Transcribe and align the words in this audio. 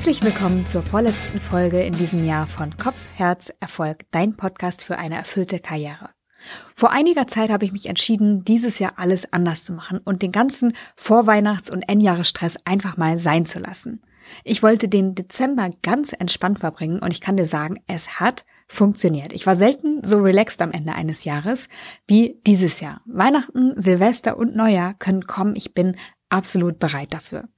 Herzlich 0.00 0.22
willkommen 0.22 0.64
zur 0.64 0.82
vorletzten 0.82 1.42
Folge 1.42 1.82
in 1.82 1.92
diesem 1.92 2.24
Jahr 2.24 2.46
von 2.46 2.74
Kopf, 2.78 2.96
Herz, 3.16 3.52
Erfolg, 3.60 4.06
dein 4.12 4.34
Podcast 4.34 4.82
für 4.82 4.96
eine 4.96 5.16
erfüllte 5.16 5.58
Karriere. 5.58 6.08
Vor 6.74 6.90
einiger 6.90 7.26
Zeit 7.26 7.50
habe 7.50 7.66
ich 7.66 7.72
mich 7.72 7.84
entschieden, 7.84 8.42
dieses 8.42 8.78
Jahr 8.78 8.94
alles 8.96 9.30
anders 9.30 9.62
zu 9.62 9.74
machen 9.74 9.98
und 10.02 10.22
den 10.22 10.32
ganzen 10.32 10.72
Vorweihnachts- 10.96 11.70
und 11.70 11.82
Endjahresstress 11.82 12.56
einfach 12.64 12.96
mal 12.96 13.18
sein 13.18 13.44
zu 13.44 13.58
lassen. 13.58 14.00
Ich 14.42 14.62
wollte 14.62 14.88
den 14.88 15.14
Dezember 15.14 15.68
ganz 15.82 16.14
entspannt 16.14 16.60
verbringen 16.60 17.00
und 17.00 17.10
ich 17.12 17.20
kann 17.20 17.36
dir 17.36 17.44
sagen, 17.44 17.82
es 17.86 18.18
hat 18.18 18.46
funktioniert. 18.68 19.34
Ich 19.34 19.44
war 19.44 19.54
selten 19.54 20.02
so 20.02 20.16
relaxed 20.16 20.62
am 20.62 20.72
Ende 20.72 20.94
eines 20.94 21.24
Jahres 21.24 21.68
wie 22.06 22.40
dieses 22.46 22.80
Jahr. 22.80 23.02
Weihnachten, 23.04 23.78
Silvester 23.78 24.38
und 24.38 24.56
Neujahr 24.56 24.94
können 24.94 25.26
kommen. 25.26 25.56
Ich 25.56 25.74
bin 25.74 25.96
absolut 26.30 26.78
bereit 26.78 27.12
dafür. 27.12 27.50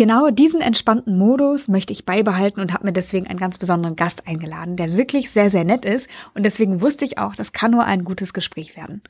Genau 0.00 0.30
diesen 0.30 0.62
entspannten 0.62 1.18
Modus 1.18 1.68
möchte 1.68 1.92
ich 1.92 2.06
beibehalten 2.06 2.62
und 2.62 2.72
habe 2.72 2.86
mir 2.86 2.92
deswegen 2.94 3.26
einen 3.26 3.38
ganz 3.38 3.58
besonderen 3.58 3.96
Gast 3.96 4.26
eingeladen, 4.26 4.76
der 4.76 4.96
wirklich 4.96 5.30
sehr, 5.30 5.50
sehr 5.50 5.64
nett 5.64 5.84
ist 5.84 6.08
und 6.32 6.42
deswegen 6.42 6.80
wusste 6.80 7.04
ich 7.04 7.18
auch, 7.18 7.34
das 7.34 7.52
kann 7.52 7.72
nur 7.72 7.84
ein 7.84 8.02
gutes 8.02 8.32
Gespräch 8.32 8.78
werden. 8.78 9.02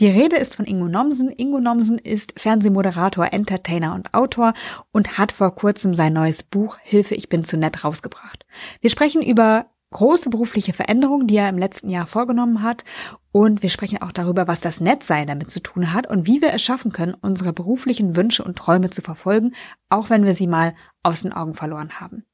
Die 0.00 0.06
Rede 0.06 0.36
ist 0.36 0.54
von 0.54 0.64
Ingo 0.64 0.88
Nomsen. 0.88 1.30
Ingo 1.36 1.60
Nomsen 1.60 1.98
ist 1.98 2.32
Fernsehmoderator, 2.40 3.30
Entertainer 3.30 3.94
und 3.94 4.14
Autor 4.14 4.54
und 4.90 5.18
hat 5.18 5.32
vor 5.32 5.54
kurzem 5.54 5.92
sein 5.92 6.14
neues 6.14 6.42
Buch 6.42 6.78
Hilfe, 6.82 7.14
ich 7.14 7.28
bin 7.28 7.44
zu 7.44 7.58
nett 7.58 7.84
rausgebracht. 7.84 8.46
Wir 8.80 8.88
sprechen 8.88 9.20
über 9.20 9.66
große 9.90 10.30
berufliche 10.30 10.72
Veränderungen, 10.72 11.26
die 11.26 11.36
er 11.36 11.48
im 11.48 11.58
letzten 11.58 11.88
Jahr 11.90 12.06
vorgenommen 12.06 12.62
hat. 12.62 12.84
Und 13.32 13.62
wir 13.62 13.70
sprechen 13.70 14.02
auch 14.02 14.12
darüber, 14.12 14.48
was 14.48 14.60
das 14.60 14.80
Netzsein 14.80 15.26
damit 15.26 15.50
zu 15.50 15.60
tun 15.60 15.92
hat 15.92 16.08
und 16.08 16.26
wie 16.26 16.42
wir 16.42 16.52
es 16.52 16.62
schaffen 16.62 16.92
können, 16.92 17.14
unsere 17.14 17.52
beruflichen 17.52 18.16
Wünsche 18.16 18.44
und 18.44 18.56
Träume 18.56 18.90
zu 18.90 19.02
verfolgen, 19.02 19.54
auch 19.88 20.10
wenn 20.10 20.24
wir 20.24 20.34
sie 20.34 20.46
mal 20.46 20.74
aus 21.02 21.22
den 21.22 21.32
Augen 21.32 21.54
verloren 21.54 22.00
haben. 22.00 22.24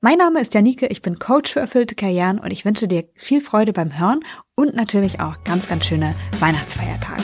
Mein 0.00 0.18
Name 0.18 0.40
ist 0.40 0.54
Janike, 0.54 0.86
ich 0.86 1.02
bin 1.02 1.18
Coach 1.18 1.52
für 1.52 1.60
erfüllte 1.60 1.94
Karrieren 1.94 2.38
und 2.38 2.50
ich 2.50 2.64
wünsche 2.64 2.88
dir 2.88 3.08
viel 3.14 3.40
Freude 3.40 3.72
beim 3.72 3.98
Hören 3.98 4.20
und 4.54 4.74
natürlich 4.74 5.20
auch 5.20 5.42
ganz, 5.44 5.68
ganz 5.68 5.86
schöne 5.86 6.14
Weihnachtsfeiertage. 6.40 7.22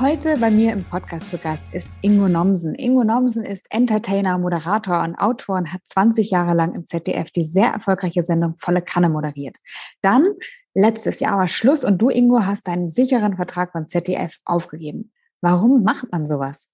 Heute 0.00 0.36
bei 0.38 0.48
mir 0.48 0.74
im 0.74 0.84
Podcast 0.84 1.28
zu 1.28 1.38
Gast 1.38 1.64
ist 1.74 1.90
Ingo 2.02 2.28
Nomsen. 2.28 2.76
Ingo 2.76 3.02
Nomsen 3.02 3.44
ist 3.44 3.66
Entertainer, 3.70 4.38
Moderator 4.38 5.02
und 5.02 5.16
Autor 5.16 5.56
und 5.56 5.72
hat 5.72 5.80
20 5.86 6.30
Jahre 6.30 6.54
lang 6.54 6.72
im 6.76 6.86
ZDF 6.86 7.32
die 7.32 7.44
sehr 7.44 7.70
erfolgreiche 7.70 8.22
Sendung 8.22 8.54
Volle 8.58 8.80
Kanne 8.80 9.08
moderiert. 9.08 9.56
Dann 10.00 10.34
letztes 10.72 11.18
Jahr 11.18 11.38
war 11.38 11.48
Schluss 11.48 11.84
und 11.84 11.98
du, 12.00 12.10
Ingo, 12.10 12.44
hast 12.44 12.68
deinen 12.68 12.88
sicheren 12.88 13.34
Vertrag 13.34 13.72
beim 13.72 13.88
ZDF 13.88 14.36
aufgegeben. 14.44 15.10
Warum 15.40 15.82
macht 15.82 16.12
man 16.12 16.26
sowas? 16.26 16.70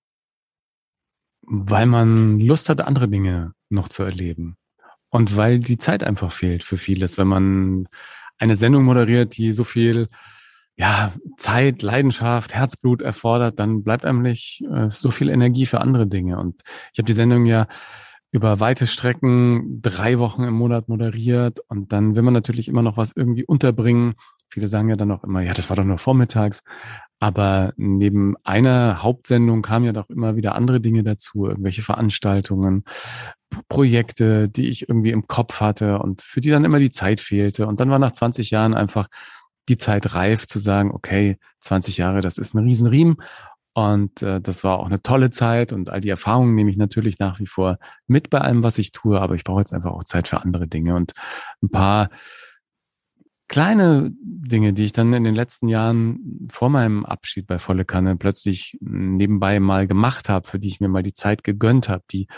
Weil 1.40 1.86
man 1.86 2.40
Lust 2.40 2.68
hat, 2.68 2.82
andere 2.82 3.08
Dinge 3.08 3.54
noch 3.70 3.88
zu 3.88 4.02
erleben. 4.02 4.58
Und 5.08 5.34
weil 5.34 5.60
die 5.60 5.78
Zeit 5.78 6.04
einfach 6.04 6.30
fehlt 6.30 6.62
für 6.62 6.76
vieles. 6.76 7.16
Wenn 7.16 7.28
man 7.28 7.88
eine 8.36 8.56
Sendung 8.56 8.84
moderiert, 8.84 9.38
die 9.38 9.52
so 9.52 9.64
viel 9.64 10.08
ja, 10.76 11.12
Zeit, 11.36 11.82
Leidenschaft, 11.82 12.54
Herzblut 12.54 13.02
erfordert, 13.02 13.58
dann 13.58 13.84
bleibt 13.84 14.04
eigentlich 14.04 14.62
äh, 14.72 14.90
so 14.90 15.10
viel 15.10 15.28
Energie 15.28 15.66
für 15.66 15.80
andere 15.80 16.06
Dinge. 16.06 16.38
Und 16.38 16.62
ich 16.92 16.98
habe 16.98 17.06
die 17.06 17.12
Sendung 17.12 17.46
ja 17.46 17.66
über 18.32 18.58
weite 18.58 18.88
Strecken 18.88 19.80
drei 19.80 20.18
Wochen 20.18 20.42
im 20.42 20.54
Monat 20.54 20.88
moderiert 20.88 21.60
und 21.68 21.92
dann 21.92 22.16
will 22.16 22.24
man 22.24 22.34
natürlich 22.34 22.66
immer 22.66 22.82
noch 22.82 22.96
was 22.96 23.12
irgendwie 23.14 23.44
unterbringen. 23.44 24.14
Viele 24.48 24.66
sagen 24.66 24.88
ja 24.88 24.96
dann 24.96 25.12
auch 25.12 25.22
immer, 25.22 25.40
ja, 25.40 25.52
das 25.54 25.70
war 25.70 25.76
doch 25.76 25.84
nur 25.84 25.98
vormittags. 25.98 26.64
Aber 27.20 27.72
neben 27.76 28.34
einer 28.42 29.04
Hauptsendung 29.04 29.62
kamen 29.62 29.84
ja 29.84 29.92
doch 29.92 30.10
immer 30.10 30.34
wieder 30.34 30.56
andere 30.56 30.80
Dinge 30.80 31.04
dazu, 31.04 31.46
irgendwelche 31.46 31.82
Veranstaltungen, 31.82 32.84
Projekte, 33.68 34.48
die 34.48 34.68
ich 34.68 34.88
irgendwie 34.88 35.12
im 35.12 35.28
Kopf 35.28 35.60
hatte 35.60 36.00
und 36.00 36.20
für 36.20 36.40
die 36.40 36.50
dann 36.50 36.64
immer 36.64 36.80
die 36.80 36.90
Zeit 36.90 37.20
fehlte. 37.20 37.68
Und 37.68 37.78
dann 37.78 37.90
war 37.90 38.00
nach 38.00 38.12
20 38.12 38.50
Jahren 38.50 38.74
einfach 38.74 39.06
die 39.68 39.78
Zeit 39.78 40.14
reif 40.14 40.46
zu 40.46 40.58
sagen, 40.58 40.90
okay, 40.90 41.38
20 41.60 41.96
Jahre, 41.96 42.20
das 42.20 42.38
ist 42.38 42.54
ein 42.54 42.64
Riesenriemen. 42.64 43.16
Und 43.76 44.22
äh, 44.22 44.40
das 44.40 44.62
war 44.62 44.78
auch 44.78 44.86
eine 44.86 45.02
tolle 45.02 45.30
Zeit 45.30 45.72
und 45.72 45.90
all 45.90 46.00
die 46.00 46.08
Erfahrungen 46.08 46.54
nehme 46.54 46.70
ich 46.70 46.76
natürlich 46.76 47.18
nach 47.18 47.40
wie 47.40 47.46
vor 47.46 47.78
mit 48.06 48.30
bei 48.30 48.40
allem, 48.40 48.62
was 48.62 48.78
ich 48.78 48.92
tue, 48.92 49.20
aber 49.20 49.34
ich 49.34 49.42
brauche 49.42 49.60
jetzt 49.60 49.72
einfach 49.72 49.90
auch 49.90 50.04
Zeit 50.04 50.28
für 50.28 50.40
andere 50.40 50.68
Dinge 50.68 50.94
und 50.94 51.12
ein 51.60 51.70
paar 51.70 52.08
kleine 53.48 54.12
Dinge, 54.22 54.74
die 54.74 54.84
ich 54.84 54.92
dann 54.92 55.12
in 55.12 55.24
den 55.24 55.34
letzten 55.34 55.66
Jahren 55.66 56.46
vor 56.50 56.70
meinem 56.70 57.04
Abschied 57.04 57.48
bei 57.48 57.58
Volle 57.58 57.84
Kanne 57.84 58.16
plötzlich 58.16 58.78
nebenbei 58.80 59.58
mal 59.58 59.88
gemacht 59.88 60.28
habe, 60.28 60.48
für 60.48 60.60
die 60.60 60.68
ich 60.68 60.80
mir 60.80 60.88
mal 60.88 61.02
die 61.02 61.12
Zeit 61.12 61.42
gegönnt 61.42 61.88
habe, 61.88 62.04
die 62.12 62.28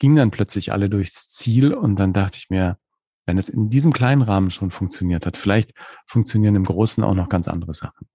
gingen 0.00 0.16
dann 0.16 0.30
plötzlich 0.32 0.72
alle 0.72 0.90
durchs 0.90 1.28
Ziel 1.28 1.72
und 1.72 2.00
dann 2.00 2.12
dachte 2.12 2.36
ich 2.36 2.50
mir, 2.50 2.78
wenn 3.26 3.38
es 3.38 3.48
in 3.48 3.68
diesem 3.68 3.92
kleinen 3.92 4.22
Rahmen 4.22 4.50
schon 4.50 4.70
funktioniert 4.70 5.26
hat, 5.26 5.36
vielleicht 5.36 5.72
funktionieren 6.06 6.56
im 6.56 6.64
Großen 6.64 7.02
auch 7.04 7.14
noch 7.14 7.28
ganz 7.28 7.48
andere 7.48 7.74
Sachen. 7.74 8.06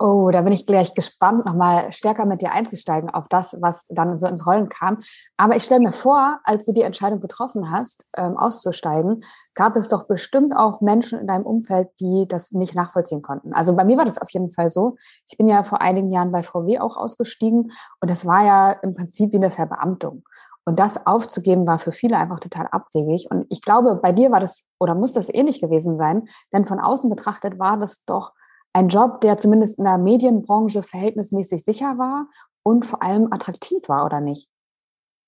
Oh, 0.00 0.30
da 0.30 0.42
bin 0.42 0.52
ich 0.52 0.64
gleich 0.64 0.94
gespannt, 0.94 1.44
nochmal 1.44 1.92
stärker 1.92 2.24
mit 2.24 2.40
dir 2.40 2.52
einzusteigen 2.52 3.10
auf 3.10 3.26
das, 3.28 3.56
was 3.60 3.84
dann 3.88 4.16
so 4.16 4.28
ins 4.28 4.46
Rollen 4.46 4.68
kam. 4.68 4.98
Aber 5.36 5.56
ich 5.56 5.64
stelle 5.64 5.80
mir 5.80 5.92
vor, 5.92 6.38
als 6.44 6.66
du 6.66 6.72
die 6.72 6.82
Entscheidung 6.82 7.20
getroffen 7.20 7.72
hast, 7.72 8.06
ähm, 8.16 8.36
auszusteigen, 8.36 9.24
gab 9.54 9.74
es 9.74 9.88
doch 9.88 10.06
bestimmt 10.06 10.54
auch 10.54 10.80
Menschen 10.80 11.18
in 11.18 11.26
deinem 11.26 11.44
Umfeld, 11.44 11.88
die 11.98 12.26
das 12.28 12.52
nicht 12.52 12.76
nachvollziehen 12.76 13.22
konnten. 13.22 13.52
Also 13.52 13.74
bei 13.74 13.84
mir 13.84 13.96
war 13.96 14.04
das 14.04 14.22
auf 14.22 14.30
jeden 14.30 14.52
Fall 14.52 14.70
so. 14.70 14.94
Ich 15.26 15.36
bin 15.36 15.48
ja 15.48 15.64
vor 15.64 15.80
einigen 15.80 16.12
Jahren 16.12 16.30
bei 16.30 16.44
VW 16.44 16.78
auch 16.78 16.96
ausgestiegen 16.96 17.72
und 18.00 18.08
das 18.08 18.24
war 18.24 18.44
ja 18.44 18.70
im 18.70 18.94
Prinzip 18.94 19.32
wie 19.32 19.38
eine 19.38 19.50
Verbeamtung. 19.50 20.22
Und 20.68 20.78
das 20.78 21.06
aufzugeben 21.06 21.66
war 21.66 21.78
für 21.78 21.92
viele 21.92 22.18
einfach 22.18 22.40
total 22.40 22.66
abwegig. 22.66 23.30
Und 23.30 23.46
ich 23.48 23.62
glaube, 23.62 23.94
bei 23.96 24.12
dir 24.12 24.30
war 24.30 24.40
das 24.40 24.66
oder 24.78 24.94
muss 24.94 25.14
das 25.14 25.32
ähnlich 25.32 25.62
gewesen 25.62 25.96
sein, 25.96 26.28
denn 26.52 26.66
von 26.66 26.78
außen 26.78 27.08
betrachtet 27.08 27.58
war 27.58 27.78
das 27.78 28.04
doch 28.04 28.34
ein 28.74 28.88
Job, 28.88 29.22
der 29.22 29.38
zumindest 29.38 29.78
in 29.78 29.84
der 29.84 29.96
Medienbranche 29.96 30.82
verhältnismäßig 30.82 31.64
sicher 31.64 31.96
war 31.96 32.26
und 32.62 32.84
vor 32.84 33.02
allem 33.02 33.32
attraktiv 33.32 33.88
war, 33.88 34.04
oder 34.04 34.20
nicht? 34.20 34.46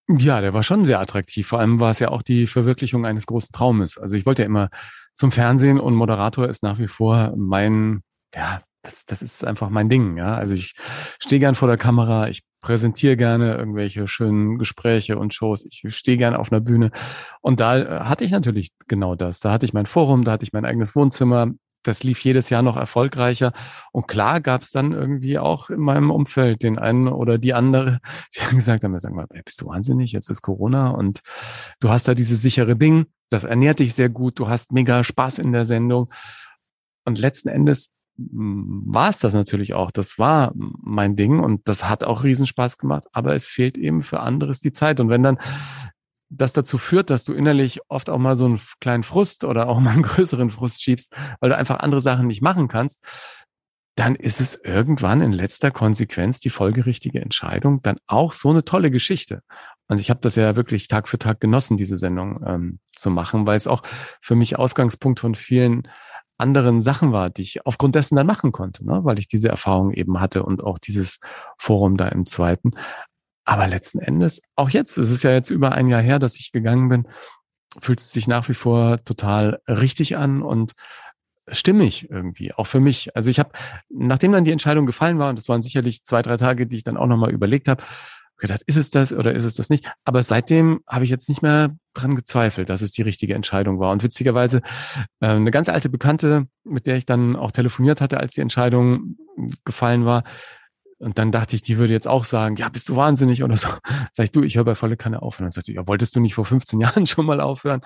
Ja, 0.09 0.43
der 0.43 0.53
war 0.53 0.63
schon 0.63 0.85
sehr 0.85 1.01
attraktiv. 1.01 1.47
Vor 1.49 1.59
allem 1.59 1.81
war 1.81 1.93
es 1.93 2.01
ja 2.01 2.11
auch 2.11 2.21
die 2.21 2.47
Verwirklichung 2.47 3.07
eines 3.07 3.25
großen 3.25 3.51
Traumes. 3.51 3.97
Also 3.97 4.17
ich 4.17 4.27
wollte 4.27 4.43
ja 4.43 4.47
immer 4.47 4.69
zum 5.15 5.33
Fernsehen 5.33 5.81
und 5.81 5.95
Moderator 5.95 6.51
ist 6.51 6.63
nach 6.63 6.79
wie 6.79 6.89
vor 6.89 7.33
mein, 7.35 8.03
ja, 8.35 8.61
das, 8.83 9.05
das 9.05 9.23
ist 9.23 9.45
einfach 9.45 9.69
mein 9.69 9.89
Ding. 9.89 10.17
Ja, 10.17 10.35
also 10.35 10.55
ich 10.55 10.75
stehe 11.19 11.41
gern 11.41 11.55
vor 11.55 11.69
der 11.69 11.77
Kamera, 11.77 12.29
ich 12.29 12.43
präsentiere 12.61 13.17
gerne 13.17 13.57
irgendwelche 13.57 14.07
schönen 14.07 14.59
Gespräche 14.59 15.19
und 15.19 15.35
Shows. 15.35 15.65
Ich 15.65 15.83
stehe 15.95 16.19
gerne 16.19 16.39
auf 16.39 16.53
einer 16.53 16.61
Bühne. 16.61 16.91
Und 17.41 17.61
da 17.61 17.79
äh, 17.79 18.01
hatte 18.01 18.25
ich 18.25 18.31
natürlich 18.31 18.71
genau 18.89 19.15
das. 19.15 19.41
Da 19.41 19.53
hatte 19.53 19.67
ich 19.67 19.73
mein 19.73 19.87
Forum, 19.87 20.25
da 20.25 20.33
hatte 20.33 20.45
ich 20.45 20.53
mein 20.53 20.65
eigenes 20.65 20.95
Wohnzimmer. 20.95 21.49
Das 21.83 22.03
lief 22.03 22.21
jedes 22.21 22.51
Jahr 22.51 22.61
noch 22.61 22.77
erfolgreicher. 22.77 23.53
Und 23.93 24.07
klar 24.07 24.43
gab 24.43 24.63
es 24.63 24.71
dann 24.71 24.93
irgendwie 24.93 25.39
auch 25.39 25.71
in 25.71 25.81
meinem 25.81 26.11
Umfeld 26.11 26.63
den 26.63 26.79
einen 26.79 27.09
oder 27.09 27.39
die 27.39 27.55
andere, 27.55 28.01
die 28.35 28.57
gesagt 28.57 28.85
haben, 28.85 28.99
sagen 28.99 29.17
wir, 29.17 29.27
bist 29.43 29.63
du 29.63 29.67
wahnsinnig, 29.67 30.13
jetzt 30.13 30.29
ist 30.29 30.43
Corona 30.43 30.91
und 30.91 31.21
du 31.81 31.89
hast 31.89 32.09
da 32.09 32.15
dieses 32.15 32.43
sichere 32.43 32.77
Ding, 32.77 33.07
das 33.31 33.45
ernährt 33.45 33.79
dich 33.79 33.95
sehr 33.95 34.11
gut, 34.11 34.39
du 34.39 34.49
hast 34.49 34.73
mega 34.73 35.03
Spaß 35.05 35.39
in 35.39 35.53
der 35.53 35.65
Sendung. 35.65 36.13
Und 37.07 37.19
letzten 37.19 37.49
Endes 37.49 37.91
war 38.33 39.11
es 39.11 39.19
das 39.19 39.35
natürlich 39.35 39.75
auch. 39.75 39.91
Das 39.91 40.19
war 40.19 40.53
mein 40.55 41.17
Ding 41.17 41.41
und 41.41 41.67
das 41.69 41.89
hat 41.89 42.05
auch 42.05 42.25
Riesenspaß 42.25 42.79
gemacht, 42.79 43.05
aber 43.13 43.35
es 43.35 43.47
fehlt 43.47 43.79
eben 43.79 44.03
für 44.03 44.21
anderes 44.21 44.61
die 44.61 44.73
Zeit. 44.73 45.01
Und 45.01 45.09
wenn 45.09 45.23
dann 45.23 45.39
das 46.29 46.53
dazu 46.53 46.79
führt, 46.79 47.11
dass 47.11 47.25
du 47.25 47.33
innerlich 47.33 47.81
oft 47.89 48.09
auch 48.09 48.19
mal 48.19 48.37
so 48.37 48.45
einen 48.45 48.61
kleinen 48.81 49.03
Frust 49.03 49.45
oder 49.45 49.69
auch 49.69 49.81
mal 49.81 49.91
einen 49.91 50.03
größeren 50.05 50.51
Frust 50.51 50.83
schiebst, 50.83 51.17
weil 51.41 51.51
du 51.51 51.57
einfach 51.57 51.81
andere 51.81 52.01
Sachen 52.01 52.27
nicht 52.27 52.43
machen 52.43 52.69
kannst, 52.69 53.05
dann 53.97 54.15
ist 54.15 54.41
es 54.41 54.55
irgendwann 54.55 55.21
in 55.21 55.33
letzter 55.33 55.71
Konsequenz 55.71 56.41
die 56.41 56.51
folgerichtige 56.51 57.21
Entscheidung, 57.21 57.83
dann 57.83 57.99
auch 58.07 58.33
so 58.33 58.49
eine 58.49 58.65
tolle 58.65 58.91
Geschichte. 58.91 59.43
Und 59.89 60.01
ich 60.01 60.09
habe 60.09 60.21
das 60.23 60.37
ja 60.37 60.57
wirklich 60.57 60.89
Tag 60.89 61.09
für 61.09 61.19
Tag 61.19 61.41
genossen, 61.41 61.77
diese 61.77 61.99
Sendung 61.99 62.43
ähm, 62.47 62.79
zu 62.93 63.11
machen, 63.11 63.47
weil 63.47 63.57
es 63.57 63.67
auch 63.67 63.83
für 64.23 64.37
mich 64.37 64.57
Ausgangspunkt 64.57 65.21
von 65.21 65.35
vielen 65.35 65.89
anderen 66.41 66.83
Sachen 66.83 67.13
war, 67.13 67.31
die 67.31 67.43
ich 67.43 67.67
aufgrund 67.67 67.95
dessen 67.95 68.17
dann 68.17 68.27
machen 68.27 68.53
konnte, 68.53 68.85
ne? 68.85 69.01
weil 69.05 69.19
ich 69.19 69.29
diese 69.29 69.49
Erfahrung 69.49 69.93
eben 69.93 70.21
hatte 70.21 70.43
und 70.43 70.63
auch 70.63 70.79
dieses 70.79 71.21
Forum 71.59 71.97
da 71.97 72.09
im 72.09 72.27
zweiten. 72.27 72.73
Aber 73.45 73.67
letzten 73.67 73.99
Endes, 73.99 74.43
auch 74.57 74.71
jetzt, 74.71 74.99
es 74.99 75.11
ist 75.11 75.25
ja 75.25 75.33
jetzt 75.33 75.51
über 75.51 75.73
ein 75.73 75.89
Jahr 75.89 76.03
her, 76.03 76.19
dass 76.19 76.37
ich 76.37 76.53
gegangen 76.53 76.89
bin, 76.89 77.09
fühlt 77.79 78.01
es 78.01 78.13
sich 78.13 78.27
nach 78.27 78.49
wie 78.49 78.55
vor 78.55 79.05
total 79.05 79.61
richtig 79.69 80.17
an 80.17 80.43
und 80.43 80.73
stimmig 81.49 82.11
irgendwie, 82.11 82.53
auch 82.55 82.67
für 82.67 82.81
mich. 82.81 83.17
Also 83.17 83.31
ich 83.31 83.39
habe, 83.39 83.51
nachdem 83.89 84.33
dann 84.33 84.45
die 84.45 84.53
Entscheidung 84.53 84.87
gefallen 84.87 85.19
war, 85.19 85.31
und 85.31 85.39
das 85.39 85.49
waren 85.49 85.63
sicherlich 85.63 86.05
zwei, 86.05 86.23
drei 86.23 86.37
Tage, 86.37 86.67
die 86.67 86.77
ich 86.77 86.85
dann 86.85 86.97
auch 86.97 87.07
nochmal 87.07 87.31
überlegt 87.31 87.69
habe, 87.69 87.83
gedacht, 88.41 88.63
ist 88.67 88.77
es 88.77 88.91
das 88.91 89.13
oder 89.13 89.35
ist 89.35 89.45
es 89.45 89.55
das 89.55 89.71
nicht? 89.71 89.91
Aber 90.05 90.23
seitdem 90.23 90.81
habe 90.87 91.05
ich 91.05 91.11
jetzt 91.11 91.29
nicht 91.29 91.43
mehr 91.43 91.77
dran 91.95 92.17
gezweifelt, 92.17 92.69
dass 92.69 92.83
es 92.83 92.93
die 92.93 93.03
richtige 93.03 93.35
Entscheidung 93.35 93.79
war. 93.79 93.93
Und 93.93 94.03
witzigerweise 94.03 94.63
äh, 95.21 95.29
eine 95.29 95.51
ganz 95.51 95.69
alte 95.69 95.89
Bekannte, 95.89 96.47
mit 96.65 96.87
der 96.87 96.97
ich 96.97 97.07
dann 97.07 97.37
auch 97.37 97.53
telefoniert 97.53 98.01
hatte, 98.01 98.19
als 98.19 98.35
die 98.35 98.41
Entscheidung 98.41 99.17
gefallen 99.65 100.05
war, 100.05 100.25
und 101.01 101.19
dann 101.19 101.33
dachte 101.33 101.57
ich, 101.57 101.63
die 101.63 101.79
würde 101.79 101.95
jetzt 101.95 102.07
auch 102.07 102.27
sagen, 102.27 102.57
ja, 102.57 102.69
bist 102.69 102.91
du 102.91 102.95
wahnsinnig 102.95 103.43
oder 103.43 103.57
so. 103.57 103.69
Sag 104.13 104.25
ich, 104.25 104.33
du, 104.33 104.43
ich 104.43 104.57
höre 104.57 104.65
bei 104.65 104.75
volle 104.75 104.99
Kanne 104.99 105.23
auf. 105.23 105.41
Und 105.41 105.45
dann 105.45 105.51
sagte 105.51 105.73
ich, 105.73 105.77
ja, 105.77 105.87
wolltest 105.87 106.15
du 106.15 106.21
nicht 106.21 106.35
vor 106.35 106.45
15 106.45 106.79
Jahren 106.81 107.07
schon 107.07 107.25
mal 107.25 107.41
aufhören? 107.41 107.81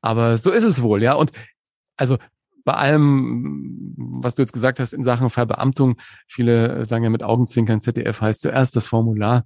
Aber 0.00 0.38
so 0.38 0.50
ist 0.50 0.64
es 0.64 0.82
wohl, 0.82 1.02
ja. 1.02 1.12
Und 1.12 1.32
also 1.98 2.16
bei 2.64 2.72
allem, 2.72 3.94
was 3.96 4.36
du 4.36 4.42
jetzt 4.42 4.54
gesagt 4.54 4.80
hast 4.80 4.94
in 4.94 5.04
Sachen 5.04 5.28
Verbeamtung, 5.28 5.96
viele 6.26 6.86
sagen 6.86 7.04
ja 7.04 7.10
mit 7.10 7.22
Augenzwinkern, 7.22 7.82
ZDF 7.82 8.22
heißt 8.22 8.40
zuerst 8.40 8.74
das 8.74 8.86
Formular. 8.86 9.44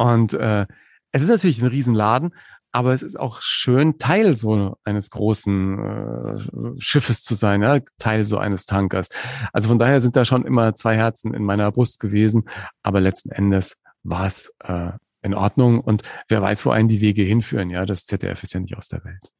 Und 0.00 0.32
äh, 0.32 0.66
es 1.12 1.20
ist 1.20 1.28
natürlich 1.28 1.60
ein 1.60 1.68
Riesenladen, 1.68 2.34
aber 2.72 2.94
es 2.94 3.02
ist 3.02 3.20
auch 3.20 3.42
schön, 3.42 3.98
Teil 3.98 4.34
so 4.34 4.76
eines 4.82 5.10
großen 5.10 5.78
äh, 5.78 6.80
Schiffes 6.80 7.22
zu 7.22 7.34
sein, 7.34 7.60
ja? 7.60 7.80
Teil 7.98 8.24
so 8.24 8.38
eines 8.38 8.64
Tankers. 8.64 9.08
Also 9.52 9.68
von 9.68 9.78
daher 9.78 10.00
sind 10.00 10.16
da 10.16 10.24
schon 10.24 10.46
immer 10.46 10.74
zwei 10.74 10.96
Herzen 10.96 11.34
in 11.34 11.44
meiner 11.44 11.70
Brust 11.70 12.00
gewesen, 12.00 12.48
aber 12.82 13.00
letzten 13.00 13.30
Endes 13.30 13.76
war 14.02 14.26
es 14.26 14.50
äh, 14.64 14.92
in 15.20 15.34
Ordnung 15.34 15.80
und 15.80 16.02
wer 16.28 16.40
weiß, 16.40 16.64
wo 16.64 16.70
einen 16.70 16.88
die 16.88 17.02
Wege 17.02 17.22
hinführen. 17.22 17.68
Ja, 17.68 17.84
das 17.84 18.06
ZDF 18.06 18.42
ist 18.42 18.54
ja 18.54 18.60
nicht 18.60 18.78
aus 18.78 18.88
der 18.88 19.04
Welt. 19.04 19.30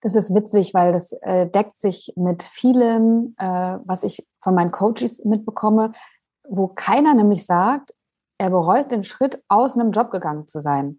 Das 0.00 0.14
ist 0.14 0.32
witzig, 0.32 0.74
weil 0.74 0.92
das 0.92 1.12
äh, 1.22 1.48
deckt 1.48 1.80
sich 1.80 2.12
mit 2.14 2.44
vielem, 2.44 3.34
äh, 3.36 3.78
was 3.84 4.04
ich 4.04 4.24
von 4.40 4.54
meinen 4.54 4.70
Coaches 4.70 5.24
mitbekomme, 5.24 5.90
wo 6.48 6.68
keiner 6.68 7.14
nämlich 7.14 7.46
sagt, 7.46 7.92
er 8.42 8.50
bereut 8.50 8.90
den 8.90 9.04
Schritt, 9.04 9.40
aus 9.48 9.76
einem 9.76 9.92
Job 9.92 10.10
gegangen 10.10 10.48
zu 10.48 10.58
sein. 10.58 10.98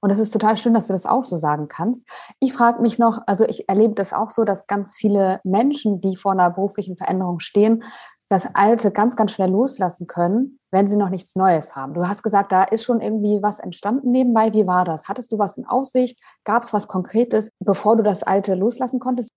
Und 0.00 0.10
es 0.10 0.18
ist 0.18 0.30
total 0.30 0.56
schön, 0.56 0.72
dass 0.72 0.86
du 0.86 0.94
das 0.94 1.04
auch 1.04 1.22
so 1.22 1.36
sagen 1.36 1.68
kannst. 1.68 2.08
Ich 2.40 2.54
frage 2.54 2.80
mich 2.80 2.98
noch, 2.98 3.20
also 3.26 3.46
ich 3.46 3.68
erlebe 3.68 3.94
das 3.94 4.12
auch 4.14 4.30
so, 4.30 4.44
dass 4.44 4.66
ganz 4.66 4.96
viele 4.96 5.40
Menschen, 5.44 6.00
die 6.00 6.16
vor 6.16 6.32
einer 6.32 6.50
beruflichen 6.50 6.96
Veränderung 6.96 7.40
stehen, 7.40 7.84
das 8.30 8.48
Alte 8.54 8.90
ganz, 8.90 9.14
ganz 9.14 9.32
schwer 9.32 9.48
loslassen 9.48 10.06
können, 10.06 10.58
wenn 10.72 10.88
sie 10.88 10.96
noch 10.96 11.10
nichts 11.10 11.36
Neues 11.36 11.76
haben. 11.76 11.92
Du 11.92 12.08
hast 12.08 12.22
gesagt, 12.22 12.50
da 12.50 12.64
ist 12.64 12.84
schon 12.84 13.02
irgendwie 13.02 13.42
was 13.42 13.60
entstanden 13.60 14.10
nebenbei. 14.10 14.54
Wie 14.54 14.66
war 14.66 14.86
das? 14.86 15.08
Hattest 15.08 15.30
du 15.30 15.38
was 15.38 15.58
in 15.58 15.66
Aussicht? 15.66 16.18
Gab 16.44 16.62
es 16.62 16.72
was 16.72 16.88
Konkretes, 16.88 17.50
bevor 17.60 17.98
du 17.98 18.02
das 18.02 18.22
Alte 18.22 18.54
loslassen 18.54 18.98
konntest? 18.98 19.28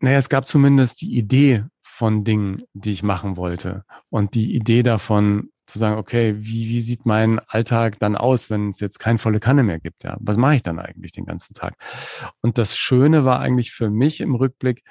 Naja, 0.00 0.18
es 0.18 0.28
gab 0.28 0.46
zumindest 0.46 1.00
die 1.00 1.16
Idee 1.16 1.64
von 1.82 2.24
Dingen, 2.24 2.62
die 2.74 2.92
ich 2.92 3.02
machen 3.02 3.38
wollte. 3.38 3.84
Und 4.10 4.34
die 4.34 4.54
Idee 4.54 4.82
davon, 4.82 5.48
zu 5.66 5.78
sagen, 5.78 5.98
okay, 5.98 6.34
wie, 6.38 6.68
wie 6.68 6.80
sieht 6.80 7.06
mein 7.06 7.38
Alltag 7.38 7.98
dann 7.98 8.16
aus, 8.16 8.50
wenn 8.50 8.68
es 8.68 8.80
jetzt 8.80 8.98
keine 8.98 9.18
volle 9.18 9.40
Kanne 9.40 9.62
mehr 9.62 9.80
gibt? 9.80 10.04
Ja, 10.04 10.16
was 10.20 10.36
mache 10.36 10.56
ich 10.56 10.62
dann 10.62 10.78
eigentlich 10.78 11.12
den 11.12 11.24
ganzen 11.24 11.54
Tag? 11.54 11.74
Und 12.40 12.58
das 12.58 12.76
Schöne 12.76 13.24
war 13.24 13.40
eigentlich 13.40 13.72
für 13.72 13.90
mich 13.90 14.20
im 14.20 14.34
Rückblick, 14.34 14.82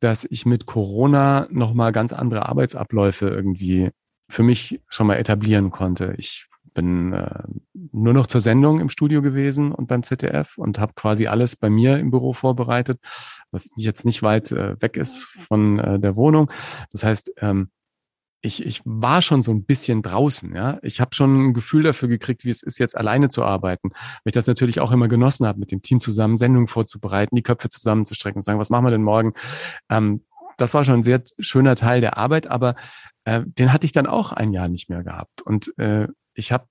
dass 0.00 0.24
ich 0.24 0.46
mit 0.46 0.66
Corona 0.66 1.48
nochmal 1.50 1.92
ganz 1.92 2.12
andere 2.12 2.48
Arbeitsabläufe 2.48 3.28
irgendwie 3.28 3.90
für 4.28 4.42
mich 4.42 4.80
schon 4.88 5.06
mal 5.06 5.16
etablieren 5.16 5.70
konnte. 5.70 6.14
Ich 6.18 6.46
bin 6.74 7.12
äh, 7.12 7.42
nur 7.92 8.12
noch 8.12 8.26
zur 8.26 8.40
Sendung 8.40 8.80
im 8.80 8.88
Studio 8.88 9.22
gewesen 9.22 9.72
und 9.72 9.88
beim 9.88 10.02
ZDF 10.02 10.58
und 10.58 10.78
habe 10.78 10.92
quasi 10.94 11.26
alles 11.26 11.56
bei 11.56 11.70
mir 11.70 11.98
im 11.98 12.10
Büro 12.10 12.32
vorbereitet, 12.32 13.00
was 13.50 13.72
jetzt 13.76 14.04
nicht 14.04 14.22
weit 14.22 14.52
äh, 14.52 14.80
weg 14.80 14.96
ist 14.96 15.24
von 15.24 15.78
äh, 15.78 15.98
der 15.98 16.14
Wohnung. 16.14 16.52
Das 16.92 17.02
heißt, 17.02 17.32
ähm, 17.38 17.70
ich, 18.40 18.64
ich 18.64 18.82
war 18.84 19.20
schon 19.20 19.42
so 19.42 19.52
ein 19.52 19.64
bisschen 19.64 20.02
draußen, 20.02 20.54
ja. 20.54 20.78
Ich 20.82 21.00
habe 21.00 21.14
schon 21.14 21.48
ein 21.48 21.54
Gefühl 21.54 21.82
dafür 21.82 22.08
gekriegt, 22.08 22.44
wie 22.44 22.50
es 22.50 22.62
ist, 22.62 22.78
jetzt 22.78 22.96
alleine 22.96 23.28
zu 23.28 23.42
arbeiten. 23.42 23.90
Weil 23.90 24.22
ich 24.26 24.32
das 24.32 24.46
natürlich 24.46 24.80
auch 24.80 24.92
immer 24.92 25.08
genossen 25.08 25.46
habe, 25.46 25.58
mit 25.58 25.72
dem 25.72 25.82
Team 25.82 26.00
zusammen 26.00 26.36
Sendungen 26.36 26.68
vorzubereiten, 26.68 27.34
die 27.34 27.42
Köpfe 27.42 27.68
zusammenzustrecken 27.68 28.38
und 28.38 28.44
sagen, 28.44 28.60
was 28.60 28.70
machen 28.70 28.84
wir 28.84 28.90
denn 28.90 29.02
morgen? 29.02 29.32
Ähm, 29.90 30.22
das 30.56 30.74
war 30.74 30.84
schon 30.84 30.94
ein 30.94 31.04
sehr 31.04 31.22
schöner 31.38 31.76
Teil 31.76 32.00
der 32.00 32.16
Arbeit, 32.16 32.46
aber 32.48 32.74
äh, 33.24 33.42
den 33.44 33.72
hatte 33.72 33.86
ich 33.86 33.92
dann 33.92 34.06
auch 34.06 34.32
ein 34.32 34.52
Jahr 34.52 34.68
nicht 34.68 34.88
mehr 34.88 35.02
gehabt. 35.02 35.42
Und 35.42 35.76
äh, 35.78 36.08
ich 36.38 36.52
habe 36.52 36.66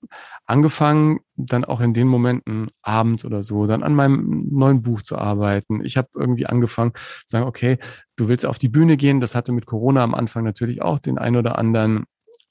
angefangen, 0.46 1.20
dann 1.36 1.66
auch 1.66 1.82
in 1.82 1.94
den 1.94 2.08
Momenten 2.08 2.70
abends 2.82 3.26
oder 3.26 3.44
so, 3.44 3.68
dann 3.68 3.84
an 3.84 3.94
meinem 3.94 4.48
neuen 4.50 4.82
Buch 4.82 5.02
zu 5.02 5.18
arbeiten. 5.18 5.84
Ich 5.84 5.98
habe 5.98 6.08
irgendwie 6.16 6.46
angefangen 6.46 6.94
zu 6.94 7.26
sagen, 7.28 7.46
okay, 7.46 7.78
du 8.16 8.30
willst 8.30 8.46
auf 8.46 8.60
die 8.60 8.70
Bühne 8.70 8.96
gehen. 8.96 9.20
Das 9.20 9.36
hatte 9.36 9.52
mit 9.52 9.66
Corona 9.66 10.04
am 10.04 10.16
Anfang 10.16 10.44
natürlich 10.44 10.82
auch 10.82 11.00
den 11.00 11.18
ein 11.18 11.36
oder 11.36 11.58
anderen 11.58 12.06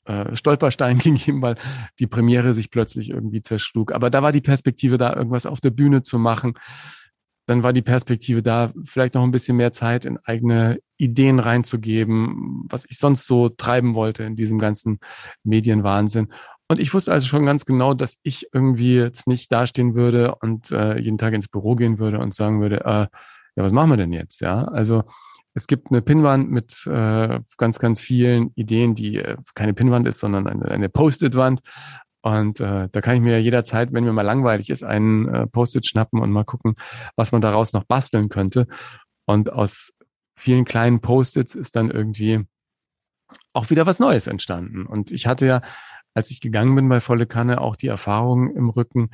äh, 0.04 0.36
Stolperstein 0.36 0.98
gegeben, 1.00 1.40
weil 1.40 1.56
die 1.98 2.06
Premiere 2.06 2.52
sich 2.52 2.70
plötzlich 2.70 3.10
irgendwie 3.10 3.40
zerschlug. 3.40 3.92
Aber 3.92 4.10
da 4.10 4.22
war 4.22 4.32
die 4.32 4.42
Perspektive 4.42 4.98
da, 4.98 5.14
irgendwas 5.14 5.46
auf 5.46 5.60
der 5.60 5.70
Bühne 5.70 6.02
zu 6.02 6.18
machen. 6.18 6.54
Dann 7.46 7.62
war 7.62 7.72
die 7.72 7.82
Perspektive 7.82 8.42
da, 8.42 8.72
vielleicht 8.84 9.14
noch 9.14 9.22
ein 9.22 9.30
bisschen 9.30 9.56
mehr 9.56 9.72
Zeit 9.72 10.04
in 10.04 10.18
eigene 10.18 10.80
Ideen 10.98 11.38
reinzugeben, 11.38 12.64
was 12.68 12.84
ich 12.88 12.98
sonst 12.98 13.26
so 13.26 13.48
treiben 13.48 13.94
wollte 13.94 14.24
in 14.24 14.34
diesem 14.34 14.58
ganzen 14.58 14.98
Medienwahnsinn. 15.44 16.32
Und 16.68 16.80
ich 16.80 16.92
wusste 16.92 17.12
also 17.12 17.26
schon 17.26 17.46
ganz 17.46 17.64
genau, 17.64 17.94
dass 17.94 18.16
ich 18.22 18.48
irgendwie 18.52 18.96
jetzt 18.96 19.28
nicht 19.28 19.52
dastehen 19.52 19.94
würde 19.94 20.34
und 20.36 20.72
äh, 20.72 20.98
jeden 20.98 21.18
Tag 21.18 21.32
ins 21.32 21.48
Büro 21.48 21.76
gehen 21.76 21.98
würde 21.98 22.18
und 22.18 22.34
sagen 22.34 22.60
würde, 22.60 22.80
äh, 22.84 23.06
ja, 23.56 23.64
was 23.64 23.72
machen 23.72 23.90
wir 23.90 23.96
denn 23.96 24.12
jetzt? 24.12 24.40
Ja, 24.40 24.64
also 24.64 25.04
es 25.54 25.66
gibt 25.66 25.90
eine 25.90 26.02
Pinnwand 26.02 26.50
mit 26.50 26.86
äh, 26.86 27.40
ganz, 27.56 27.78
ganz 27.78 28.00
vielen 28.00 28.52
Ideen, 28.56 28.94
die 28.94 29.16
äh, 29.16 29.36
keine 29.54 29.74
Pinnwand 29.74 30.06
ist, 30.06 30.20
sondern 30.20 30.46
eine, 30.46 30.66
eine 30.66 30.88
Post-it-Wand. 30.88 31.60
Und 32.20 32.60
äh, 32.60 32.88
da 32.90 33.00
kann 33.00 33.14
ich 33.14 33.22
mir 33.22 33.40
jederzeit, 33.40 33.92
wenn 33.92 34.04
mir 34.04 34.12
mal 34.12 34.22
langweilig 34.22 34.68
ist, 34.68 34.82
einen 34.82 35.28
äh, 35.28 35.46
Post-it 35.46 35.86
schnappen 35.86 36.20
und 36.20 36.30
mal 36.30 36.44
gucken, 36.44 36.74
was 37.14 37.30
man 37.32 37.40
daraus 37.40 37.72
noch 37.72 37.84
basteln 37.84 38.28
könnte. 38.28 38.66
Und 39.24 39.52
aus 39.52 39.92
vielen 40.36 40.64
kleinen 40.64 41.00
Post-its 41.00 41.54
ist 41.54 41.76
dann 41.76 41.90
irgendwie 41.90 42.44
auch 43.52 43.70
wieder 43.70 43.86
was 43.86 44.00
Neues 44.00 44.26
entstanden. 44.26 44.86
Und 44.86 45.10
ich 45.10 45.26
hatte 45.26 45.46
ja 45.46 45.60
als 46.16 46.30
ich 46.30 46.40
gegangen 46.40 46.74
bin 46.74 46.88
bei 46.88 47.00
Volle 47.00 47.26
Kanne, 47.26 47.60
auch 47.60 47.76
die 47.76 47.88
Erfahrung 47.88 48.56
im 48.56 48.70
Rücken, 48.70 49.10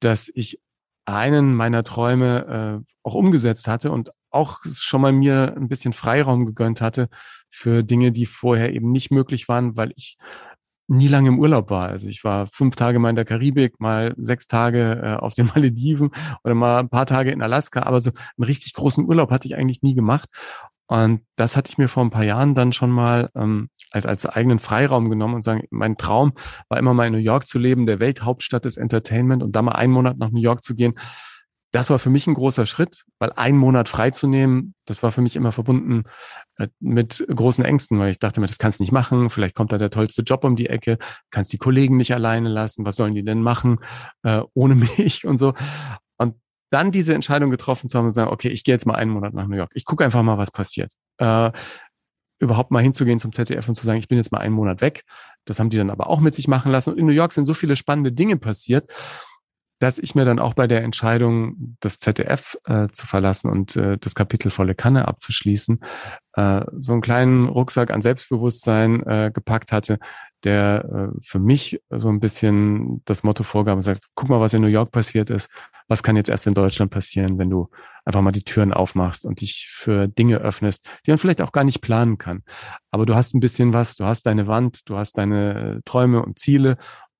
dass 0.00 0.30
ich 0.34 0.60
einen 1.04 1.54
meiner 1.54 1.84
Träume 1.84 2.82
äh, 2.82 2.92
auch 3.02 3.14
umgesetzt 3.14 3.68
hatte 3.68 3.90
und 3.90 4.10
auch 4.30 4.60
schon 4.64 5.02
mal 5.02 5.12
mir 5.12 5.54
ein 5.56 5.68
bisschen 5.68 5.92
Freiraum 5.92 6.46
gegönnt 6.46 6.80
hatte 6.80 7.08
für 7.50 7.82
Dinge, 7.82 8.12
die 8.12 8.26
vorher 8.26 8.72
eben 8.72 8.90
nicht 8.90 9.10
möglich 9.10 9.48
waren, 9.48 9.76
weil 9.76 9.92
ich 9.96 10.16
nie 10.88 11.08
lange 11.08 11.28
im 11.28 11.38
Urlaub 11.38 11.70
war. 11.70 11.88
Also 11.88 12.08
ich 12.08 12.24
war 12.24 12.46
fünf 12.46 12.74
Tage 12.74 12.98
mal 12.98 13.10
in 13.10 13.16
der 13.16 13.24
Karibik, 13.24 13.78
mal 13.78 14.14
sechs 14.16 14.46
Tage 14.46 15.00
äh, 15.02 15.16
auf 15.16 15.34
den 15.34 15.46
Malediven 15.54 16.10
oder 16.42 16.54
mal 16.54 16.80
ein 16.80 16.88
paar 16.88 17.06
Tage 17.06 17.32
in 17.32 17.42
Alaska, 17.42 17.82
aber 17.82 18.00
so 18.00 18.10
einen 18.10 18.44
richtig 18.44 18.72
großen 18.72 19.04
Urlaub 19.04 19.30
hatte 19.30 19.46
ich 19.46 19.56
eigentlich 19.56 19.82
nie 19.82 19.94
gemacht. 19.94 20.28
Und 20.90 21.22
das 21.36 21.56
hatte 21.56 21.70
ich 21.70 21.78
mir 21.78 21.86
vor 21.86 22.02
ein 22.02 22.10
paar 22.10 22.24
Jahren 22.24 22.56
dann 22.56 22.72
schon 22.72 22.90
mal 22.90 23.30
ähm, 23.36 23.70
als, 23.92 24.06
als 24.06 24.26
eigenen 24.26 24.58
Freiraum 24.58 25.08
genommen 25.08 25.34
und 25.36 25.42
sagen, 25.42 25.62
mein 25.70 25.96
Traum 25.96 26.32
war 26.68 26.80
immer 26.80 26.94
mal 26.94 27.06
in 27.06 27.12
New 27.12 27.20
York 27.20 27.46
zu 27.46 27.60
leben, 27.60 27.86
der 27.86 28.00
Welthauptstadt 28.00 28.64
des 28.64 28.76
Entertainment 28.76 29.44
und 29.44 29.54
da 29.54 29.62
mal 29.62 29.76
einen 29.76 29.92
Monat 29.92 30.18
nach 30.18 30.30
New 30.30 30.40
York 30.40 30.64
zu 30.64 30.74
gehen. 30.74 30.94
Das 31.70 31.90
war 31.90 32.00
für 32.00 32.10
mich 32.10 32.26
ein 32.26 32.34
großer 32.34 32.66
Schritt, 32.66 33.04
weil 33.20 33.30
einen 33.34 33.56
Monat 33.56 33.88
freizunehmen, 33.88 34.74
das 34.84 35.04
war 35.04 35.12
für 35.12 35.20
mich 35.20 35.36
immer 35.36 35.52
verbunden 35.52 36.02
äh, 36.56 36.66
mit 36.80 37.24
großen 37.32 37.64
Ängsten, 37.64 38.00
weil 38.00 38.10
ich 38.10 38.18
dachte 38.18 38.40
mir, 38.40 38.48
das 38.48 38.58
kannst 38.58 38.80
du 38.80 38.82
nicht 38.82 38.90
machen, 38.90 39.30
vielleicht 39.30 39.54
kommt 39.54 39.70
da 39.70 39.78
der 39.78 39.90
tollste 39.90 40.22
Job 40.22 40.42
um 40.42 40.56
die 40.56 40.68
Ecke, 40.68 40.98
kannst 41.30 41.52
die 41.52 41.58
Kollegen 41.58 41.98
nicht 41.98 42.12
alleine 42.12 42.48
lassen, 42.48 42.84
was 42.84 42.96
sollen 42.96 43.14
die 43.14 43.24
denn 43.24 43.42
machen 43.42 43.78
äh, 44.24 44.40
ohne 44.54 44.74
mich 44.98 45.24
und 45.24 45.38
so 45.38 45.54
dann 46.70 46.92
diese 46.92 47.14
Entscheidung 47.14 47.50
getroffen 47.50 47.88
zu 47.88 47.98
haben 47.98 48.06
und 48.06 48.12
sagen, 48.12 48.30
okay, 48.30 48.48
ich 48.48 48.64
gehe 48.64 48.74
jetzt 48.74 48.86
mal 48.86 48.94
einen 48.94 49.10
Monat 49.10 49.34
nach 49.34 49.46
New 49.46 49.56
York. 49.56 49.72
Ich 49.74 49.84
gucke 49.84 50.04
einfach 50.04 50.22
mal, 50.22 50.38
was 50.38 50.50
passiert. 50.50 50.92
Äh, 51.18 51.50
überhaupt 52.38 52.70
mal 52.70 52.82
hinzugehen 52.82 53.18
zum 53.18 53.32
ZDF 53.32 53.68
und 53.68 53.74
zu 53.74 53.84
sagen, 53.84 53.98
ich 53.98 54.08
bin 54.08 54.16
jetzt 54.16 54.32
mal 54.32 54.38
einen 54.38 54.54
Monat 54.54 54.80
weg. 54.80 55.02
Das 55.44 55.60
haben 55.60 55.70
die 55.70 55.76
dann 55.76 55.90
aber 55.90 56.08
auch 56.08 56.20
mit 56.20 56.34
sich 56.34 56.48
machen 56.48 56.72
lassen. 56.72 56.90
Und 56.90 56.98
in 56.98 57.06
New 57.06 57.12
York 57.12 57.32
sind 57.32 57.44
so 57.44 57.54
viele 57.54 57.76
spannende 57.76 58.12
Dinge 58.12 58.36
passiert, 58.36 58.90
dass 59.78 59.98
ich 59.98 60.14
mir 60.14 60.26
dann 60.26 60.38
auch 60.38 60.54
bei 60.54 60.66
der 60.66 60.82
Entscheidung, 60.82 61.76
das 61.80 62.00
ZDF 62.00 62.58
äh, 62.64 62.88
zu 62.92 63.06
verlassen 63.06 63.50
und 63.50 63.76
äh, 63.76 63.96
das 63.98 64.14
Kapitel 64.14 64.50
volle 64.50 64.74
Kanne 64.74 65.08
abzuschließen, 65.08 65.80
äh, 66.34 66.64
so 66.76 66.92
einen 66.92 67.00
kleinen 67.00 67.48
Rucksack 67.48 67.90
an 67.90 68.02
Selbstbewusstsein 68.02 69.02
äh, 69.06 69.30
gepackt 69.32 69.72
hatte, 69.72 69.98
der 70.44 70.84
äh, 70.84 71.20
für 71.22 71.38
mich 71.38 71.80
so 71.88 72.10
ein 72.10 72.20
bisschen 72.20 73.02
das 73.06 73.22
Motto 73.22 73.42
vorgab 73.42 73.76
und 73.76 73.82
sagt, 73.82 74.04
guck 74.14 74.28
mal, 74.28 74.40
was 74.40 74.52
in 74.52 74.60
New 74.60 74.68
York 74.68 74.92
passiert 74.92 75.30
ist, 75.30 75.50
was 75.90 76.04
kann 76.04 76.14
jetzt 76.14 76.30
erst 76.30 76.46
in 76.46 76.54
Deutschland 76.54 76.92
passieren, 76.92 77.36
wenn 77.36 77.50
du 77.50 77.68
einfach 78.04 78.20
mal 78.20 78.30
die 78.30 78.44
Türen 78.44 78.72
aufmachst 78.72 79.26
und 79.26 79.40
dich 79.40 79.66
für 79.68 80.06
Dinge 80.06 80.36
öffnest, 80.36 80.86
die 81.04 81.10
man 81.10 81.18
vielleicht 81.18 81.42
auch 81.42 81.50
gar 81.50 81.64
nicht 81.64 81.82
planen 81.82 82.16
kann. 82.16 82.44
Aber 82.92 83.06
du 83.06 83.16
hast 83.16 83.34
ein 83.34 83.40
bisschen 83.40 83.74
was, 83.74 83.96
du 83.96 84.04
hast 84.04 84.24
deine 84.24 84.46
Wand, 84.46 84.88
du 84.88 84.96
hast 84.96 85.18
deine 85.18 85.80
Träume 85.84 86.22
und 86.22 86.38
Ziele. 86.38 86.76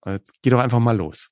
Jetzt 0.06 0.40
geh 0.42 0.50
doch 0.50 0.60
einfach 0.60 0.78
mal 0.78 0.96
los. 0.96 1.30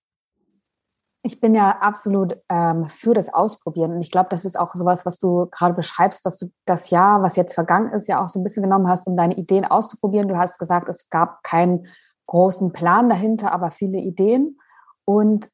Ich 1.23 1.41
bin 1.41 1.55
ja 1.55 1.79
absolut 1.79 2.37
ähm, 2.49 2.87
für 2.89 3.15
das 3.15 3.33
Ausprobieren. 3.33 3.93
Und 3.93 4.01
ich 4.01 4.11
glaube, 4.11 4.29
das 4.31 4.45
ist 4.45 4.59
auch 4.59 4.75
sowas, 4.75 5.07
was 5.07 5.21
du 5.21 5.47
gerade 5.47 5.75
beschreibst, 5.75 6.27
dass 6.27 6.39
du 6.39 6.51
das 6.65 6.91
Jahr, 6.91 7.23
was 7.23 7.37
jetzt 7.37 7.55
vergangen 7.55 7.91
ist, 7.91 8.09
ja 8.09 8.21
auch 8.21 8.29
so 8.29 8.41
ein 8.41 8.43
bisschen 8.43 8.65
genommen 8.65 8.89
hast, 8.89 9.07
um 9.07 9.17
deine 9.17 9.37
Ideen 9.37 9.65
auszuprobieren. 9.65 10.27
Du 10.27 10.37
hast 10.37 10.59
gesagt, 10.59 10.89
es 10.89 11.09
gab 11.09 11.45
keinen 11.45 11.87
großen 12.27 12.73
Plan 12.73 13.09
dahinter, 13.09 13.53
aber 13.53 13.71
viele 13.71 13.99
Ideen. 13.99 14.59
Und 15.05 15.51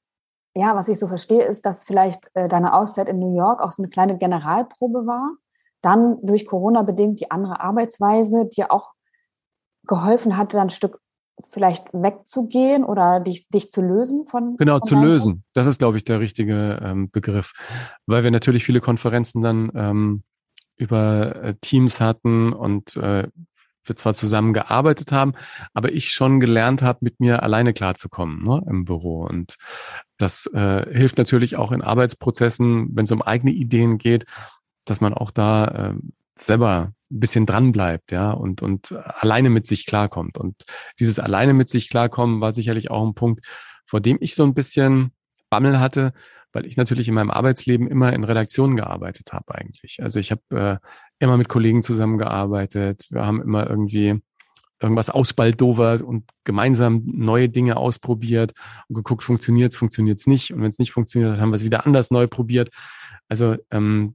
ja, 0.57 0.77
was 0.77 0.89
ich 0.89 0.99
so 0.99 1.09
verstehe, 1.09 1.45
ist, 1.45 1.67
dass 1.67 1.85
vielleicht 1.85 2.31
äh, 2.35 2.49
deine 2.49 2.75
Auszeit 2.75 3.09
in 3.09 3.19
New 3.19 3.37
York 3.37 3.61
auch 3.61 3.73
so 3.73 3.83
eine 3.83 3.91
kleine 3.91 4.17
Generalprobe 4.17 5.07
war. 5.07 5.37
Dann 5.81 6.19
durch 6.23 6.47
Corona 6.47 6.83
bedingt 6.83 7.21
die 7.21 7.31
andere 7.31 7.61
Arbeitsweise, 7.61 8.49
die 8.49 8.65
auch 8.65 8.93
geholfen 9.87 10.37
hatte, 10.37 10.57
dann 10.57 10.69
ein 10.69 10.71
Stück 10.71 11.01
vielleicht 11.51 11.93
wegzugehen 11.93 12.85
oder 12.85 13.21
dich, 13.21 13.49
dich 13.49 13.71
zu 13.71 13.83
lösen 13.83 14.25
von. 14.27 14.57
Genau, 14.57 14.79
von 14.79 14.89
zu 14.89 14.95
lösen. 14.97 15.45
Das 15.53 15.67
ist, 15.67 15.79
glaube 15.79 15.97
ich, 15.97 16.05
der 16.05 16.21
richtige 16.21 16.81
ähm, 16.83 17.11
Begriff. 17.11 17.53
Weil 18.07 18.25
wir 18.25 18.31
natürlich 18.31 18.65
viele 18.65 18.81
Konferenzen 18.81 19.43
dann 19.43 19.71
ähm, 19.75 20.23
über 20.77 21.37
äh, 21.43 21.55
Teams 21.61 22.01
hatten 22.01 22.53
und 22.53 22.97
äh, 22.97 23.29
wir 23.89 23.97
zwar 23.97 24.15
zusammen 24.15 24.53
gearbeitet 24.53 25.13
haben, 25.13 25.33
aber 25.73 25.93
ich 25.93 26.11
schon 26.13 26.41
gelernt 26.41 26.83
habe, 26.83 27.01
mit 27.03 27.21
mir 27.21 27.43
alleine 27.43 27.73
klarzukommen 27.73 28.45
ne, 28.45 28.63
im 28.69 28.85
Büro. 28.85 29.25
Und 29.25 29.57
das 30.19 30.47
äh, 30.47 30.87
hilft 30.93 31.19
natürlich 31.19 31.57
auch 31.57 31.73
in 31.73 31.83
Arbeitsprozessen, 31.83 32.89
wenn 32.95 33.05
es 33.05 33.13
um 33.13 33.23
eigene 33.23 33.53
Ideen 33.53 33.99
geht, 33.99 34.25
dass 34.85 35.01
man 35.01 35.15
auch 35.15 35.31
da 35.31 35.67
äh, 35.67 35.95
selber 36.39 36.93
ein 37.11 37.21
bisschen 37.21 37.47
dran 37.47 37.73
bleibt, 37.73 38.11
ja, 38.11 38.33
und, 38.33 38.63
und 38.63 38.93
alleine 38.93 39.51
mit 39.51 39.67
sich 39.67 39.87
klarkommt. 39.87 40.37
Und 40.37 40.65
dieses 40.99 41.19
alleine 41.19 41.55
mit 41.55 41.69
sich 41.69 41.89
klarkommen 41.89 42.41
war 42.41 42.53
sicherlich 42.53 42.91
auch 42.91 43.07
ein 43.07 43.15
Punkt, 43.15 43.47
vor 43.87 44.01
dem 44.01 44.19
ich 44.21 44.35
so 44.35 44.43
ein 44.45 44.55
bisschen 44.55 45.13
Bammel 45.51 45.79
hatte, 45.79 46.13
weil 46.55 46.67
ich 46.67 46.77
natürlich 46.77 47.09
in 47.09 47.15
meinem 47.15 47.31
Arbeitsleben 47.31 47.89
immer 47.89 48.13
in 48.13 48.25
Redaktionen 48.25 48.77
gearbeitet 48.77 49.33
habe 49.33 49.55
eigentlich. 49.55 49.99
Also 50.03 50.19
ich 50.21 50.31
habe 50.31 50.43
äh, 50.83 50.89
immer 51.19 51.37
mit 51.37 51.49
Kollegen 51.49 51.83
zusammengearbeitet. 51.83 53.07
Wir 53.11 53.27
haben 53.27 53.43
immer 53.43 53.69
irgendwie 53.69 54.23
irgendwas 54.81 55.11
ausbaldowert 55.11 56.03
und 56.03 56.25
gemeinsam 56.45 57.03
neue 57.07 57.49
Dinge 57.49 57.77
ausprobiert 57.77 58.53
und 58.89 58.95
geguckt, 58.95 59.25
funktioniert 59.25 59.73
es, 59.73 59.79
funktioniert 59.79 60.21
es 60.21 60.27
nicht. 60.27 60.53
Und 60.53 60.63
wenn 60.63 60.69
es 60.69 60.79
nicht 60.79 60.93
funktioniert, 60.93 61.41
haben 61.41 61.51
wir 61.51 61.57
es 61.57 61.65
wieder 61.65 61.87
anders 61.87 62.11
neu 62.11 62.27
probiert. 62.27 62.71
Also 63.29 63.57
ähm, 63.71 64.15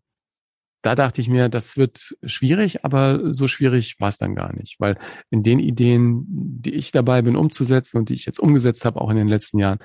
da 0.81 0.95
dachte 0.95 1.19
ich 1.19 1.27
mir, 1.27 1.49
das 1.49 1.75
wird 1.75 2.15
schwierig, 2.23 2.85
aber 2.85 3.33
so 3.33 3.47
schwierig 3.47 3.99
war 3.99 4.09
es 4.09 4.17
dann 4.17 4.35
gar 4.35 4.55
nicht, 4.55 4.79
weil 4.79 4.97
in 5.29 5.43
den 5.43 5.59
Ideen, 5.59 6.25
die 6.27 6.73
ich 6.73 6.91
dabei 6.91 7.21
bin 7.21 7.35
umzusetzen 7.35 7.97
und 7.97 8.09
die 8.09 8.13
ich 8.13 8.25
jetzt 8.25 8.39
umgesetzt 8.39 8.85
habe, 8.85 9.01
auch 9.01 9.09
in 9.09 9.17
den 9.17 9.27
letzten 9.27 9.59
Jahren, 9.59 9.79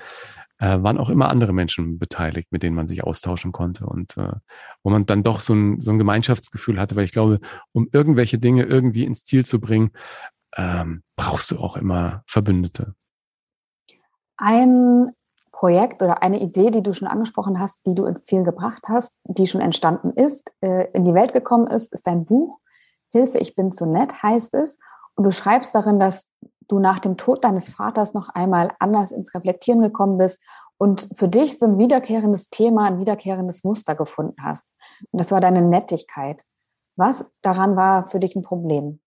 äh, 0.65 0.81
waren 0.81 0.97
auch 0.97 1.09
immer 1.09 1.29
andere 1.29 1.53
Menschen 1.53 1.99
beteiligt, 1.99 2.51
mit 2.51 2.63
denen 2.63 2.75
man 2.75 2.87
sich 2.87 3.03
austauschen 3.03 3.51
konnte 3.51 3.85
und 3.85 4.17
äh, 4.17 4.33
wo 4.83 4.89
man 4.89 5.05
dann 5.05 5.21
doch 5.21 5.39
so 5.39 5.53
ein, 5.53 5.79
so 5.79 5.91
ein 5.91 5.99
Gemeinschaftsgefühl 5.99 6.79
hatte, 6.79 6.95
weil 6.95 7.05
ich 7.05 7.11
glaube, 7.11 7.39
um 7.71 7.87
irgendwelche 7.91 8.39
Dinge 8.39 8.63
irgendwie 8.63 9.05
ins 9.05 9.25
Ziel 9.25 9.45
zu 9.45 9.59
bringen, 9.59 9.91
ähm, 10.57 11.03
brauchst 11.15 11.51
du 11.51 11.59
auch 11.59 11.77
immer 11.77 12.23
Verbündete. 12.25 12.95
Ein 14.37 15.11
Projekt 15.51 16.01
oder 16.01 16.23
eine 16.23 16.41
Idee, 16.41 16.71
die 16.71 16.81
du 16.81 16.93
schon 16.93 17.07
angesprochen 17.07 17.59
hast, 17.59 17.85
die 17.85 17.93
du 17.93 18.05
ins 18.05 18.23
Ziel 18.23 18.43
gebracht 18.43 18.83
hast, 18.89 19.15
die 19.23 19.45
schon 19.45 19.61
entstanden 19.61 20.11
ist, 20.11 20.51
äh, 20.61 20.89
in 20.93 21.05
die 21.05 21.13
Welt 21.13 21.33
gekommen 21.33 21.67
ist, 21.67 21.93
ist 21.93 22.07
dein 22.07 22.25
Buch. 22.25 22.59
Hilfe, 23.11 23.37
ich 23.37 23.55
bin 23.55 23.71
zu 23.71 23.85
nett, 23.85 24.23
heißt 24.23 24.55
es. 24.55 24.79
Und 25.13 25.25
du 25.25 25.31
schreibst 25.31 25.75
darin, 25.75 25.99
dass 25.99 26.27
du 26.67 26.79
nach 26.79 26.99
dem 26.99 27.17
Tod 27.17 27.43
deines 27.43 27.69
Vaters 27.69 28.13
noch 28.13 28.29
einmal 28.29 28.73
anders 28.79 29.11
ins 29.11 29.33
Reflektieren 29.33 29.81
gekommen 29.81 30.17
bist 30.17 30.39
und 30.77 31.09
für 31.15 31.27
dich 31.27 31.57
so 31.57 31.65
ein 31.65 31.77
wiederkehrendes 31.77 32.49
Thema, 32.49 32.85
ein 32.85 32.99
wiederkehrendes 32.99 33.63
Muster 33.63 33.95
gefunden 33.95 34.35
hast. 34.41 34.71
Und 35.11 35.19
das 35.19 35.31
war 35.31 35.41
deine 35.41 35.61
Nettigkeit. 35.61 36.41
Was 36.97 37.25
daran 37.41 37.75
war 37.75 38.09
für 38.09 38.19
dich 38.19 38.35
ein 38.35 38.41
Problem? 38.41 38.99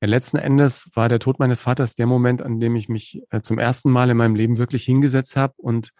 Ja, 0.00 0.08
letzten 0.08 0.36
Endes 0.36 0.90
war 0.94 1.08
der 1.08 1.18
Tod 1.18 1.38
meines 1.38 1.60
Vaters 1.60 1.94
der 1.94 2.06
Moment, 2.06 2.42
an 2.42 2.60
dem 2.60 2.76
ich 2.76 2.88
mich 2.88 3.22
äh, 3.30 3.40
zum 3.40 3.58
ersten 3.58 3.90
Mal 3.90 4.10
in 4.10 4.16
meinem 4.16 4.34
Leben 4.34 4.58
wirklich 4.58 4.84
hingesetzt 4.84 5.36
habe 5.36 5.54
und 5.56 5.92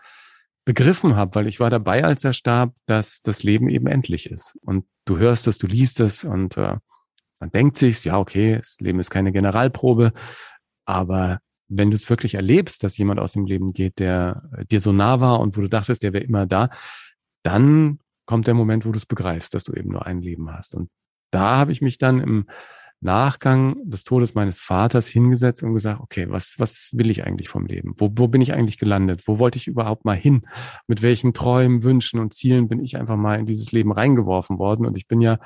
begriffen 0.65 1.17
habe, 1.17 1.35
weil 1.35 1.47
ich 1.47 1.61
war 1.61 1.71
dabei, 1.71 2.05
als 2.05 2.25
er 2.25 2.33
starb, 2.33 2.75
dass 2.87 3.21
das 3.23 3.43
Leben 3.43 3.69
eben 3.69 3.87
endlich 3.87 4.31
ist. 4.31 4.57
Und 4.63 4.87
du 5.05 5.19
hörst 5.19 5.47
es, 5.47 5.59
du 5.59 5.67
liest 5.67 6.01
es 6.01 6.25
und 6.25 6.57
äh, 6.57 6.77
man 7.45 7.51
denkt 7.51 7.77
sich, 7.77 8.03
ja, 8.05 8.19
okay, 8.19 8.57
das 8.57 8.79
Leben 8.81 9.01
ist 9.01 9.11
keine 9.11 9.31
Generalprobe, 9.31 10.13
aber 10.87 11.41
wenn 11.69 11.91
du 11.91 11.95
es 11.95 12.09
wirklich 12.09 12.37
erlebst, 12.37 12.83
dass 12.83 12.97
jemand 12.97 13.21
aus 13.21 13.33
dem 13.33 13.45
Leben 13.45 13.75
geht, 13.75 13.99
der 13.99 14.43
äh, 14.57 14.65
dir 14.65 14.81
so 14.81 14.93
nah 14.93 15.21
war 15.21 15.41
und 15.41 15.55
wo 15.55 15.61
du 15.61 15.69
dachtest, 15.69 16.03
der 16.03 16.15
wäre 16.15 16.25
immer 16.25 16.47
da, 16.47 16.71
dann 17.43 17.99
kommt 18.25 18.47
der 18.47 18.55
Moment, 18.55 18.87
wo 18.87 18.93
du 18.93 18.97
es 18.97 19.05
begreifst, 19.05 19.53
dass 19.53 19.65
du 19.65 19.75
eben 19.75 19.91
nur 19.91 20.07
ein 20.07 20.23
Leben 20.23 20.51
hast. 20.51 20.75
Und 20.75 20.89
da 21.31 21.59
habe 21.59 21.73
ich 21.73 21.83
mich 21.83 21.99
dann 21.99 22.21
im 22.21 22.47
Nachgang 23.01 23.77
des 23.85 24.05
Todes 24.05 24.35
meines 24.35 24.59
Vaters 24.59 25.07
hingesetzt 25.09 25.63
und 25.63 25.75
gesagt, 25.75 26.01
okay, 26.01 26.27
was, 26.31 26.55
was 26.57 26.89
will 26.93 27.11
ich 27.11 27.27
eigentlich 27.27 27.51
vom 27.51 27.67
Leben? 27.67 27.93
Wo, 27.99 28.11
wo 28.17 28.27
bin 28.29 28.41
ich 28.41 28.55
eigentlich 28.55 28.79
gelandet? 28.79 29.25
Wo 29.27 29.39
wollte 29.39 29.59
ich 29.59 29.67
überhaupt 29.67 30.07
mal 30.07 30.17
hin? 30.17 30.47
Mit 30.87 31.03
welchen 31.03 31.35
Träumen, 31.35 31.83
Wünschen 31.83 32.21
und 32.21 32.33
Zielen 32.33 32.69
bin 32.69 32.81
ich 32.81 32.97
einfach 32.97 33.17
mal 33.17 33.39
in 33.39 33.45
dieses 33.45 33.73
Leben 33.73 33.93
reingeworfen 33.93 34.59
worden? 34.59 34.87
Und 34.87 34.97
ich 34.97 35.07
bin 35.07 35.21
ja 35.21 35.39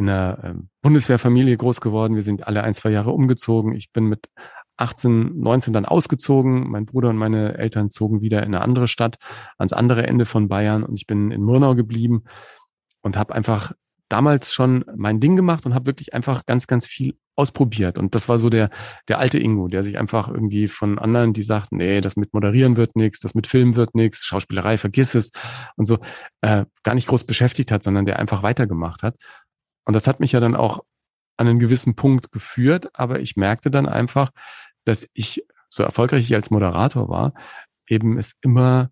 in 0.00 0.08
einer 0.08 0.38
ähm, 0.42 0.68
Bundeswehrfamilie 0.82 1.56
groß 1.56 1.80
geworden. 1.80 2.14
Wir 2.14 2.22
sind 2.22 2.46
alle 2.46 2.64
ein, 2.64 2.74
zwei 2.74 2.90
Jahre 2.90 3.10
umgezogen. 3.10 3.74
Ich 3.74 3.92
bin 3.92 4.06
mit 4.06 4.28
18, 4.78 5.38
19 5.38 5.74
dann 5.74 5.84
ausgezogen. 5.84 6.70
Mein 6.70 6.86
Bruder 6.86 7.10
und 7.10 7.16
meine 7.16 7.58
Eltern 7.58 7.90
zogen 7.90 8.22
wieder 8.22 8.38
in 8.42 8.54
eine 8.54 8.62
andere 8.62 8.88
Stadt, 8.88 9.18
ans 9.58 9.74
andere 9.74 10.06
Ende 10.06 10.24
von 10.24 10.48
Bayern. 10.48 10.82
Und 10.82 10.94
ich 10.94 11.06
bin 11.06 11.30
in 11.30 11.42
Murnau 11.42 11.74
geblieben 11.74 12.24
und 13.02 13.18
habe 13.18 13.34
einfach 13.34 13.72
damals 14.08 14.52
schon 14.54 14.84
mein 14.96 15.20
Ding 15.20 15.36
gemacht 15.36 15.66
und 15.66 15.74
habe 15.74 15.86
wirklich 15.86 16.14
einfach 16.14 16.46
ganz, 16.46 16.66
ganz 16.66 16.86
viel 16.86 17.16
ausprobiert. 17.36 17.96
Und 17.96 18.14
das 18.14 18.28
war 18.28 18.38
so 18.38 18.50
der, 18.50 18.70
der 19.08 19.18
alte 19.18 19.38
Ingo, 19.38 19.68
der 19.68 19.84
sich 19.84 19.98
einfach 19.98 20.28
irgendwie 20.28 20.68
von 20.68 20.98
anderen, 20.98 21.32
die 21.32 21.42
sagten, 21.42 21.76
nee, 21.76 22.00
das 22.00 22.16
mit 22.16 22.34
Moderieren 22.34 22.76
wird 22.76 22.96
nichts, 22.96 23.20
das 23.20 23.34
mit 23.34 23.46
Filmen 23.46 23.76
wird 23.76 23.94
nichts, 23.94 24.24
Schauspielerei, 24.24 24.78
vergiss 24.78 25.14
es 25.14 25.30
und 25.76 25.86
so, 25.86 25.98
äh, 26.42 26.66
gar 26.82 26.94
nicht 26.94 27.06
groß 27.06 27.24
beschäftigt 27.24 27.70
hat, 27.70 27.82
sondern 27.82 28.04
der 28.04 28.18
einfach 28.18 28.42
weitergemacht 28.42 29.02
hat. 29.02 29.14
Und 29.90 29.94
das 29.94 30.06
hat 30.06 30.20
mich 30.20 30.30
ja 30.30 30.38
dann 30.38 30.54
auch 30.54 30.84
an 31.36 31.48
einen 31.48 31.58
gewissen 31.58 31.96
Punkt 31.96 32.30
geführt, 32.30 32.90
aber 32.92 33.18
ich 33.18 33.34
merkte 33.34 33.72
dann 33.72 33.88
einfach, 33.88 34.30
dass 34.84 35.08
ich, 35.14 35.44
so 35.68 35.82
erfolgreich 35.82 36.26
ich 36.26 36.34
als 36.36 36.52
Moderator 36.52 37.08
war, 37.08 37.34
eben 37.88 38.16
es 38.16 38.34
immer 38.40 38.90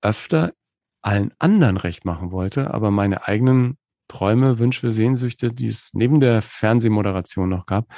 öfter 0.00 0.54
allen 1.02 1.34
anderen 1.38 1.76
recht 1.76 2.06
machen 2.06 2.32
wollte, 2.32 2.72
aber 2.72 2.90
meine 2.90 3.28
eigenen 3.28 3.76
Träume, 4.08 4.58
Wünsche, 4.58 4.94
Sehnsüchte, 4.94 5.52
die 5.52 5.68
es 5.68 5.90
neben 5.92 6.20
der 6.20 6.40
Fernsehmoderation 6.40 7.50
noch 7.50 7.66
gab, 7.66 7.92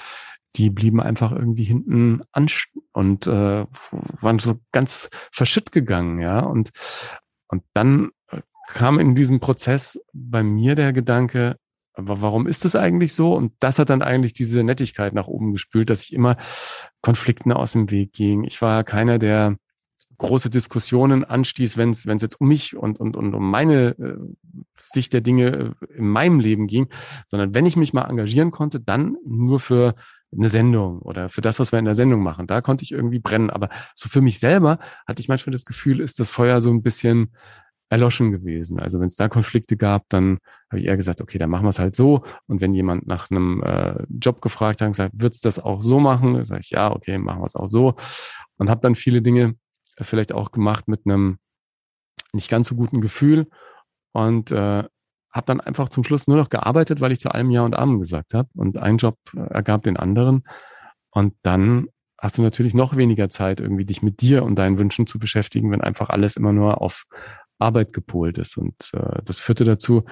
die 0.56 0.68
blieben 0.68 1.00
einfach 1.00 1.30
irgendwie 1.30 1.62
hinten 1.62 2.22
an 2.32 2.49
und 2.90 3.28
äh, 3.28 3.66
waren 4.20 4.40
so 4.40 4.58
ganz 4.72 5.11
verschütt 5.30 5.70
gegangen, 5.70 6.18
ja. 6.18 6.40
Und, 6.40 6.70
und 7.46 7.62
dann 7.72 8.11
äh, 8.32 8.40
kam 8.66 8.99
in 8.99 9.14
diesem 9.14 9.38
Prozess 9.38 10.00
bei 10.12 10.42
mir 10.42 10.75
der 10.75 10.92
Gedanke, 10.92 11.56
aber 11.94 12.22
warum 12.22 12.46
ist 12.46 12.64
das 12.64 12.75
eigentlich 12.75 13.12
so? 13.12 13.34
Und 13.34 13.52
das 13.61 13.78
hat 13.78 13.90
dann 13.90 14.02
eigentlich 14.02 14.32
diese 14.32 14.62
Nettigkeit 14.62 15.14
nach 15.14 15.26
oben 15.26 15.52
gespült, 15.52 15.90
dass 15.90 16.02
ich 16.02 16.12
immer 16.12 16.37
Konflikten 17.02 17.52
aus 17.52 17.72
dem 17.72 17.90
Weg 17.90 18.12
ging. 18.12 18.44
Ich 18.44 18.62
war 18.62 18.84
keiner, 18.84 19.18
der 19.18 19.56
große 20.18 20.50
Diskussionen 20.50 21.25
anstieß, 21.25 21.76
wenn 21.76 21.90
es 21.90 22.04
jetzt 22.04 22.40
um 22.40 22.49
mich 22.49 22.76
und, 22.76 22.99
und, 22.99 23.16
und 23.16 23.34
um 23.34 23.50
meine 23.50 23.90
äh, 23.99 24.16
Sicht 24.78 25.12
der 25.12 25.20
Dinge 25.20 25.75
äh, 25.80 25.96
in 25.96 26.06
meinem 26.06 26.40
Leben 26.40 26.66
ging, 26.66 26.88
sondern 27.26 27.54
wenn 27.54 27.66
ich 27.66 27.76
mich 27.76 27.92
mal 27.92 28.08
engagieren 28.08 28.50
konnte, 28.50 28.80
dann 28.80 29.16
nur 29.26 29.58
für 29.58 29.94
eine 30.34 30.49
Sendung 30.49 31.00
oder 31.00 31.28
für 31.28 31.40
das, 31.40 31.58
was 31.61 31.72
wir 31.72 31.78
in 31.78 31.84
der 31.84 31.94
Sendung 31.94 32.22
machen. 32.22 32.46
Da 32.46 32.61
konnte 32.62 32.84
ich 32.84 32.92
irgendwie 32.92 33.18
brennen. 33.18 33.50
Aber 33.50 33.68
so 33.94 34.08
für 34.08 34.22
mich 34.22 34.38
selber 34.38 34.78
hatte 35.06 35.20
ich 35.20 35.28
manchmal 35.28 35.52
das 35.52 35.64
Gefühl, 35.64 36.00
ist 36.00 36.20
das 36.20 36.30
Feuer 36.30 36.61
so 36.61 36.70
ein 36.70 36.82
bisschen 36.82 37.32
erloschen 37.92 38.32
gewesen. 38.32 38.80
Also 38.80 39.00
wenn 39.00 39.06
es 39.06 39.16
da 39.16 39.28
Konflikte 39.28 39.76
gab, 39.76 40.08
dann 40.08 40.38
habe 40.70 40.80
ich 40.80 40.87
eher 40.87 40.96
gesagt, 40.96 41.20
okay, 41.20 41.37
dann 41.37 41.50
machen 41.50 41.66
wir 41.66 41.70
es 41.70 41.78
halt 41.78 41.94
so. 41.94 42.25
Und 42.46 42.62
wenn 42.62 42.72
jemand 42.72 43.06
nach 43.06 43.30
einem 43.30 43.62
äh, 43.62 44.04
Job 44.08 44.40
gefragt 44.40 44.80
hat, 44.80 44.88
gesagt, 44.88 45.12
wird's 45.14 45.40
das 45.40 45.58
auch 45.58 45.82
so 45.82 46.00
machen? 46.00 46.32
Dann 46.32 46.44
sage 46.46 46.62
ich, 46.62 46.70
ja, 46.70 46.90
okay, 46.90 47.18
machen 47.18 47.42
wir 47.42 47.46
es 47.46 47.54
auch 47.54 47.68
so. 47.68 47.94
Und 48.56 48.70
habe 48.70 48.80
dann 48.80 48.94
viele 48.94 49.20
Dinge 49.20 49.56
vielleicht 50.00 50.32
auch 50.32 50.52
gemacht 50.52 50.88
mit 50.88 51.02
einem 51.04 51.37
nicht 52.32 52.49
ganz 52.49 52.68
so 52.68 52.76
guten 52.76 53.02
Gefühl 53.02 53.46
und 54.12 54.50
äh, 54.50 54.84
habe 55.32 55.46
dann 55.46 55.61
einfach 55.61 55.90
zum 55.90 56.02
Schluss 56.02 56.26
nur 56.26 56.38
noch 56.38 56.49
gearbeitet, 56.49 57.02
weil 57.02 57.12
ich 57.12 57.20
zu 57.20 57.30
allem 57.30 57.50
Ja 57.50 57.62
und 57.62 57.76
Amen 57.76 57.99
gesagt 57.99 58.32
habe 58.32 58.49
und 58.54 58.78
ein 58.78 58.96
Job 58.96 59.18
äh, 59.37 59.40
ergab 59.40 59.82
den 59.82 59.99
anderen 59.99 60.44
und 61.11 61.34
dann 61.42 61.88
hast 62.22 62.38
du 62.38 62.42
natürlich 62.42 62.72
noch 62.72 62.96
weniger 62.96 63.28
Zeit, 63.28 63.61
irgendwie 63.61 63.84
dich 63.84 64.00
mit 64.00 64.22
dir 64.22 64.44
und 64.44 64.54
deinen 64.54 64.78
Wünschen 64.78 65.06
zu 65.06 65.18
beschäftigen, 65.18 65.70
wenn 65.72 65.80
einfach 65.80 66.08
alles 66.08 66.37
immer 66.37 66.52
nur 66.52 66.80
auf 66.80 67.04
Arbeit 67.62 67.92
gepolt 67.92 68.38
ist. 68.38 68.57
Und 68.57 68.75
äh, 68.92 69.23
das 69.25 69.38
führte 69.38 69.64
dazu, 69.64 70.04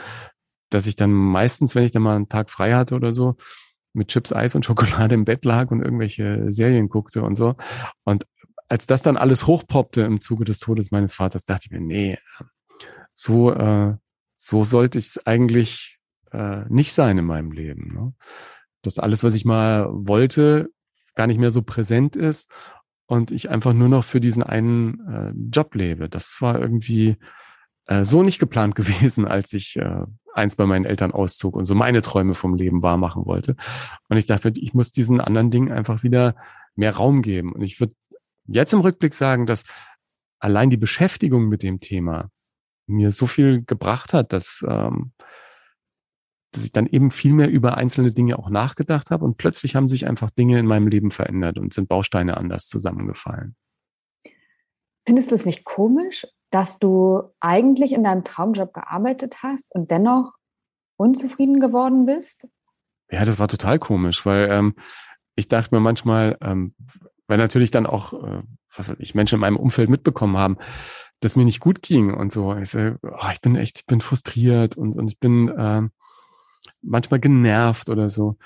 dass 0.71 0.87
ich 0.87 0.97
dann 0.97 1.13
meistens, 1.13 1.75
wenn 1.75 1.85
ich 1.85 1.93
dann 1.93 2.03
mal 2.03 2.17
einen 2.17 2.29
Tag 2.29 2.51
frei 2.51 2.75
hatte 2.75 2.95
oder 2.95 3.13
so, 3.13 3.37
mit 3.93 4.09
Chips, 4.09 4.33
Eis 4.33 4.55
und 4.55 4.65
Schokolade 4.65 5.15
im 5.15 5.25
Bett 5.25 5.45
lag 5.45 5.71
und 5.71 5.83
irgendwelche 5.83 6.53
Serien 6.53 6.89
guckte 6.89 7.23
und 7.23 7.37
so. 7.37 7.57
Und 8.05 8.27
als 8.69 8.87
das 8.87 9.03
dann 9.03 9.17
alles 9.17 9.47
hochpoppte 9.47 10.03
im 10.03 10.21
Zuge 10.21 10.45
des 10.45 10.61
Todes 10.61 10.93
meines 10.93 11.13
Vaters, 11.13 11.45
dachte 11.45 11.67
ich 11.67 11.73
mir, 11.73 11.81
nee, 11.81 12.19
so, 13.13 13.53
äh, 13.53 13.97
so 14.37 14.65
sollte 14.65 14.99
ich 14.99 15.09
es 15.09 15.27
eigentlich 15.27 15.99
äh, 16.31 16.65
nicht 16.69 16.93
sein 16.93 17.19
in 17.19 17.25
meinem 17.25 17.51
Leben. 17.51 17.93
Ne? 17.93 18.15
Dass 18.83 19.01
alles, 19.01 19.25
was 19.25 19.35
ich 19.35 19.45
mal 19.45 19.89
wollte, 19.91 20.71
gar 21.17 21.27
nicht 21.27 21.39
mehr 21.39 21.51
so 21.51 21.63
präsent 21.63 22.15
ist 22.15 22.51
und 23.07 23.33
ich 23.33 23.51
einfach 23.51 23.73
nur 23.73 23.89
noch 23.89 24.05
für 24.05 24.21
diesen 24.21 24.45
einen 24.45 25.01
äh, 25.09 25.33
Job 25.53 25.75
lebe. 25.75 26.09
Das 26.09 26.37
war 26.41 26.61
irgendwie 26.61 27.17
äh, 27.91 28.05
so 28.05 28.23
nicht 28.23 28.39
geplant 28.39 28.75
gewesen, 28.77 29.27
als 29.27 29.53
ich 29.53 29.77
äh, 29.77 30.07
eins 30.33 30.57
bei 30.57 30.65
meinen 30.65 30.85
Eltern 30.85 31.11
auszog 31.11 31.57
und 31.57 31.65
so 31.67 31.75
meine 31.75 32.01
Träume 32.03 32.35
vom 32.35 32.55
Leben 32.55 32.83
wahr 32.83 32.97
machen 32.97 33.27
wollte. 33.27 33.57
Und 34.09 34.17
ich 34.17 34.27
dachte, 34.27 34.53
ich 34.55 34.73
muss 34.73 34.93
diesen 34.93 35.21
anderen 35.21 35.51
Dingen 35.51 35.73
einfach 35.73 36.03
wieder 36.03 36.37
mehr 36.77 36.95
Raum 36.95 37.21
geben. 37.21 37.53
Und 37.53 37.63
ich 37.63 37.81
würde 37.81 37.95
jetzt 38.47 38.73
im 38.73 38.81
Rückblick 38.81 39.15
sagen, 39.15 39.45
dass 39.45 39.65
allein 40.39 40.71
die 40.71 40.77
Beschäftigung 40.77 41.49
mit 41.49 41.63
dem 41.63 41.81
Thema 41.81 42.31
mir 42.87 43.13
so 43.13 43.27
viel 43.27 43.65
gebracht 43.65 44.15
hat, 44.15 44.33
dass, 44.33 44.65
ähm, 44.67 45.13
dass 46.53 46.65
ich 46.65 46.73
dann 46.73 46.87
eben 46.87 47.11
viel 47.11 47.33
mehr 47.33 47.51
über 47.51 47.77
einzelne 47.77 48.13
Dinge 48.13 48.39
auch 48.39 48.51
nachgedacht 48.51 49.11
habe 49.11 49.25
und 49.25 49.37
plötzlich 49.37 49.75
haben 49.75 49.89
sich 49.89 50.07
einfach 50.07 50.31
Dinge 50.31 50.59
in 50.59 50.67
meinem 50.67 50.89
Leben 50.89 51.11
verändert 51.11 51.59
und 51.59 51.75
sind 51.75 51.89
Bausteine 51.89 52.37
anders 52.37 52.67
zusammengefallen. 52.67 53.57
Findest 55.07 55.31
du 55.31 55.35
es 55.35 55.47
nicht 55.47 55.65
komisch, 55.65 56.27
dass 56.51 56.79
du 56.79 57.23
eigentlich 57.41 57.93
in 57.93 58.05
deinem 58.05 58.25
Traumjob 58.25 58.75
gearbeitet 58.75 59.43
hast 59.43 59.73
und 59.75 59.91
dennoch 59.91 60.33
unzufrieden 60.97 61.61
geworden 61.61 62.07
bist? 62.07 62.49
Ja, 63.11 63.25
das 63.25 63.39
war 63.39 63.49
total 63.49 63.79
komisch, 63.79 64.25
weil 64.27 64.51
ähm, 64.51 64.75
ich 65.35 65.49
dachte 65.49 65.75
mir 65.75 65.81
manchmal, 65.81 66.37
ähm, 66.41 66.75
weil 67.27 67.39
natürlich 67.39 67.71
dann 67.71 67.87
auch, 67.87 68.13
äh, 68.13 68.43
was 68.77 68.89
weiß 68.89 68.97
ich, 68.99 69.15
Menschen 69.15 69.37
in 69.37 69.41
meinem 69.41 69.57
Umfeld 69.57 69.89
mitbekommen 69.89 70.37
haben, 70.37 70.59
dass 71.21 71.37
mir 71.37 71.45
nicht 71.45 71.61
gut 71.61 71.83
ging 71.83 72.13
und 72.15 72.33
so. 72.33 72.55
Ich, 72.57 72.71
so, 72.71 72.97
oh, 73.03 73.29
ich 73.33 73.41
bin 73.41 73.57
echt, 73.57 73.81
ich 73.81 73.87
bin 73.87 74.01
frustriert 74.01 74.77
und, 74.77 74.97
und 74.97 75.09
ich 75.09 75.19
bin 75.19 75.49
äh, 75.49 75.83
manchmal 76.83 77.21
genervt 77.21 77.89
oder 77.89 78.09
so. 78.09 78.37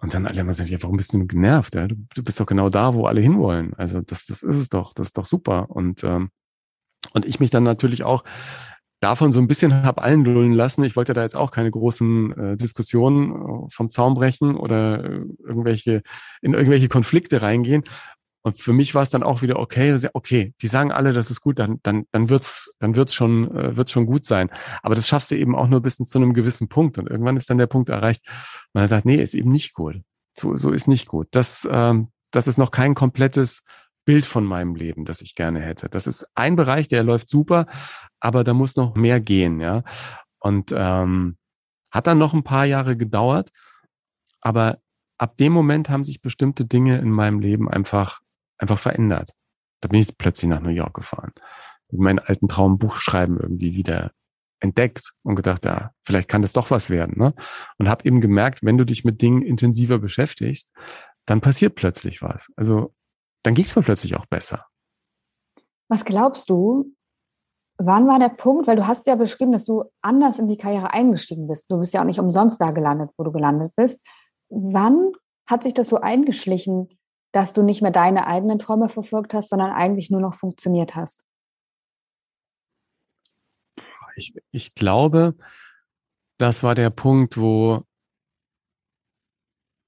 Und 0.00 0.14
dann 0.14 0.26
alle 0.26 0.42
immer 0.42 0.54
sagen, 0.54 0.70
ja, 0.70 0.82
warum 0.82 0.96
bist 0.96 1.12
du 1.12 1.18
denn 1.18 1.26
genervt? 1.26 1.74
Ja? 1.74 1.88
Du, 1.88 1.96
du 2.14 2.22
bist 2.22 2.38
doch 2.38 2.46
genau 2.46 2.70
da, 2.70 2.94
wo 2.94 3.06
alle 3.06 3.20
hinwollen. 3.20 3.74
Also 3.74 4.00
das, 4.00 4.26
das 4.26 4.42
ist 4.42 4.56
es 4.56 4.68
doch, 4.68 4.94
das 4.94 5.08
ist 5.08 5.18
doch 5.18 5.24
super. 5.24 5.70
Und, 5.70 6.04
ähm, 6.04 6.30
und 7.14 7.24
ich 7.24 7.40
mich 7.40 7.50
dann 7.50 7.62
natürlich 7.62 8.04
auch 8.04 8.24
davon 9.00 9.32
so 9.32 9.40
ein 9.40 9.46
bisschen 9.46 9.82
hab 9.84 10.00
einlullen 10.00 10.52
lassen. 10.52 10.84
Ich 10.84 10.96
wollte 10.96 11.14
da 11.14 11.22
jetzt 11.22 11.36
auch 11.36 11.50
keine 11.50 11.70
großen 11.70 12.32
äh, 12.36 12.56
Diskussionen 12.56 13.32
äh, 13.32 13.70
vom 13.70 13.90
Zaun 13.90 14.14
brechen 14.14 14.56
oder 14.56 15.04
äh, 15.04 15.20
irgendwelche 15.46 16.02
in 16.42 16.54
irgendwelche 16.54 16.88
Konflikte 16.88 17.42
reingehen. 17.42 17.84
Und 18.42 18.58
für 18.58 18.72
mich 18.72 18.94
war 18.94 19.02
es 19.02 19.10
dann 19.10 19.22
auch 19.22 19.42
wieder 19.42 19.58
okay, 19.58 19.98
okay, 20.14 20.54
die 20.62 20.68
sagen 20.68 20.92
alle, 20.92 21.12
das 21.12 21.30
ist 21.30 21.40
gut, 21.40 21.58
dann, 21.58 21.80
dann, 21.82 22.06
dann 22.12 22.30
wird's, 22.30 22.72
dann 22.78 22.96
wird's 22.96 23.14
schon, 23.14 23.54
äh, 23.54 23.76
wird's 23.76 23.92
schon 23.92 24.06
gut 24.06 24.24
sein. 24.24 24.48
Aber 24.82 24.94
das 24.94 25.08
schaffst 25.08 25.30
du 25.30 25.36
eben 25.36 25.54
auch 25.54 25.68
nur 25.68 25.80
bis 25.80 25.96
zu 25.96 26.18
einem 26.18 26.34
gewissen 26.34 26.68
Punkt. 26.68 26.98
Und 26.98 27.10
irgendwann 27.10 27.36
ist 27.36 27.50
dann 27.50 27.58
der 27.58 27.66
Punkt 27.66 27.88
erreicht, 27.88 28.26
man 28.72 28.88
sagt, 28.88 29.04
nee, 29.04 29.16
ist 29.16 29.34
eben 29.34 29.50
nicht 29.50 29.74
gut. 29.74 29.96
So, 30.34 30.56
so 30.56 30.70
ist 30.70 30.88
nicht 30.88 31.08
gut. 31.08 31.28
Das, 31.32 31.68
ähm, 31.70 32.08
das 32.30 32.46
ist 32.46 32.58
noch 32.58 32.70
kein 32.70 32.94
komplettes 32.94 33.62
Bild 34.08 34.24
von 34.24 34.46
meinem 34.46 34.74
Leben, 34.74 35.04
das 35.04 35.20
ich 35.20 35.34
gerne 35.34 35.60
hätte. 35.60 35.90
Das 35.90 36.06
ist 36.06 36.26
ein 36.34 36.56
Bereich, 36.56 36.88
der 36.88 37.02
läuft 37.02 37.28
super, 37.28 37.66
aber 38.20 38.42
da 38.42 38.54
muss 38.54 38.74
noch 38.74 38.94
mehr 38.94 39.20
gehen, 39.20 39.60
ja. 39.60 39.82
Und 40.38 40.72
ähm, 40.74 41.36
hat 41.90 42.06
dann 42.06 42.16
noch 42.16 42.32
ein 42.32 42.42
paar 42.42 42.64
Jahre 42.64 42.96
gedauert, 42.96 43.50
aber 44.40 44.78
ab 45.18 45.36
dem 45.36 45.52
Moment 45.52 45.90
haben 45.90 46.04
sich 46.04 46.22
bestimmte 46.22 46.64
Dinge 46.64 46.96
in 46.96 47.10
meinem 47.10 47.40
Leben 47.40 47.68
einfach 47.68 48.22
einfach 48.56 48.78
verändert. 48.78 49.32
Da 49.82 49.88
bin 49.88 50.00
ich 50.00 50.16
plötzlich 50.16 50.48
nach 50.48 50.62
New 50.62 50.70
York 50.70 50.94
gefahren. 50.94 51.32
Meinen 51.92 52.18
alten 52.18 52.48
Traum 52.48 52.78
Buch 52.78 52.96
schreiben 52.96 53.38
irgendwie 53.38 53.74
wieder 53.74 54.12
entdeckt 54.60 55.12
und 55.22 55.34
gedacht, 55.34 55.66
ja, 55.66 55.90
vielleicht 56.02 56.30
kann 56.30 56.40
das 56.40 56.54
doch 56.54 56.70
was 56.70 56.88
werden. 56.88 57.18
Ne? 57.18 57.34
Und 57.76 57.90
habe 57.90 58.06
eben 58.06 58.22
gemerkt, 58.22 58.60
wenn 58.62 58.78
du 58.78 58.86
dich 58.86 59.04
mit 59.04 59.20
Dingen 59.20 59.42
intensiver 59.42 59.98
beschäftigst, 59.98 60.72
dann 61.26 61.42
passiert 61.42 61.74
plötzlich 61.74 62.22
was. 62.22 62.50
Also 62.56 62.94
dann 63.42 63.54
ging 63.54 63.64
es 63.64 63.76
mir 63.76 63.82
plötzlich 63.82 64.16
auch 64.16 64.26
besser. 64.26 64.66
Was 65.88 66.04
glaubst 66.04 66.50
du, 66.50 66.94
wann 67.78 68.06
war 68.08 68.18
der 68.18 68.28
Punkt, 68.28 68.66
weil 68.66 68.76
du 68.76 68.86
hast 68.86 69.06
ja 69.06 69.14
beschrieben, 69.14 69.52
dass 69.52 69.64
du 69.64 69.84
anders 70.02 70.38
in 70.38 70.48
die 70.48 70.56
Karriere 70.56 70.92
eingestiegen 70.92 71.46
bist. 71.46 71.70
Du 71.70 71.78
bist 71.78 71.94
ja 71.94 72.00
auch 72.00 72.06
nicht 72.06 72.18
umsonst 72.18 72.60
da 72.60 72.72
gelandet, 72.72 73.10
wo 73.16 73.24
du 73.24 73.32
gelandet 73.32 73.72
bist. 73.76 74.04
Wann 74.48 75.12
hat 75.46 75.62
sich 75.62 75.74
das 75.74 75.88
so 75.88 76.00
eingeschlichen, 76.00 76.88
dass 77.32 77.52
du 77.52 77.62
nicht 77.62 77.80
mehr 77.80 77.90
deine 77.90 78.26
eigenen 78.26 78.58
Träume 78.58 78.88
verfolgt 78.88 79.32
hast, 79.32 79.50
sondern 79.50 79.70
eigentlich 79.70 80.10
nur 80.10 80.20
noch 80.20 80.34
funktioniert 80.34 80.96
hast? 80.96 81.22
Ich, 84.16 84.34
ich 84.50 84.74
glaube, 84.74 85.36
das 86.38 86.62
war 86.64 86.74
der 86.74 86.90
Punkt, 86.90 87.38
wo 87.38 87.84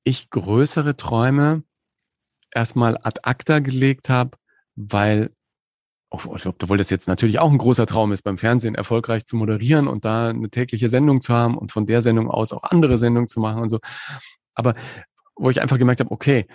ich 0.04 0.30
größere 0.30 0.96
Träume 0.96 1.64
erstmal 2.52 2.96
ad 3.02 3.20
acta 3.22 3.58
gelegt 3.58 4.08
habe, 4.08 4.36
weil, 4.76 5.30
obwohl 6.10 6.78
das 6.78 6.90
jetzt 6.90 7.08
natürlich 7.08 7.38
auch 7.38 7.50
ein 7.50 7.58
großer 7.58 7.86
Traum 7.86 8.12
ist, 8.12 8.22
beim 8.22 8.38
Fernsehen 8.38 8.74
erfolgreich 8.74 9.26
zu 9.26 9.36
moderieren 9.36 9.88
und 9.88 10.04
da 10.04 10.28
eine 10.28 10.50
tägliche 10.50 10.88
Sendung 10.88 11.20
zu 11.20 11.32
haben 11.32 11.56
und 11.56 11.72
von 11.72 11.86
der 11.86 12.02
Sendung 12.02 12.30
aus 12.30 12.52
auch 12.52 12.64
andere 12.64 12.98
Sendungen 12.98 13.28
zu 13.28 13.40
machen 13.40 13.62
und 13.62 13.68
so. 13.68 13.78
Aber 14.54 14.74
wo 15.36 15.50
ich 15.50 15.60
einfach 15.60 15.78
gemerkt 15.78 16.00
habe, 16.00 16.10
okay, 16.10 16.46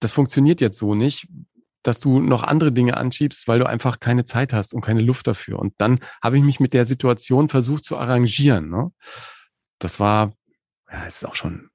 das 0.00 0.12
funktioniert 0.12 0.60
jetzt 0.60 0.78
so 0.78 0.94
nicht, 0.94 1.28
dass 1.82 2.00
du 2.00 2.20
noch 2.20 2.44
andere 2.44 2.72
Dinge 2.72 2.96
anschiebst, 2.96 3.48
weil 3.48 3.58
du 3.58 3.66
einfach 3.66 3.98
keine 3.98 4.24
Zeit 4.24 4.52
hast 4.52 4.72
und 4.72 4.82
keine 4.82 5.00
Luft 5.00 5.26
dafür. 5.26 5.58
Und 5.58 5.74
dann 5.78 5.98
habe 6.22 6.36
ich 6.36 6.44
mich 6.44 6.60
mit 6.60 6.74
der 6.74 6.84
Situation 6.84 7.48
versucht 7.48 7.84
zu 7.84 7.96
arrangieren. 7.96 8.70
Ne? 8.70 8.92
Das 9.78 9.98
war, 9.98 10.32
ja, 10.90 11.06
es 11.06 11.16
ist 11.16 11.24
auch 11.24 11.34
schon, 11.34 11.71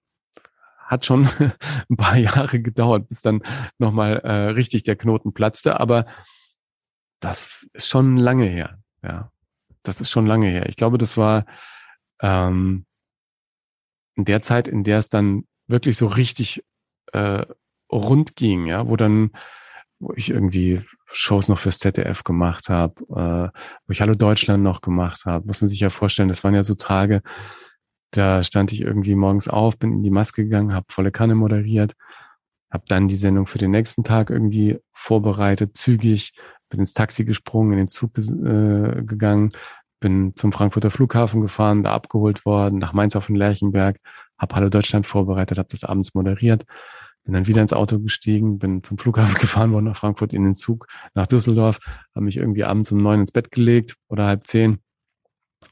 hat 0.88 1.06
schon 1.06 1.28
ein 1.89 1.97
paar 1.97 2.17
Jahre 2.17 2.62
gedauert, 2.62 3.08
bis 3.10 3.21
dann 3.21 3.43
nochmal 3.78 4.17
äh, 4.23 4.50
richtig 4.52 4.84
der 4.84 4.95
Knoten 4.95 5.34
platzte. 5.34 5.80
Aber 5.80 6.06
das 7.19 7.65
ist 7.73 7.88
schon 7.88 8.17
lange 8.17 8.45
her. 8.45 8.80
Ja, 9.04 9.32
das 9.84 10.02
ist 10.02 10.10
schon 10.10 10.26
lange 10.26 10.47
her. 10.47 10.67
Ich 10.67 10.78
glaube, 10.78 10.97
das 10.97 11.17
war 11.17 11.45
ähm, 12.21 12.86
in 14.15 14.26
der 14.26 14.41
Zeit, 14.41 14.67
in 14.67 14.84
der 14.84 15.00
es 15.00 15.10
dann 15.10 15.43
wirklich 15.67 15.97
so 15.97 16.08
richtig 16.08 16.63
äh, 17.13 17.45
rund 17.91 18.36
ging, 18.36 18.65
ja, 18.65 18.88
wo 18.88 18.95
dann, 18.95 19.32
wo 20.00 20.13
ich 20.13 20.30
irgendwie 20.30 20.82
Shows 21.06 21.47
noch 21.47 21.60
fürs 21.60 21.80
ZDF 21.80 22.23
gemacht 22.23 22.69
habe, 22.69 23.02
äh, 23.10 23.60
wo 23.86 23.91
ich 23.91 24.02
Hallo 24.02 24.15
Deutschland 24.15 24.63
noch 24.63 24.82
gemacht 24.82 25.26
habe, 25.26 25.45
muss 25.45 25.62
man 25.62 25.67
sich 25.67 25.80
ja 25.80 25.89
vorstellen, 25.89 26.30
das 26.30 26.43
waren 26.43 26.56
ja 26.56 26.63
so 26.63 26.76
Tage, 26.76 27.21
da 28.12 28.43
stand 28.43 28.72
ich 28.72 28.82
irgendwie 28.82 29.15
morgens 29.15 29.48
auf, 29.48 29.78
bin 29.78 29.91
in 29.93 30.04
die 30.04 30.10
Maske 30.10 30.43
gegangen, 30.43 30.74
habe 30.74 30.88
volle 30.89 31.12
Kanne 31.12 31.36
moderiert, 31.36 31.93
habe 32.72 32.84
dann 32.88 33.08
die 33.08 33.17
Sendung 33.17 33.48
für 33.48 33.58
den 33.58 33.72
nächsten 33.72 34.04
Tag 34.04 34.30
irgendwie 34.30 34.80
vorbereitet, 34.93 35.78
zügig, 35.78 36.34
bin 36.70 36.80
ins 36.80 36.93
Taxi 36.93 37.26
gesprungen, 37.26 37.74
in 37.74 37.78
den 37.78 37.88
Zug 37.88 38.17
äh, 38.17 39.04
gegangen, 39.04 39.52
bin 40.00 40.36
zum 40.36 40.52
Frankfurter 40.52 40.91
Flughafen 40.91 41.41
gefahren, 41.41 41.84
da 41.84 41.93
abgeholt 41.93 42.46
worden, 42.46 42.78
nach 42.80 42.93
Mainz 42.93 43.15
auf 43.15 43.28
den 43.28 43.36
Lerchenberg, 43.36 43.98
habe 44.38 44.56
Hallo 44.56 44.70
Deutschland 44.70 45.08
vorbereitet, 45.08 45.58
habe 45.58 45.70
das 45.72 45.84
abends 45.84 46.13
moderiert 46.13 46.65
bin 47.28 47.34
dann 47.34 47.48
wieder 47.48 47.62
ins 47.62 47.74
Auto 47.74 48.00
gestiegen, 48.00 48.58
bin 48.58 48.84
zum 48.84 48.98
Flughafen 48.98 49.36
gefahren 49.39 49.74
worden 49.74 49.86
nach 49.86 49.98
Frankfurt 49.98 50.34
in 50.34 50.46
den 50.46 50.56
Zug 50.56 50.88
nach 51.13 51.28
Düsseldorf, 51.28 51.80
habe 52.15 52.24
mich 52.24 52.38
irgendwie 52.38 52.63
abends 52.63 52.91
um 52.91 53.00
neun 53.00 53.22
ins 53.22 53.34
Bett 53.34 53.52
gelegt 53.52 53.96
oder 54.08 54.26
halb 54.26 54.48
zehn, 54.48 54.80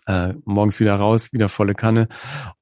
äh, 0.08 0.34
morgens 0.45 0.80
wieder 0.80 0.95
raus, 0.95 1.32
wieder 1.34 1.50
volle 1.50 1.76
Kanne. 1.76 2.08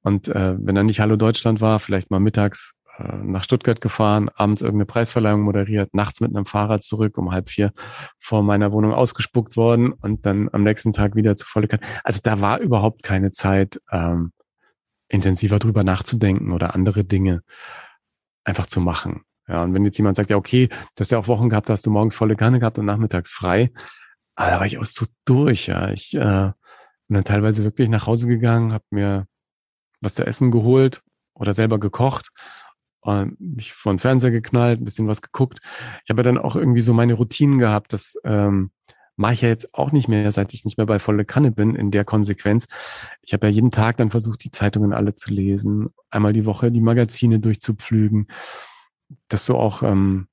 Und 0.01 0.27
äh, 0.29 0.55
wenn 0.59 0.75
dann 0.75 0.85
nicht 0.85 0.99
Hallo 0.99 1.15
Deutschland 1.15 1.61
war, 1.61 1.79
vielleicht 1.79 2.11
mal 2.11 2.19
mittags 2.19 2.75
äh, 2.97 3.17
nach 3.23 3.43
Stuttgart 3.43 3.81
gefahren, 3.81 4.29
abends 4.35 4.61
irgendeine 4.61 4.85
Preisverleihung 4.85 5.41
moderiert, 5.41 5.93
nachts 5.93 6.21
mit 6.21 6.35
einem 6.35 6.45
Fahrrad 6.45 6.83
zurück, 6.83 7.17
um 7.17 7.31
halb 7.31 7.49
vier 7.49 7.71
vor 8.19 8.43
meiner 8.43 8.71
Wohnung 8.71 8.93
ausgespuckt 8.93 9.57
worden 9.57 9.93
und 9.93 10.25
dann 10.25 10.49
am 10.51 10.63
nächsten 10.63 10.93
Tag 10.93 11.15
wieder 11.15 11.35
zu 11.35 11.45
volle 11.45 11.67
Kanne. 11.67 11.81
Also 12.03 12.19
da 12.23 12.41
war 12.41 12.59
überhaupt 12.59 13.03
keine 13.03 13.31
Zeit, 13.31 13.81
ähm, 13.91 14.31
intensiver 15.07 15.59
drüber 15.59 15.83
nachzudenken 15.83 16.51
oder 16.51 16.73
andere 16.73 17.03
Dinge 17.03 17.41
einfach 18.43 18.65
zu 18.65 18.81
machen. 18.81 19.21
Ja, 19.47 19.63
und 19.63 19.73
wenn 19.73 19.85
jetzt 19.85 19.97
jemand 19.97 20.15
sagt, 20.15 20.29
ja, 20.29 20.37
okay, 20.37 20.67
du 20.67 20.99
hast 20.99 21.11
ja 21.11 21.17
auch 21.17 21.27
Wochen 21.27 21.49
gehabt, 21.49 21.69
da 21.69 21.73
hast 21.73 21.85
du 21.85 21.91
morgens 21.91 22.15
volle 22.15 22.35
Kanne 22.35 22.59
gehabt 22.59 22.79
und 22.79 22.85
nachmittags 22.85 23.31
frei. 23.31 23.71
Aber 24.35 24.51
da 24.51 24.59
war 24.59 24.65
ich 24.65 24.77
auch 24.77 24.85
so 24.85 25.05
durch, 25.25 25.67
ja. 25.67 25.89
Ich 25.89 26.15
äh, 26.15 26.51
bin 27.13 27.23
dann 27.23 27.31
teilweise 27.31 27.63
wirklich 27.63 27.89
nach 27.89 28.07
Hause 28.07 28.27
gegangen, 28.27 28.73
habe 28.73 28.85
mir 28.89 29.27
was 30.01 30.15
zu 30.15 30.25
essen 30.25 30.49
geholt 30.49 31.03
oder 31.35 31.53
selber 31.53 31.79
gekocht, 31.79 32.29
mich 33.37 33.73
vor 33.73 33.93
den 33.93 33.99
Fernseher 33.99 34.31
geknallt, 34.31 34.81
ein 34.81 34.83
bisschen 34.83 35.07
was 35.07 35.21
geguckt. 35.21 35.59
Ich 36.03 36.09
habe 36.09 36.21
ja 36.21 36.23
dann 36.23 36.39
auch 36.39 36.55
irgendwie 36.55 36.81
so 36.81 36.91
meine 36.91 37.13
Routinen 37.13 37.59
gehabt, 37.59 37.93
das 37.93 38.15
ähm, 38.23 38.71
mache 39.15 39.33
ich 39.33 39.41
ja 39.41 39.49
jetzt 39.49 39.75
auch 39.75 39.91
nicht 39.91 40.07
mehr, 40.07 40.31
seit 40.31 40.55
ich 40.55 40.65
nicht 40.65 40.77
mehr 40.77 40.87
bei 40.87 40.97
volle 40.97 41.23
Kanne 41.23 41.51
bin, 41.51 41.75
in 41.75 41.91
der 41.91 42.03
Konsequenz. 42.03 42.65
Ich 43.21 43.33
habe 43.33 43.45
ja 43.45 43.53
jeden 43.53 43.69
Tag 43.69 43.97
dann 43.97 44.09
versucht, 44.09 44.43
die 44.43 44.49
Zeitungen 44.49 44.91
alle 44.91 45.13
zu 45.13 45.31
lesen, 45.31 45.89
einmal 46.09 46.33
die 46.33 46.47
Woche 46.47 46.71
die 46.71 46.81
Magazine 46.81 47.39
durchzupflügen, 47.39 48.27
dass 49.27 49.45
du 49.45 49.55
auch 49.55 49.83
ähm, 49.83 50.29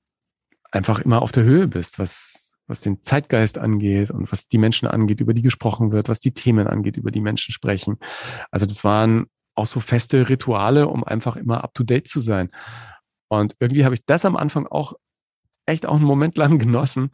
einfach 0.71 0.99
immer 0.99 1.21
auf 1.21 1.31
der 1.31 1.43
Höhe 1.43 1.67
bist, 1.67 1.99
was, 1.99 2.40
was 2.67 2.81
den 2.81 3.03
Zeitgeist 3.03 3.57
angeht 3.57 4.11
und 4.11 4.31
was 4.31 4.47
die 4.47 4.57
Menschen 4.57 4.87
angeht, 4.87 5.19
über 5.19 5.33
die 5.33 5.41
gesprochen 5.41 5.91
wird, 5.91 6.09
was 6.09 6.19
die 6.19 6.33
Themen 6.33 6.67
angeht, 6.67 6.97
über 6.97 7.11
die 7.11 7.21
Menschen 7.21 7.51
sprechen. 7.53 7.97
Also 8.49 8.65
das 8.65 8.83
waren 8.83 9.25
auch 9.55 9.65
so 9.65 9.79
feste 9.79 10.29
Rituale, 10.29 10.87
um 10.87 11.03
einfach 11.03 11.35
immer 11.35 11.63
up 11.63 11.73
to 11.73 11.83
date 11.83 12.07
zu 12.07 12.19
sein. 12.19 12.49
Und 13.29 13.55
irgendwie 13.59 13.85
habe 13.85 13.95
ich 13.95 14.05
das 14.05 14.25
am 14.25 14.35
Anfang 14.35 14.67
auch 14.67 14.93
echt 15.65 15.85
auch 15.85 15.95
einen 15.95 16.05
Moment 16.05 16.37
lang 16.37 16.59
genossen, 16.59 17.11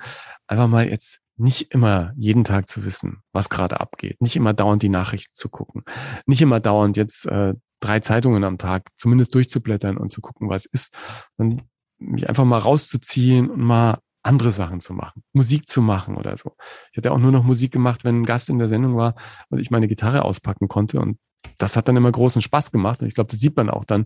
einfach 0.48 0.68
mal 0.68 0.88
jetzt 0.88 1.20
nicht 1.38 1.72
immer 1.72 2.14
jeden 2.16 2.44
Tag 2.44 2.68
zu 2.68 2.84
wissen, 2.84 3.22
was 3.32 3.50
gerade 3.50 3.80
abgeht, 3.80 4.20
nicht 4.22 4.36
immer 4.36 4.54
dauernd 4.54 4.82
die 4.82 4.90
Nachrichten 4.90 5.36
zu 5.36 5.50
gucken, 5.50 5.84
nicht 6.26 6.42
immer 6.42 6.60
dauernd 6.60 6.98
jetzt 6.98 7.28
äh, 7.28 7.54
drei 7.80 8.00
Zeitungen 8.00 8.44
am 8.44 8.58
Tag 8.58 8.90
zumindest 8.96 9.36
durchzublättern 9.36 9.98
und 9.98 10.12
zu 10.12 10.22
gucken, 10.22 10.50
was 10.50 10.66
ist, 10.66 10.98
sondern 11.38 11.68
mich 12.00 12.28
einfach 12.28 12.46
mal 12.46 12.58
rauszuziehen 12.58 13.50
und 13.50 13.62
mal 13.62 14.00
andere 14.28 14.52
Sachen 14.52 14.82
zu 14.82 14.94
machen, 14.94 15.24
Musik 15.34 15.68
zu 15.68 15.82
machen 15.82 16.16
oder 16.16 16.38
so. 16.38 16.56
Ich 16.92 16.98
hatte 16.98 17.12
auch 17.12 17.18
nur 17.18 17.32
noch 17.32 17.44
Musik 17.44 17.72
gemacht, 17.72 18.04
wenn 18.04 18.22
ein 18.22 18.26
Gast 18.26 18.50
in 18.50 18.60
der 18.60 18.70
Sendung 18.70 18.98
war 18.98 19.16
und 19.50 19.60
ich 19.60 19.72
meine 19.72 19.88
Gitarre 19.88 20.24
auspacken 20.24 20.68
konnte 20.68 21.00
und 21.00 21.18
das 21.58 21.78
hat 21.78 21.88
dann 21.88 21.96
immer 21.96 22.12
großen 22.12 22.42
Spaß 22.42 22.72
gemacht 22.72 23.02
und 23.02 23.08
ich 23.08 23.16
glaube, 23.16 23.32
das 23.32 23.40
sieht 23.40 23.56
man 23.56 23.70
auch 23.70 23.86
dann 23.86 24.06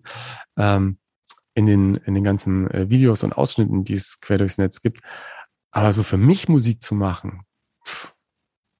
ähm, 0.57 0.99
in 1.53 1.65
den 1.65 1.95
in 1.95 2.13
den 2.13 2.23
ganzen 2.23 2.69
äh, 2.71 2.89
Videos 2.89 3.23
und 3.23 3.33
Ausschnitten, 3.33 3.83
die 3.83 3.95
es 3.95 4.19
quer 4.21 4.37
durchs 4.37 4.57
Netz 4.57 4.81
gibt. 4.81 5.01
Aber 5.71 5.93
so 5.93 6.03
für 6.03 6.17
mich 6.17 6.49
Musik 6.49 6.81
zu 6.81 6.95
machen, 6.95 7.45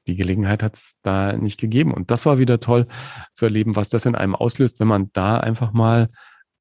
die 0.08 0.16
Gelegenheit 0.16 0.64
hat 0.64 0.76
es 0.76 0.96
da 1.02 1.34
nicht 1.34 1.60
gegeben. 1.60 1.94
Und 1.94 2.12
das 2.12 2.26
war 2.26 2.40
wieder 2.40 2.60
toll 2.60 2.88
zu 3.34 3.46
erleben, 3.46 3.76
was 3.76 3.90
das 3.90 4.06
in 4.06 4.16
einem 4.16 4.36
auslöst, 4.36 4.80
wenn 4.80 4.88
man 4.88 5.10
da 5.14 5.38
einfach 5.38 5.74
mal 5.74 6.10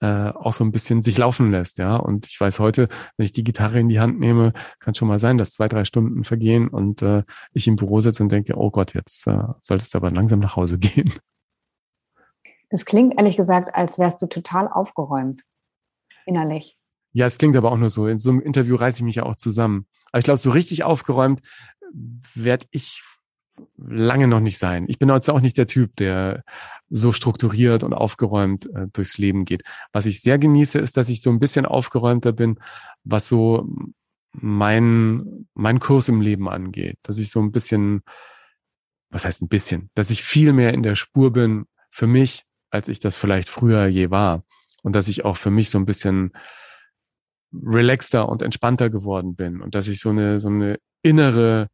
äh, 0.00 0.30
auch 0.30 0.52
so 0.52 0.64
ein 0.64 0.72
bisschen 0.72 1.02
sich 1.02 1.18
laufen 1.18 1.50
lässt, 1.50 1.78
ja. 1.78 1.96
Und 1.96 2.26
ich 2.26 2.40
weiß 2.40 2.58
heute, 2.58 2.88
wenn 3.16 3.24
ich 3.24 3.32
die 3.32 3.44
Gitarre 3.44 3.80
in 3.80 3.88
die 3.88 4.00
Hand 4.00 4.18
nehme, 4.18 4.52
kann 4.78 4.94
schon 4.94 5.08
mal 5.08 5.18
sein, 5.18 5.38
dass 5.38 5.52
zwei, 5.52 5.68
drei 5.68 5.84
Stunden 5.84 6.24
vergehen 6.24 6.68
und 6.68 7.02
äh, 7.02 7.22
ich 7.52 7.68
im 7.68 7.76
Büro 7.76 8.00
sitze 8.00 8.22
und 8.22 8.32
denke, 8.32 8.54
oh 8.56 8.70
Gott, 8.70 8.94
jetzt 8.94 9.26
äh, 9.26 9.42
solltest 9.60 9.92
du 9.92 9.98
aber 9.98 10.10
langsam 10.10 10.40
nach 10.40 10.56
Hause 10.56 10.78
gehen. 10.80 11.12
Das 12.70 12.84
klingt 12.84 13.18
ehrlich 13.18 13.36
gesagt, 13.36 13.74
als 13.74 13.98
wärst 13.98 14.22
du 14.22 14.26
total 14.26 14.68
aufgeräumt 14.68 15.42
innerlich. 16.24 16.78
Ja, 17.12 17.26
es 17.26 17.38
klingt 17.38 17.56
aber 17.56 17.72
auch 17.72 17.76
nur 17.76 17.90
so. 17.90 18.06
In 18.06 18.20
so 18.20 18.30
einem 18.30 18.40
Interview 18.40 18.76
reiße 18.76 18.98
ich 18.98 19.04
mich 19.04 19.16
ja 19.16 19.24
auch 19.24 19.36
zusammen. 19.36 19.86
Aber 20.12 20.20
ich 20.20 20.24
glaube, 20.24 20.38
so 20.38 20.50
richtig 20.50 20.84
aufgeräumt 20.84 21.40
werde 22.34 22.66
ich 22.70 23.02
lange 23.76 24.26
noch 24.26 24.40
nicht 24.40 24.58
sein. 24.58 24.86
Ich 24.88 24.98
bin 24.98 25.08
jetzt 25.08 25.30
auch 25.30 25.40
nicht 25.40 25.58
der 25.58 25.66
Typ, 25.66 25.96
der 25.96 26.44
so 26.88 27.12
strukturiert 27.12 27.84
und 27.84 27.92
aufgeräumt 27.92 28.66
äh, 28.74 28.86
durchs 28.92 29.18
Leben 29.18 29.44
geht. 29.44 29.62
Was 29.92 30.06
ich 30.06 30.20
sehr 30.20 30.38
genieße, 30.38 30.78
ist, 30.78 30.96
dass 30.96 31.08
ich 31.08 31.22
so 31.22 31.30
ein 31.30 31.38
bisschen 31.38 31.66
aufgeräumter 31.66 32.32
bin, 32.32 32.58
was 33.04 33.26
so 33.26 33.68
mein, 34.32 35.46
mein 35.54 35.80
Kurs 35.80 36.08
im 36.08 36.20
Leben 36.20 36.48
angeht. 36.48 36.98
Dass 37.02 37.18
ich 37.18 37.30
so 37.30 37.40
ein 37.40 37.52
bisschen, 37.52 38.02
was 39.10 39.24
heißt 39.24 39.42
ein 39.42 39.48
bisschen, 39.48 39.90
dass 39.94 40.10
ich 40.10 40.22
viel 40.22 40.52
mehr 40.52 40.72
in 40.74 40.82
der 40.82 40.96
Spur 40.96 41.32
bin 41.32 41.66
für 41.90 42.06
mich, 42.06 42.44
als 42.70 42.88
ich 42.88 43.00
das 43.00 43.16
vielleicht 43.16 43.48
früher 43.48 43.86
je 43.86 44.10
war. 44.10 44.44
Und 44.82 44.94
dass 44.94 45.08
ich 45.08 45.24
auch 45.24 45.36
für 45.36 45.50
mich 45.50 45.70
so 45.70 45.78
ein 45.78 45.86
bisschen 45.86 46.32
relaxter 47.52 48.28
und 48.28 48.42
entspannter 48.42 48.90
geworden 48.90 49.34
bin 49.34 49.60
und 49.60 49.74
dass 49.74 49.88
ich 49.88 50.00
so 50.00 50.10
eine, 50.10 50.38
so 50.38 50.48
eine 50.48 50.78
innere 51.02 51.68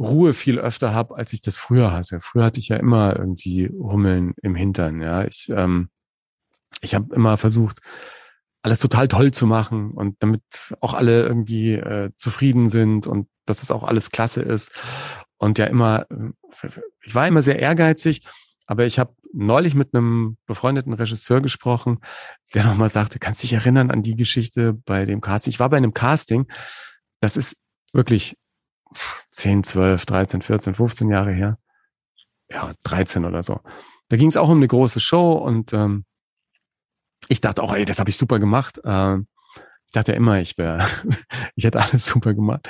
Ruhe 0.00 0.32
viel 0.32 0.58
öfter 0.58 0.92
habe, 0.94 1.16
als 1.16 1.32
ich 1.32 1.42
das 1.42 1.58
früher 1.58 1.92
hatte. 1.92 2.20
Früher 2.20 2.44
hatte 2.44 2.58
ich 2.58 2.68
ja 2.68 2.76
immer 2.76 3.16
irgendwie 3.16 3.68
Hummeln 3.68 4.34
im 4.42 4.54
Hintern. 4.54 5.00
Ja, 5.00 5.24
ich 5.24 5.52
ähm, 5.54 5.90
ich 6.80 6.94
habe 6.94 7.14
immer 7.14 7.36
versucht, 7.36 7.80
alles 8.62 8.78
total 8.78 9.08
toll 9.08 9.32
zu 9.32 9.46
machen 9.46 9.92
und 9.92 10.16
damit 10.20 10.42
auch 10.80 10.94
alle 10.94 11.26
irgendwie 11.26 11.72
äh, 11.72 12.10
zufrieden 12.16 12.68
sind 12.68 13.06
und 13.06 13.28
dass 13.46 13.62
es 13.62 13.70
auch 13.70 13.84
alles 13.84 14.10
klasse 14.10 14.42
ist. 14.42 14.72
Und 15.38 15.58
ja 15.58 15.66
immer, 15.66 16.06
äh, 16.10 16.68
ich 17.02 17.14
war 17.14 17.26
immer 17.26 17.42
sehr 17.42 17.58
ehrgeizig, 17.58 18.22
aber 18.66 18.84
ich 18.84 18.98
habe 18.98 19.14
neulich 19.32 19.74
mit 19.74 19.94
einem 19.94 20.36
befreundeten 20.46 20.92
Regisseur 20.92 21.40
gesprochen, 21.40 22.00
der 22.52 22.64
nochmal 22.64 22.88
sagte, 22.88 23.18
kannst 23.18 23.42
dich 23.42 23.52
erinnern 23.52 23.90
an 23.90 24.02
die 24.02 24.16
Geschichte 24.16 24.74
bei 24.74 25.06
dem 25.06 25.20
Casting? 25.20 25.50
Ich 25.50 25.60
war 25.60 25.70
bei 25.70 25.76
einem 25.76 25.94
Casting, 25.94 26.46
das 27.20 27.36
ist 27.36 27.56
wirklich 27.92 28.36
10, 29.30 29.64
12, 29.64 30.06
13, 30.06 30.42
14, 30.42 30.74
15 30.74 31.10
Jahre 31.10 31.32
her. 31.32 31.58
Ja, 32.50 32.72
13 32.84 33.24
oder 33.24 33.42
so. 33.42 33.60
Da 34.08 34.16
ging 34.16 34.28
es 34.28 34.36
auch 34.36 34.48
um 34.48 34.56
eine 34.56 34.68
große 34.68 35.00
Show 35.00 35.32
und 35.34 35.72
ähm, 35.72 36.04
ich 37.28 37.40
dachte 37.40 37.62
auch, 37.62 37.72
ey, 37.72 37.84
das 37.84 38.00
habe 38.00 38.10
ich 38.10 38.16
super 38.16 38.40
gemacht. 38.40 38.80
Ähm, 38.84 39.28
ich 39.86 39.92
dachte 39.92 40.12
ja 40.12 40.18
immer, 40.18 40.40
ich 40.40 40.58
wäre, 40.58 40.86
ich 41.56 41.64
hätte 41.64 41.80
alles 41.80 42.06
super 42.06 42.34
gemacht. 42.34 42.68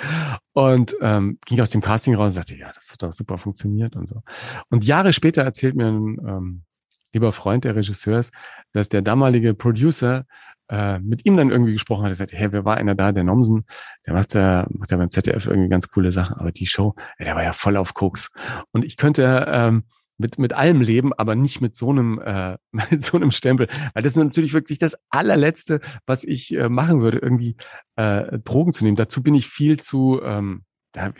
Und 0.52 0.96
ähm, 1.00 1.38
ging 1.46 1.60
aus 1.60 1.70
dem 1.70 1.80
Casting 1.80 2.14
raus 2.14 2.28
und 2.28 2.32
sagte, 2.32 2.56
ja, 2.56 2.72
das 2.72 2.92
hat 2.92 3.02
doch 3.02 3.12
super 3.12 3.38
funktioniert 3.38 3.96
und 3.96 4.08
so. 4.08 4.22
Und 4.68 4.84
Jahre 4.84 5.12
später 5.12 5.42
erzählt 5.42 5.76
mir 5.76 5.88
ein 5.88 6.18
ähm, 6.26 6.64
lieber 7.12 7.32
Freund 7.32 7.64
der 7.64 7.76
Regisseurs, 7.76 8.30
dass 8.72 8.88
der 8.88 9.02
damalige 9.02 9.54
Producer 9.54 10.26
äh, 10.70 10.98
mit 11.00 11.26
ihm 11.26 11.36
dann 11.36 11.50
irgendwie 11.50 11.72
gesprochen 11.72 12.04
hat. 12.04 12.12
Er 12.12 12.14
sagte, 12.14 12.36
hey, 12.36 12.52
wer 12.52 12.64
war 12.64 12.76
einer 12.76 12.94
da? 12.94 13.12
Der 13.12 13.24
Nomsen, 13.24 13.64
der 14.06 14.14
macht 14.14 14.34
da, 14.34 14.66
macht 14.70 14.92
da 14.92 14.96
beim 14.96 15.10
ZDF 15.10 15.46
irgendwie 15.46 15.68
ganz 15.68 15.88
coole 15.88 16.12
Sachen, 16.12 16.36
aber 16.36 16.52
die 16.52 16.66
Show, 16.66 16.94
ey, 17.18 17.24
der 17.24 17.34
war 17.34 17.42
ja 17.42 17.52
voll 17.52 17.76
auf 17.76 17.94
Koks. 17.94 18.30
Und 18.70 18.84
ich 18.84 18.96
könnte 18.96 19.46
ähm, 19.48 19.84
mit, 20.20 20.38
mit 20.38 20.52
allem 20.52 20.80
leben, 20.80 21.12
aber 21.14 21.34
nicht 21.34 21.60
mit 21.60 21.74
so 21.74 21.90
einem, 21.90 22.20
äh, 22.20 22.56
mit 22.90 23.02
so 23.02 23.16
einem 23.16 23.32
Stempel. 23.32 23.66
Weil 23.94 24.02
das 24.02 24.12
ist 24.12 24.22
natürlich 24.22 24.52
wirklich 24.52 24.78
das 24.78 24.96
allerletzte, 25.08 25.80
was 26.06 26.22
ich 26.22 26.54
äh, 26.54 26.68
machen 26.68 27.00
würde, 27.00 27.18
irgendwie 27.18 27.56
äh, 27.96 28.38
Drogen 28.38 28.72
zu 28.72 28.84
nehmen. 28.84 28.96
Dazu 28.96 29.22
bin 29.22 29.34
ich 29.34 29.48
viel 29.48 29.80
zu, 29.80 30.20
ähm, 30.22 30.62
da, 30.92 31.12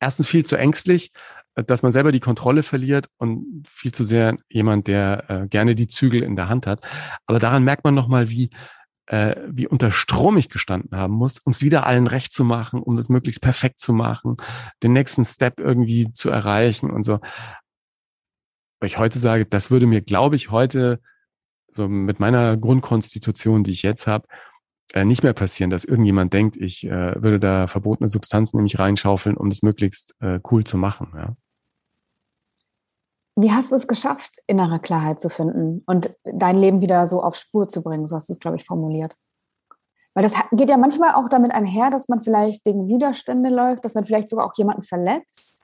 erstens 0.00 0.28
viel 0.28 0.44
zu 0.44 0.56
ängstlich, 0.56 1.12
äh, 1.54 1.64
dass 1.64 1.82
man 1.82 1.92
selber 1.92 2.12
die 2.12 2.20
Kontrolle 2.20 2.62
verliert 2.62 3.06
und 3.16 3.64
viel 3.68 3.92
zu 3.92 4.04
sehr 4.04 4.36
jemand, 4.48 4.88
der 4.88 5.30
äh, 5.30 5.48
gerne 5.48 5.74
die 5.74 5.88
Zügel 5.88 6.22
in 6.22 6.36
der 6.36 6.48
Hand 6.48 6.66
hat. 6.66 6.80
Aber 7.26 7.38
daran 7.38 7.62
merkt 7.62 7.84
man 7.84 7.94
nochmal, 7.94 8.28
wie, 8.30 8.50
äh, 9.10 9.36
wie 9.48 9.66
unter 9.66 9.90
Strom 9.90 10.36
ich 10.36 10.48
gestanden 10.48 10.96
haben 10.96 11.14
muss, 11.14 11.38
um 11.38 11.52
es 11.52 11.62
wieder 11.62 11.86
allen 11.86 12.06
recht 12.06 12.32
zu 12.32 12.44
machen, 12.44 12.82
um 12.82 12.96
das 12.96 13.08
möglichst 13.08 13.42
perfekt 13.42 13.78
zu 13.78 13.92
machen, 13.92 14.36
den 14.82 14.92
nächsten 14.92 15.24
Step 15.24 15.60
irgendwie 15.60 16.12
zu 16.12 16.30
erreichen 16.30 16.90
und 16.90 17.02
so 17.02 17.20
ich 18.86 18.98
heute 18.98 19.18
sage, 19.18 19.46
das 19.46 19.70
würde 19.70 19.86
mir, 19.86 20.00
glaube 20.00 20.36
ich, 20.36 20.50
heute 20.50 21.00
so 21.72 21.88
mit 21.88 22.20
meiner 22.20 22.56
Grundkonstitution, 22.56 23.64
die 23.64 23.70
ich 23.70 23.82
jetzt 23.82 24.06
habe, 24.06 24.26
äh, 24.92 25.04
nicht 25.04 25.22
mehr 25.22 25.34
passieren, 25.34 25.70
dass 25.70 25.84
irgendjemand 25.84 26.32
denkt, 26.32 26.56
ich 26.56 26.84
äh, 26.84 27.22
würde 27.22 27.38
da 27.38 27.66
verbotene 27.66 28.08
Substanzen 28.08 28.56
nämlich 28.56 28.78
reinschaufeln, 28.78 29.36
um 29.36 29.50
das 29.50 29.62
möglichst 29.62 30.16
äh, 30.20 30.40
cool 30.50 30.64
zu 30.64 30.78
machen. 30.78 31.12
Ja. 31.14 31.36
Wie 33.40 33.52
hast 33.52 33.72
du 33.72 33.76
es 33.76 33.86
geschafft, 33.86 34.40
innere 34.46 34.80
Klarheit 34.80 35.20
zu 35.20 35.30
finden 35.30 35.82
und 35.86 36.14
dein 36.24 36.58
Leben 36.58 36.80
wieder 36.80 37.06
so 37.06 37.22
auf 37.22 37.36
Spur 37.36 37.68
zu 37.68 37.82
bringen? 37.82 38.06
So 38.06 38.16
hast 38.16 38.28
du 38.28 38.32
es, 38.32 38.40
glaube 38.40 38.56
ich, 38.56 38.64
formuliert. 38.64 39.14
Weil 40.14 40.24
das 40.24 40.34
geht 40.52 40.68
ja 40.68 40.76
manchmal 40.76 41.14
auch 41.14 41.28
damit 41.28 41.52
einher, 41.52 41.90
dass 41.90 42.08
man 42.08 42.20
vielleicht 42.20 42.64
gegen 42.64 42.88
Widerstände 42.88 43.48
läuft, 43.48 43.84
dass 43.84 43.94
man 43.94 44.04
vielleicht 44.04 44.28
sogar 44.28 44.46
auch 44.46 44.54
jemanden 44.56 44.82
verletzt. 44.82 45.62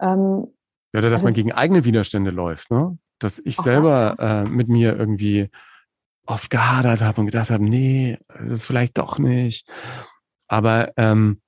Ähm, 0.00 0.46
ja, 0.92 0.98
oder 0.98 1.10
dass 1.10 1.12
also, 1.20 1.24
man 1.24 1.34
gegen 1.34 1.52
eigene 1.52 1.84
Widerstände 1.84 2.30
läuft, 2.30 2.70
ne? 2.70 2.98
Dass 3.18 3.38
ich 3.38 3.58
okay. 3.58 3.70
selber 3.70 4.16
äh, 4.18 4.44
mit 4.44 4.68
mir 4.68 4.96
irgendwie 4.96 5.50
oft 6.26 6.50
gehadert 6.50 7.02
habe 7.02 7.20
und 7.20 7.26
gedacht 7.26 7.50
habe, 7.50 7.62
nee, 7.62 8.18
das 8.28 8.50
ist 8.50 8.64
vielleicht 8.64 8.96
doch 8.96 9.18
nicht. 9.18 9.68
Aber 10.48 10.92
ähm, 10.96 11.41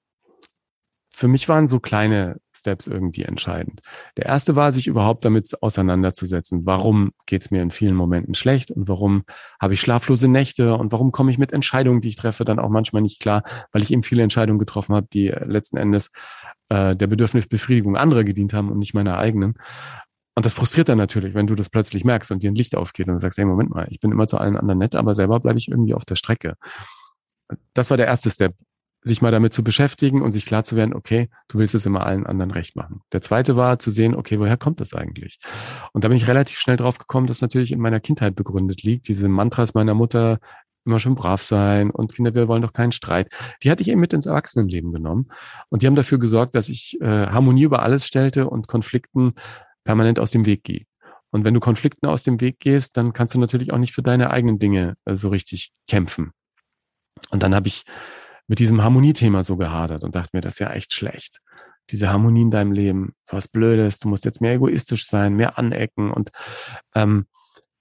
für 1.16 1.28
mich 1.28 1.48
waren 1.48 1.68
so 1.68 1.78
kleine 1.78 2.40
Steps 2.52 2.88
irgendwie 2.88 3.22
entscheidend. 3.22 3.80
Der 4.16 4.26
erste 4.26 4.56
war, 4.56 4.72
sich 4.72 4.88
überhaupt 4.88 5.24
damit 5.24 5.50
auseinanderzusetzen. 5.62 6.66
Warum 6.66 7.12
geht 7.26 7.42
es 7.42 7.50
mir 7.52 7.62
in 7.62 7.70
vielen 7.70 7.94
Momenten 7.94 8.34
schlecht 8.34 8.72
und 8.72 8.88
warum 8.88 9.22
habe 9.60 9.74
ich 9.74 9.80
schlaflose 9.80 10.26
Nächte 10.26 10.74
und 10.74 10.90
warum 10.90 11.12
komme 11.12 11.30
ich 11.30 11.38
mit 11.38 11.52
Entscheidungen, 11.52 12.00
die 12.00 12.08
ich 12.08 12.16
treffe, 12.16 12.44
dann 12.44 12.58
auch 12.58 12.68
manchmal 12.68 13.02
nicht 13.02 13.20
klar, 13.20 13.44
weil 13.70 13.82
ich 13.82 13.92
eben 13.92 14.02
viele 14.02 14.24
Entscheidungen 14.24 14.58
getroffen 14.58 14.94
habe, 14.96 15.06
die 15.12 15.28
letzten 15.28 15.76
Endes 15.76 16.10
äh, 16.68 16.96
der 16.96 17.06
Bedürfnisbefriedigung 17.06 17.96
anderer 17.96 18.24
gedient 18.24 18.52
haben 18.52 18.72
und 18.72 18.78
nicht 18.78 18.94
meiner 18.94 19.16
eigenen. 19.16 19.54
Und 20.34 20.44
das 20.44 20.54
frustriert 20.54 20.88
dann 20.88 20.98
natürlich, 20.98 21.34
wenn 21.34 21.46
du 21.46 21.54
das 21.54 21.70
plötzlich 21.70 22.04
merkst 22.04 22.32
und 22.32 22.42
dir 22.42 22.50
ein 22.50 22.56
Licht 22.56 22.74
aufgeht 22.74 23.06
und 23.06 23.14
du 23.14 23.20
sagst, 23.20 23.38
hey, 23.38 23.44
Moment 23.44 23.70
mal, 23.70 23.86
ich 23.88 24.00
bin 24.00 24.10
immer 24.10 24.26
zu 24.26 24.36
allen 24.36 24.56
anderen 24.56 24.78
nett, 24.78 24.96
aber 24.96 25.14
selber 25.14 25.38
bleibe 25.38 25.58
ich 25.58 25.68
irgendwie 25.68 25.94
auf 25.94 26.04
der 26.04 26.16
Strecke. 26.16 26.56
Das 27.72 27.90
war 27.90 27.96
der 27.96 28.06
erste 28.06 28.30
Step, 28.30 28.56
sich 29.04 29.20
mal 29.20 29.30
damit 29.30 29.52
zu 29.52 29.62
beschäftigen 29.62 30.22
und 30.22 30.32
sich 30.32 30.46
klar 30.46 30.64
zu 30.64 30.76
werden, 30.76 30.94
okay, 30.94 31.28
du 31.48 31.58
willst 31.58 31.74
es 31.74 31.84
immer 31.84 32.06
allen 32.06 32.26
anderen 32.26 32.50
recht 32.50 32.74
machen. 32.74 33.02
Der 33.12 33.20
zweite 33.20 33.54
war 33.54 33.78
zu 33.78 33.90
sehen, 33.90 34.14
okay, 34.14 34.40
woher 34.40 34.56
kommt 34.56 34.80
das 34.80 34.94
eigentlich? 34.94 35.38
Und 35.92 36.04
da 36.04 36.08
bin 36.08 36.16
ich 36.16 36.26
relativ 36.26 36.58
schnell 36.58 36.78
drauf 36.78 36.98
gekommen, 36.98 37.26
dass 37.26 37.42
natürlich 37.42 37.72
in 37.72 37.80
meiner 37.80 38.00
Kindheit 38.00 38.34
begründet 38.34 38.82
liegt. 38.82 39.08
Diese 39.08 39.28
Mantras 39.28 39.74
meiner 39.74 39.92
Mutter, 39.94 40.38
immer 40.86 40.98
schön 40.98 41.14
brav 41.14 41.42
sein 41.42 41.90
und 41.90 42.14
Kinder, 42.14 42.34
wir 42.34 42.48
wollen 42.48 42.62
doch 42.62 42.72
keinen 42.72 42.92
Streit. 42.92 43.28
Die 43.62 43.70
hatte 43.70 43.82
ich 43.82 43.88
eben 43.88 44.00
mit 44.00 44.12
ins 44.12 44.26
Erwachsenenleben 44.26 44.92
genommen. 44.92 45.28
Und 45.68 45.82
die 45.82 45.86
haben 45.86 45.94
dafür 45.94 46.18
gesorgt, 46.18 46.54
dass 46.54 46.70
ich 46.70 46.98
äh, 47.00 47.26
Harmonie 47.26 47.64
über 47.64 47.82
alles 47.82 48.06
stellte 48.06 48.48
und 48.48 48.68
Konflikten 48.68 49.34
permanent 49.84 50.18
aus 50.18 50.30
dem 50.30 50.46
Weg 50.46 50.64
gehe. 50.64 50.86
Und 51.30 51.44
wenn 51.44 51.54
du 51.54 51.60
Konflikten 51.60 52.06
aus 52.06 52.22
dem 52.22 52.40
Weg 52.40 52.60
gehst, 52.60 52.96
dann 52.96 53.12
kannst 53.12 53.34
du 53.34 53.40
natürlich 53.40 53.72
auch 53.72 53.78
nicht 53.78 53.92
für 53.92 54.02
deine 54.02 54.30
eigenen 54.30 54.58
Dinge 54.58 54.94
äh, 55.04 55.16
so 55.16 55.28
richtig 55.28 55.72
kämpfen. 55.88 56.32
Und 57.30 57.42
dann 57.42 57.54
habe 57.54 57.68
ich 57.68 57.84
mit 58.46 58.58
diesem 58.58 58.82
Harmoniethema 58.82 59.42
so 59.44 59.56
gehadert 59.56 60.04
und 60.04 60.14
dachte 60.14 60.30
mir, 60.32 60.40
das 60.40 60.54
ist 60.54 60.58
ja 60.58 60.72
echt 60.72 60.94
schlecht. 60.94 61.40
Diese 61.90 62.08
Harmonie 62.10 62.42
in 62.42 62.50
deinem 62.50 62.72
Leben, 62.72 63.14
was 63.26 63.48
Blödes, 63.48 63.98
du 63.98 64.08
musst 64.08 64.24
jetzt 64.24 64.40
mehr 64.40 64.54
egoistisch 64.54 65.06
sein, 65.06 65.34
mehr 65.34 65.58
anecken 65.58 66.10
und 66.10 66.30
ähm, 66.94 67.26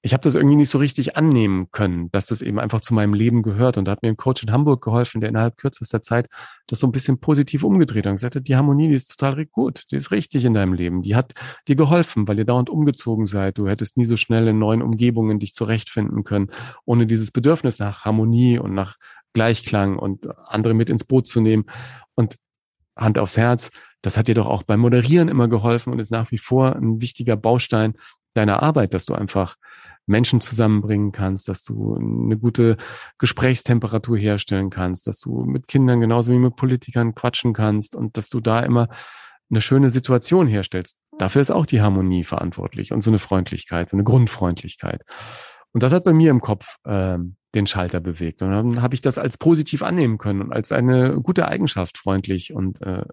ich 0.05 0.11
habe 0.11 0.21
das 0.21 0.35
irgendwie 0.35 0.57
nicht 0.57 0.69
so 0.69 0.79
richtig 0.79 1.15
annehmen 1.15 1.71
können, 1.71 2.11
dass 2.11 2.25
das 2.25 2.41
eben 2.41 2.59
einfach 2.59 2.81
zu 2.81 2.93
meinem 2.93 3.13
Leben 3.13 3.41
gehört. 3.41 3.77
Und 3.77 3.85
da 3.85 3.93
hat 3.93 4.03
mir 4.03 4.09
ein 4.09 4.17
Coach 4.17 4.43
in 4.43 4.51
Hamburg 4.51 4.83
geholfen, 4.83 5.21
der 5.21 5.29
innerhalb 5.29 5.55
kürzester 5.55 6.01
Zeit 6.01 6.27
das 6.67 6.81
so 6.81 6.87
ein 6.87 6.91
bisschen 6.91 7.21
positiv 7.21 7.63
umgedreht 7.63 8.05
hat 8.05 8.11
und 8.11 8.17
gesagt 8.17 8.35
hat, 8.35 8.45
die 8.45 8.57
Harmonie, 8.57 8.89
die 8.89 8.95
ist 8.95 9.17
total 9.17 9.45
gut, 9.45 9.85
die 9.91 9.95
ist 9.95 10.11
richtig 10.11 10.43
in 10.43 10.53
deinem 10.53 10.73
Leben. 10.73 11.03
Die 11.03 11.15
hat 11.15 11.33
dir 11.69 11.77
geholfen, 11.77 12.27
weil 12.27 12.37
ihr 12.37 12.43
dauernd 12.43 12.69
umgezogen 12.69 13.27
seid. 13.27 13.57
Du 13.57 13.69
hättest 13.69 13.95
nie 13.95 14.03
so 14.03 14.17
schnell 14.17 14.45
in 14.49 14.59
neuen 14.59 14.81
Umgebungen 14.81 15.39
dich 15.39 15.53
zurechtfinden 15.53 16.25
können, 16.25 16.51
ohne 16.83 17.07
dieses 17.07 17.31
Bedürfnis 17.31 17.79
nach 17.79 18.03
Harmonie 18.03 18.59
und 18.59 18.73
nach 18.73 18.97
Gleichklang 19.31 19.97
und 19.97 20.27
andere 20.49 20.73
mit 20.73 20.89
ins 20.89 21.05
Boot 21.05 21.29
zu 21.29 21.39
nehmen. 21.39 21.63
Und 22.13 22.35
Hand 22.97 23.17
aufs 23.17 23.37
Herz, 23.37 23.71
das 24.01 24.17
hat 24.17 24.27
dir 24.27 24.35
doch 24.35 24.47
auch 24.47 24.63
beim 24.63 24.81
Moderieren 24.81 25.29
immer 25.29 25.47
geholfen 25.47 25.93
und 25.93 25.99
ist 25.99 26.11
nach 26.11 26.29
wie 26.31 26.37
vor 26.37 26.75
ein 26.75 26.99
wichtiger 26.99 27.37
Baustein 27.37 27.93
deiner 28.33 28.61
Arbeit, 28.61 28.93
dass 28.93 29.05
du 29.05 29.13
einfach 29.13 29.55
Menschen 30.05 30.41
zusammenbringen 30.41 31.11
kannst, 31.11 31.47
dass 31.47 31.63
du 31.63 31.95
eine 31.95 32.37
gute 32.37 32.77
Gesprächstemperatur 33.19 34.17
herstellen 34.17 34.69
kannst, 34.69 35.07
dass 35.07 35.19
du 35.19 35.43
mit 35.45 35.67
Kindern 35.67 36.01
genauso 36.01 36.31
wie 36.31 36.39
mit 36.39 36.55
Politikern 36.55 37.15
quatschen 37.15 37.53
kannst 37.53 37.95
und 37.95 38.17
dass 38.17 38.29
du 38.29 38.39
da 38.39 38.61
immer 38.61 38.89
eine 39.49 39.61
schöne 39.61 39.89
Situation 39.89 40.47
herstellst. 40.47 40.97
Dafür 41.17 41.41
ist 41.41 41.51
auch 41.51 41.65
die 41.65 41.81
Harmonie 41.81 42.23
verantwortlich 42.23 42.91
und 42.91 43.01
so 43.01 43.11
eine 43.11 43.19
Freundlichkeit, 43.19 43.89
so 43.89 43.95
eine 43.95 44.03
Grundfreundlichkeit. 44.03 45.03
Und 45.71 45.83
das 45.83 45.93
hat 45.93 46.03
bei 46.03 46.13
mir 46.13 46.31
im 46.31 46.41
Kopf 46.41 46.77
äh, 46.83 47.17
den 47.55 47.67
Schalter 47.67 47.99
bewegt. 47.99 48.41
Und 48.41 48.51
dann 48.51 48.81
habe 48.81 48.95
ich 48.95 49.01
das 49.01 49.17
als 49.17 49.37
positiv 49.37 49.83
annehmen 49.83 50.17
können 50.17 50.41
und 50.41 50.51
als 50.51 50.71
eine 50.71 51.21
gute 51.21 51.47
Eigenschaft, 51.47 51.97
freundlich 51.97 52.53
und 52.53 52.81
äh, 52.81 53.05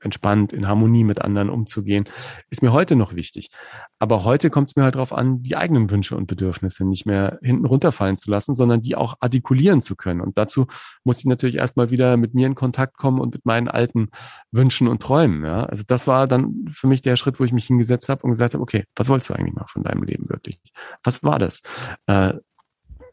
entspannt 0.00 0.52
in 0.52 0.66
Harmonie 0.66 1.04
mit 1.04 1.20
anderen 1.20 1.50
umzugehen, 1.50 2.08
ist 2.48 2.62
mir 2.62 2.72
heute 2.72 2.96
noch 2.96 3.14
wichtig. 3.14 3.50
Aber 3.98 4.24
heute 4.24 4.50
kommt 4.50 4.70
es 4.70 4.76
mir 4.76 4.84
halt 4.84 4.94
darauf 4.94 5.12
an, 5.12 5.42
die 5.42 5.56
eigenen 5.56 5.90
Wünsche 5.90 6.16
und 6.16 6.26
Bedürfnisse 6.26 6.84
nicht 6.84 7.06
mehr 7.06 7.38
hinten 7.42 7.66
runterfallen 7.66 8.16
zu 8.16 8.30
lassen, 8.30 8.54
sondern 8.54 8.82
die 8.82 8.96
auch 8.96 9.14
artikulieren 9.20 9.80
zu 9.80 9.96
können. 9.96 10.20
Und 10.20 10.38
dazu 10.38 10.66
muss 11.04 11.18
ich 11.18 11.26
natürlich 11.26 11.56
erstmal 11.56 11.90
wieder 11.90 12.16
mit 12.16 12.34
mir 12.34 12.46
in 12.46 12.54
Kontakt 12.54 12.96
kommen 12.96 13.20
und 13.20 13.34
mit 13.34 13.44
meinen 13.46 13.68
alten 13.68 14.08
Wünschen 14.50 14.88
und 14.88 15.02
Träumen. 15.02 15.44
Ja? 15.44 15.64
Also 15.64 15.84
das 15.86 16.06
war 16.06 16.26
dann 16.26 16.66
für 16.70 16.86
mich 16.86 17.02
der 17.02 17.16
Schritt, 17.16 17.40
wo 17.40 17.44
ich 17.44 17.52
mich 17.52 17.66
hingesetzt 17.66 18.08
habe 18.08 18.22
und 18.22 18.30
gesagt 18.30 18.54
habe, 18.54 18.62
okay, 18.62 18.84
was 18.96 19.08
wolltest 19.08 19.30
du 19.30 19.34
eigentlich 19.34 19.54
mal 19.54 19.66
von 19.66 19.82
deinem 19.82 20.02
Leben 20.02 20.28
wirklich? 20.28 20.60
Was 21.02 21.22
war 21.22 21.38
das? 21.38 21.60
Äh, 22.06 22.34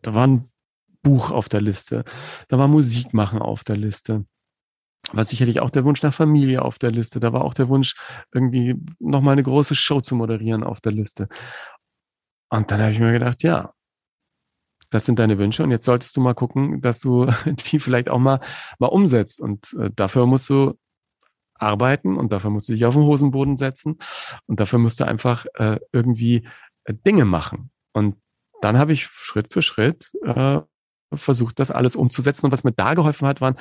da 0.01 0.13
war 0.13 0.27
ein 0.27 0.49
Buch 1.03 1.31
auf 1.31 1.49
der 1.49 1.61
Liste, 1.61 2.03
da 2.49 2.57
war 2.57 2.67
Musik 2.67 3.13
machen 3.13 3.39
auf 3.39 3.63
der 3.63 3.77
Liste 3.77 4.25
war 5.13 5.23
sicherlich 5.23 5.59
auch 5.59 5.69
der 5.69 5.85
Wunsch 5.85 6.01
nach 6.03 6.13
Familie 6.13 6.61
auf 6.61 6.79
der 6.79 6.91
Liste. 6.91 7.19
Da 7.19 7.33
war 7.33 7.43
auch 7.43 7.53
der 7.53 7.69
Wunsch, 7.69 7.95
irgendwie 8.33 8.75
nochmal 8.99 9.33
eine 9.33 9.43
große 9.43 9.75
Show 9.75 10.01
zu 10.01 10.15
moderieren 10.15 10.63
auf 10.63 10.81
der 10.81 10.91
Liste. 10.91 11.27
Und 12.49 12.71
dann 12.71 12.81
habe 12.81 12.91
ich 12.91 12.99
mir 12.99 13.11
gedacht, 13.11 13.43
ja, 13.43 13.73
das 14.89 15.05
sind 15.05 15.19
deine 15.19 15.37
Wünsche 15.37 15.63
und 15.63 15.71
jetzt 15.71 15.85
solltest 15.85 16.15
du 16.15 16.21
mal 16.21 16.33
gucken, 16.33 16.81
dass 16.81 16.99
du 16.99 17.25
die 17.45 17.79
vielleicht 17.79 18.09
auch 18.09 18.19
mal, 18.19 18.39
mal 18.79 18.87
umsetzt. 18.87 19.41
Und 19.41 19.73
äh, 19.79 19.89
dafür 19.93 20.25
musst 20.25 20.49
du 20.49 20.77
arbeiten 21.55 22.17
und 22.17 22.31
dafür 22.31 22.51
musst 22.51 22.69
du 22.69 22.73
dich 22.73 22.85
auf 22.85 22.93
den 22.93 23.03
Hosenboden 23.03 23.57
setzen 23.57 23.97
und 24.45 24.59
dafür 24.59 24.79
musst 24.79 24.99
du 24.99 25.05
einfach 25.05 25.45
äh, 25.55 25.79
irgendwie 25.91 26.47
äh, 26.83 26.93
Dinge 26.93 27.25
machen. 27.25 27.71
Und 27.93 28.17
dann 28.61 28.77
habe 28.77 28.93
ich 28.93 29.05
Schritt 29.05 29.51
für 29.51 29.61
Schritt 29.61 30.11
äh, 30.23 30.61
versucht, 31.13 31.59
das 31.59 31.71
alles 31.71 31.95
umzusetzen. 31.95 32.45
Und 32.45 32.51
was 32.51 32.63
mir 32.63 32.73
da 32.73 32.93
geholfen 32.93 33.27
hat, 33.27 33.41
waren, 33.41 33.55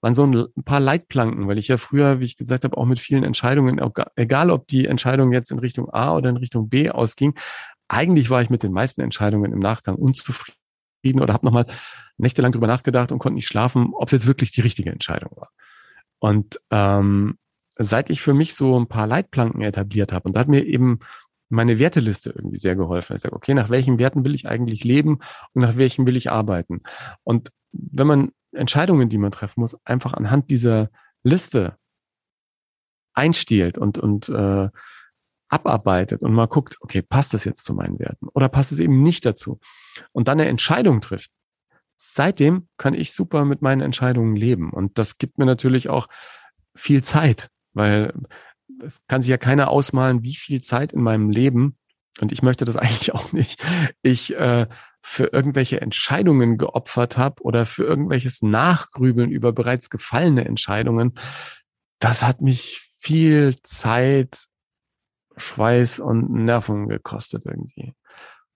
waren 0.00 0.14
so 0.14 0.24
ein 0.24 0.64
paar 0.64 0.80
Leitplanken, 0.80 1.48
weil 1.48 1.58
ich 1.58 1.68
ja 1.68 1.76
früher, 1.76 2.20
wie 2.20 2.24
ich 2.24 2.36
gesagt 2.36 2.64
habe, 2.64 2.76
auch 2.76 2.86
mit 2.86 3.00
vielen 3.00 3.24
Entscheidungen, 3.24 3.80
egal 4.16 4.50
ob 4.50 4.66
die 4.66 4.86
Entscheidung 4.86 5.32
jetzt 5.32 5.50
in 5.50 5.58
Richtung 5.58 5.90
A 5.90 6.14
oder 6.14 6.30
in 6.30 6.36
Richtung 6.36 6.68
B 6.68 6.90
ausging, 6.90 7.34
eigentlich 7.88 8.30
war 8.30 8.42
ich 8.42 8.50
mit 8.50 8.62
den 8.62 8.72
meisten 8.72 9.00
Entscheidungen 9.00 9.52
im 9.52 9.60
Nachgang 9.60 9.96
unzufrieden 9.96 11.20
oder 11.20 11.32
habe 11.32 11.46
nochmal 11.46 11.66
nächtelang 12.18 12.52
drüber 12.52 12.66
nachgedacht 12.66 13.12
und 13.12 13.18
konnte 13.18 13.36
nicht 13.36 13.48
schlafen, 13.48 13.90
ob 13.92 14.08
es 14.08 14.12
jetzt 14.12 14.26
wirklich 14.26 14.50
die 14.50 14.60
richtige 14.60 14.90
Entscheidung 14.90 15.30
war. 15.36 15.50
Und 16.18 16.60
ähm, 16.70 17.38
seit 17.76 18.10
ich 18.10 18.20
für 18.20 18.34
mich 18.34 18.54
so 18.54 18.78
ein 18.78 18.88
paar 18.88 19.06
Leitplanken 19.06 19.62
etabliert 19.62 20.12
habe, 20.12 20.28
und 20.28 20.34
da 20.34 20.40
hat 20.40 20.48
mir 20.48 20.64
eben 20.66 20.98
meine 21.48 21.78
Werteliste 21.78 22.30
irgendwie 22.30 22.58
sehr 22.58 22.76
geholfen. 22.76 23.16
Ich 23.16 23.22
sage, 23.22 23.34
okay, 23.34 23.54
nach 23.54 23.70
welchen 23.70 23.98
Werten 23.98 24.24
will 24.24 24.34
ich 24.34 24.48
eigentlich 24.48 24.84
leben 24.84 25.18
und 25.54 25.62
nach 25.62 25.76
welchen 25.76 26.06
will 26.06 26.16
ich 26.16 26.30
arbeiten? 26.30 26.82
Und 27.24 27.50
wenn 27.72 28.06
man 28.06 28.32
Entscheidungen, 28.52 29.08
die 29.08 29.18
man 29.18 29.30
treffen 29.30 29.60
muss, 29.60 29.76
einfach 29.84 30.14
anhand 30.14 30.50
dieser 30.50 30.90
Liste 31.22 31.76
einstiehlt 33.14 33.78
und, 33.78 33.98
und 33.98 34.28
äh, 34.28 34.68
abarbeitet 35.48 36.22
und 36.22 36.32
mal 36.32 36.46
guckt, 36.46 36.76
okay, 36.80 37.02
passt 37.02 37.34
das 37.34 37.44
jetzt 37.44 37.64
zu 37.64 37.74
meinen 37.74 37.98
Werten 37.98 38.28
oder 38.34 38.48
passt 38.48 38.72
es 38.72 38.80
eben 38.80 39.02
nicht 39.02 39.24
dazu? 39.24 39.58
Und 40.12 40.28
dann 40.28 40.38
eine 40.38 40.48
Entscheidung 40.48 41.00
trifft. 41.00 41.30
Seitdem 41.96 42.68
kann 42.76 42.94
ich 42.94 43.12
super 43.12 43.44
mit 43.44 43.60
meinen 43.60 43.80
Entscheidungen 43.80 44.36
leben. 44.36 44.70
Und 44.72 44.98
das 44.98 45.18
gibt 45.18 45.38
mir 45.38 45.46
natürlich 45.46 45.88
auch 45.88 46.08
viel 46.76 47.02
Zeit, 47.02 47.48
weil 47.72 48.12
es 48.82 49.00
kann 49.08 49.22
sich 49.22 49.30
ja 49.30 49.38
keiner 49.38 49.68
ausmalen, 49.70 50.22
wie 50.22 50.34
viel 50.34 50.62
Zeit 50.62 50.92
in 50.92 51.02
meinem 51.02 51.30
Leben, 51.30 51.76
und 52.20 52.32
ich 52.32 52.42
möchte 52.42 52.64
das 52.64 52.76
eigentlich 52.78 53.14
auch 53.14 53.32
nicht, 53.32 53.62
ich 54.02 54.34
äh, 54.34 54.66
für 55.00 55.32
irgendwelche 55.32 55.80
Entscheidungen 55.80 56.58
geopfert 56.58 57.16
habe 57.16 57.42
oder 57.42 57.66
für 57.66 57.84
irgendwelches 57.84 58.42
Nachgrübeln 58.42 59.30
über 59.30 59.52
bereits 59.52 59.90
gefallene 59.90 60.44
Entscheidungen. 60.44 61.14
Das 61.98 62.22
hat 62.22 62.40
mich 62.40 62.92
viel 62.98 63.56
Zeit, 63.62 64.46
Schweiß 65.36 66.00
und 66.00 66.30
Nerven 66.30 66.88
gekostet 66.88 67.44
irgendwie. 67.46 67.94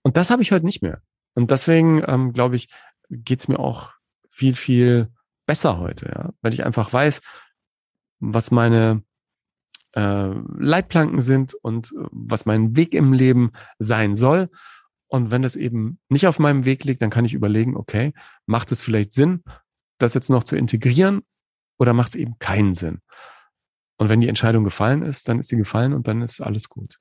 Und 0.02 0.16
das 0.16 0.30
habe 0.30 0.42
ich 0.42 0.50
heute 0.50 0.66
nicht 0.66 0.82
mehr. 0.82 1.00
Und 1.35 1.50
deswegen, 1.50 2.02
ähm, 2.06 2.32
glaube 2.32 2.56
ich, 2.56 2.68
geht's 3.08 3.46
mir 3.48 3.61
auch 3.61 3.92
viel, 4.30 4.56
viel 4.56 5.08
besser 5.46 5.78
heute, 5.78 6.06
ja? 6.06 6.30
weil 6.42 6.52
ich 6.52 6.64
einfach 6.64 6.92
weiß, 6.92 7.20
was 8.18 8.50
meine 8.50 9.02
äh, 9.94 10.35
Leitplanken 10.59 11.20
sind 11.20 11.55
und 11.55 11.92
äh, 11.92 12.07
was 12.11 12.46
mein 12.46 12.76
Weg 12.76 12.94
im 12.94 13.12
Leben 13.12 13.52
sein 13.78 14.14
soll. 14.14 14.50
Und 15.09 15.31
wenn 15.31 15.42
das 15.42 15.57
eben 15.57 15.98
nicht 16.09 16.26
auf 16.26 16.38
meinem 16.38 16.64
Weg 16.64 16.85
liegt, 16.85 17.02
dann 17.02 17.11
kann 17.11 17.24
ich 17.24 17.35
überlegen, 17.35 17.76
okay, 17.76 18.14
macht 18.46 18.72
es 18.72 18.83
vielleicht 18.83 19.12
Sinn, 19.12 19.42
das 19.98 20.14
jetzt 20.14 20.31
noch 20.31 20.44
zu 20.44 20.57
integrieren 20.57 21.22
oder 21.78 21.92
macht 21.92 22.11
es 22.11 22.14
eben 22.14 22.38
keinen 22.38 22.72
Sinn? 22.72 23.00
Und 23.98 24.09
wenn 24.09 24.20
die 24.20 24.28
Entscheidung 24.28 24.64
gefallen 24.64 25.02
ist, 25.02 25.28
dann 25.28 25.38
ist 25.38 25.50
sie 25.50 25.57
gefallen 25.57 25.92
und 25.92 26.09
dann 26.09 26.22
ist 26.22 26.40
alles 26.40 26.68
gut. 26.68 26.98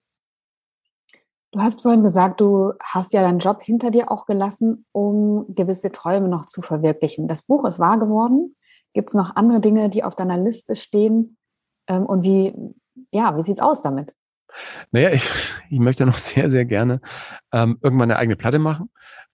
Du 1.52 1.60
hast 1.60 1.82
vorhin 1.82 2.04
gesagt, 2.04 2.40
du 2.40 2.74
hast 2.82 3.12
ja 3.14 3.22
deinen 3.22 3.40
Job 3.40 3.62
hinter 3.62 3.92
dir 3.92 4.10
auch 4.10 4.26
gelassen, 4.26 4.86
um 4.94 5.46
gewisse 5.54 5.92
Träume 5.92 6.30
noch 6.30 6.46
zu 6.46 6.62
verwirklichen. 6.62 7.28
Das 7.28 7.42
Buch 7.42 7.66
ist 7.66 7.80
wahr 7.80 8.00
geworden. 8.00 8.56
Gibt 8.94 9.10
es 9.10 9.16
noch 9.16 9.36
andere 9.36 9.60
Dinge, 9.60 9.90
die 9.90 10.04
auf 10.04 10.16
deiner 10.16 10.38
Liste 10.38 10.76
stehen? 10.76 11.38
Ähm, 11.88 12.06
und 12.06 12.24
wie, 12.24 12.54
ja, 13.12 13.38
wie 13.38 13.44
sieht's 13.44 13.62
aus 13.62 13.82
damit? 13.82 14.14
Naja, 14.92 15.12
ich, 15.12 15.24
ich 15.70 15.80
möchte 15.80 16.06
noch 16.06 16.18
sehr, 16.18 16.50
sehr 16.50 16.66
gerne 16.66 17.02
ähm, 17.52 17.78
irgendwann 17.82 18.12
eine 18.12 18.20
eigene 18.20 18.36
Platte 18.36 18.60
machen. 18.60 18.90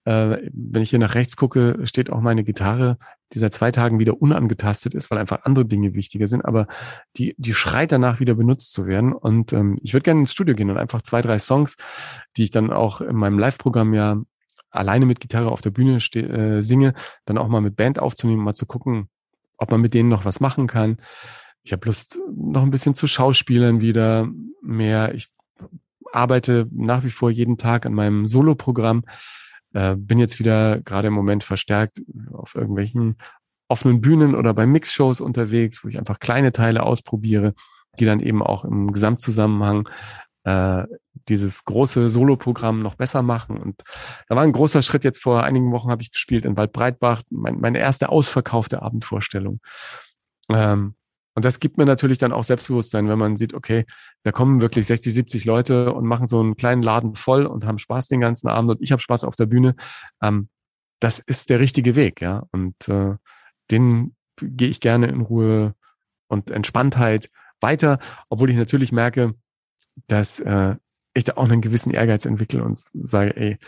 Äh, 0.05 0.49
wenn 0.53 0.83
ich 0.83 0.91
hier 0.91 0.99
nach 0.99 1.15
rechts 1.15 1.35
gucke, 1.35 1.79
steht 1.83 2.09
auch 2.09 2.21
meine 2.21 2.43
Gitarre, 2.43 2.97
die 3.33 3.39
seit 3.39 3.53
zwei 3.53 3.71
Tagen 3.71 3.99
wieder 3.99 4.21
unangetastet 4.21 4.93
ist, 4.93 5.11
weil 5.11 5.17
einfach 5.17 5.43
andere 5.43 5.65
Dinge 5.65 5.93
wichtiger 5.95 6.27
sind, 6.27 6.45
aber 6.45 6.67
die, 7.17 7.35
die 7.37 7.53
schreit 7.53 7.91
danach 7.91 8.19
wieder 8.19 8.35
benutzt 8.35 8.71
zu 8.71 8.85
werden. 8.87 9.11
Und 9.11 9.51
ähm, 9.53 9.77
ich 9.81 9.93
würde 9.93 10.03
gerne 10.03 10.21
ins 10.21 10.31
Studio 10.31 10.55
gehen 10.55 10.69
und 10.69 10.77
einfach 10.77 11.01
zwei, 11.01 11.21
drei 11.21 11.39
Songs, 11.39 11.75
die 12.37 12.45
ich 12.45 12.51
dann 12.51 12.71
auch 12.71 13.01
in 13.01 13.15
meinem 13.15 13.37
Live-Programm 13.37 13.93
ja 13.93 14.21
alleine 14.69 15.05
mit 15.05 15.19
Gitarre 15.19 15.51
auf 15.51 15.61
der 15.61 15.71
Bühne 15.71 15.97
äh, 15.97 16.61
singe, 16.61 16.93
dann 17.25 17.37
auch 17.37 17.47
mal 17.47 17.61
mit 17.61 17.75
Band 17.75 17.99
aufzunehmen, 17.99 18.43
mal 18.43 18.53
zu 18.53 18.65
gucken, 18.65 19.09
ob 19.57 19.71
man 19.71 19.81
mit 19.81 19.93
denen 19.93 20.09
noch 20.09 20.23
was 20.23 20.39
machen 20.39 20.67
kann 20.67 20.97
ich 21.67 21.73
habe 21.73 21.85
Lust, 21.85 22.17
noch 22.33 22.63
ein 22.63 22.71
bisschen 22.71 22.95
zu 22.95 23.07
Schauspielern 23.07 23.81
wieder 23.81 24.29
mehr. 24.61 25.13
Ich 25.13 25.27
arbeite 26.13 26.65
nach 26.71 27.03
wie 27.03 27.09
vor 27.09 27.29
jeden 27.29 27.57
Tag 27.57 27.85
an 27.85 27.93
meinem 27.93 28.25
Solo-Programm. 28.25 29.03
Äh, 29.73 29.97
bin 29.97 30.17
jetzt 30.17 30.39
wieder 30.39 30.79
gerade 30.79 31.09
im 31.09 31.13
Moment 31.13 31.43
verstärkt 31.43 32.01
auf 32.31 32.55
irgendwelchen 32.55 33.17
offenen 33.67 33.99
Bühnen 33.99 34.33
oder 34.33 34.53
bei 34.53 34.65
Mixshows 34.65 35.19
unterwegs, 35.19 35.83
wo 35.83 35.89
ich 35.89 35.99
einfach 35.99 36.21
kleine 36.21 36.53
Teile 36.53 36.83
ausprobiere, 36.83 37.53
die 37.99 38.05
dann 38.05 38.21
eben 38.21 38.41
auch 38.41 38.63
im 38.63 38.93
Gesamtzusammenhang 38.93 39.89
äh, 40.45 40.85
dieses 41.27 41.65
große 41.65 42.09
Solo-Programm 42.09 42.81
noch 42.81 42.95
besser 42.95 43.23
machen. 43.23 43.57
Und 43.57 43.83
da 44.29 44.37
war 44.37 44.43
ein 44.43 44.53
großer 44.53 44.81
Schritt. 44.81 45.03
Jetzt 45.03 45.21
vor 45.21 45.43
einigen 45.43 45.73
Wochen 45.73 45.91
habe 45.91 46.01
ich 46.01 46.13
gespielt 46.13 46.45
in 46.45 46.55
Waldbreitbach, 46.55 47.23
mein, 47.29 47.59
meine 47.59 47.79
erste 47.79 48.07
ausverkaufte 48.07 48.81
Abendvorstellung. 48.81 49.59
Ähm, 50.49 50.95
und 51.37 51.45
das 51.45 51.59
gibt 51.59 51.77
mir 51.77 51.85
natürlich 51.85 52.17
dann 52.17 52.31
auch 52.31 52.43
Selbstbewusstsein, 52.43 53.07
wenn 53.09 53.19
man 53.19 53.37
sieht, 53.37 53.53
okay, 53.53 53.85
da 54.23 54.31
kommen 54.31 54.59
wirklich 54.59 54.87
60, 54.87 55.13
70 55.13 55.45
Leute 55.45 55.93
und 55.93 56.03
machen 56.03 56.25
so 56.25 56.39
einen 56.39 56.55
kleinen 56.55 56.81
Laden 56.81 57.13
voll 57.13 57.45
und 57.45 57.63
haben 57.63 57.77
Spaß 57.77 58.07
den 58.07 58.21
ganzen 58.21 58.47
Abend 58.47 58.71
und 58.71 58.81
ich 58.81 58.91
habe 58.91 59.03
Spaß 59.03 59.23
auf 59.23 59.35
der 59.35 59.45
Bühne. 59.45 59.75
Ähm, 60.19 60.49
das 60.99 61.19
ist 61.19 61.51
der 61.51 61.59
richtige 61.59 61.95
Weg, 61.95 62.21
ja. 62.21 62.47
Und 62.51 62.89
äh, 62.89 63.17
den 63.69 64.15
gehe 64.41 64.69
ich 64.69 64.79
gerne 64.79 65.09
in 65.09 65.21
Ruhe 65.21 65.75
und 66.27 66.49
Entspanntheit 66.49 67.29
weiter, 67.61 67.99
obwohl 68.29 68.49
ich 68.49 68.57
natürlich 68.57 68.91
merke, 68.91 69.35
dass 70.07 70.39
äh, 70.39 70.75
ich 71.13 71.25
da 71.25 71.33
auch 71.33 71.43
einen 71.43 71.61
gewissen 71.61 71.93
Ehrgeiz 71.93 72.25
entwickle 72.25 72.63
und 72.63 72.79
sage, 72.79 73.37
ey, 73.37 73.59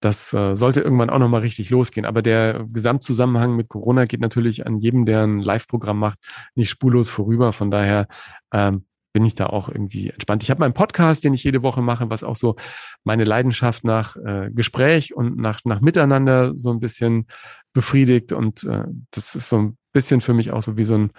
das 0.00 0.32
äh, 0.34 0.54
sollte 0.54 0.80
irgendwann 0.80 1.10
auch 1.10 1.18
nochmal 1.18 1.40
richtig 1.40 1.70
losgehen. 1.70 2.04
Aber 2.04 2.22
der 2.22 2.66
Gesamtzusammenhang 2.70 3.56
mit 3.56 3.68
Corona 3.68 4.04
geht 4.04 4.20
natürlich 4.20 4.66
an 4.66 4.78
jedem, 4.78 5.06
der 5.06 5.24
ein 5.24 5.40
Live-Programm 5.40 5.98
macht, 5.98 6.18
nicht 6.54 6.68
spurlos 6.68 7.08
vorüber. 7.08 7.52
Von 7.52 7.70
daher 7.70 8.06
ähm, 8.52 8.84
bin 9.14 9.24
ich 9.24 9.36
da 9.36 9.46
auch 9.46 9.68
irgendwie 9.68 10.10
entspannt. 10.10 10.42
Ich 10.42 10.50
habe 10.50 10.60
meinen 10.60 10.74
Podcast, 10.74 11.24
den 11.24 11.34
ich 11.34 11.44
jede 11.44 11.62
Woche 11.62 11.80
mache, 11.80 12.10
was 12.10 12.24
auch 12.24 12.36
so 12.36 12.56
meine 13.04 13.24
Leidenschaft 13.24 13.84
nach 13.84 14.16
äh, 14.16 14.50
Gespräch 14.52 15.14
und 15.14 15.38
nach, 15.38 15.60
nach 15.64 15.80
Miteinander 15.80 16.52
so 16.56 16.70
ein 16.70 16.80
bisschen 16.80 17.26
befriedigt. 17.72 18.32
Und 18.32 18.64
äh, 18.64 18.84
das 19.12 19.36
ist 19.36 19.48
so 19.48 19.58
ein 19.58 19.78
bisschen 19.92 20.20
für 20.20 20.34
mich 20.34 20.50
auch 20.50 20.62
so 20.62 20.76
wie 20.76 20.84
so 20.84 20.94
ein 20.96 21.10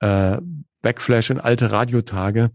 äh, 0.00 0.40
Backflash 0.82 1.30
in 1.30 1.40
alte 1.40 1.70
Radiotage, 1.70 2.50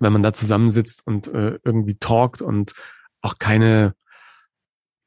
wenn 0.00 0.12
man 0.12 0.24
da 0.24 0.32
zusammensitzt 0.32 1.06
und 1.06 1.28
äh, 1.28 1.58
irgendwie 1.64 1.94
talkt 1.94 2.42
und 2.42 2.74
auch 3.22 3.38
keine 3.38 3.94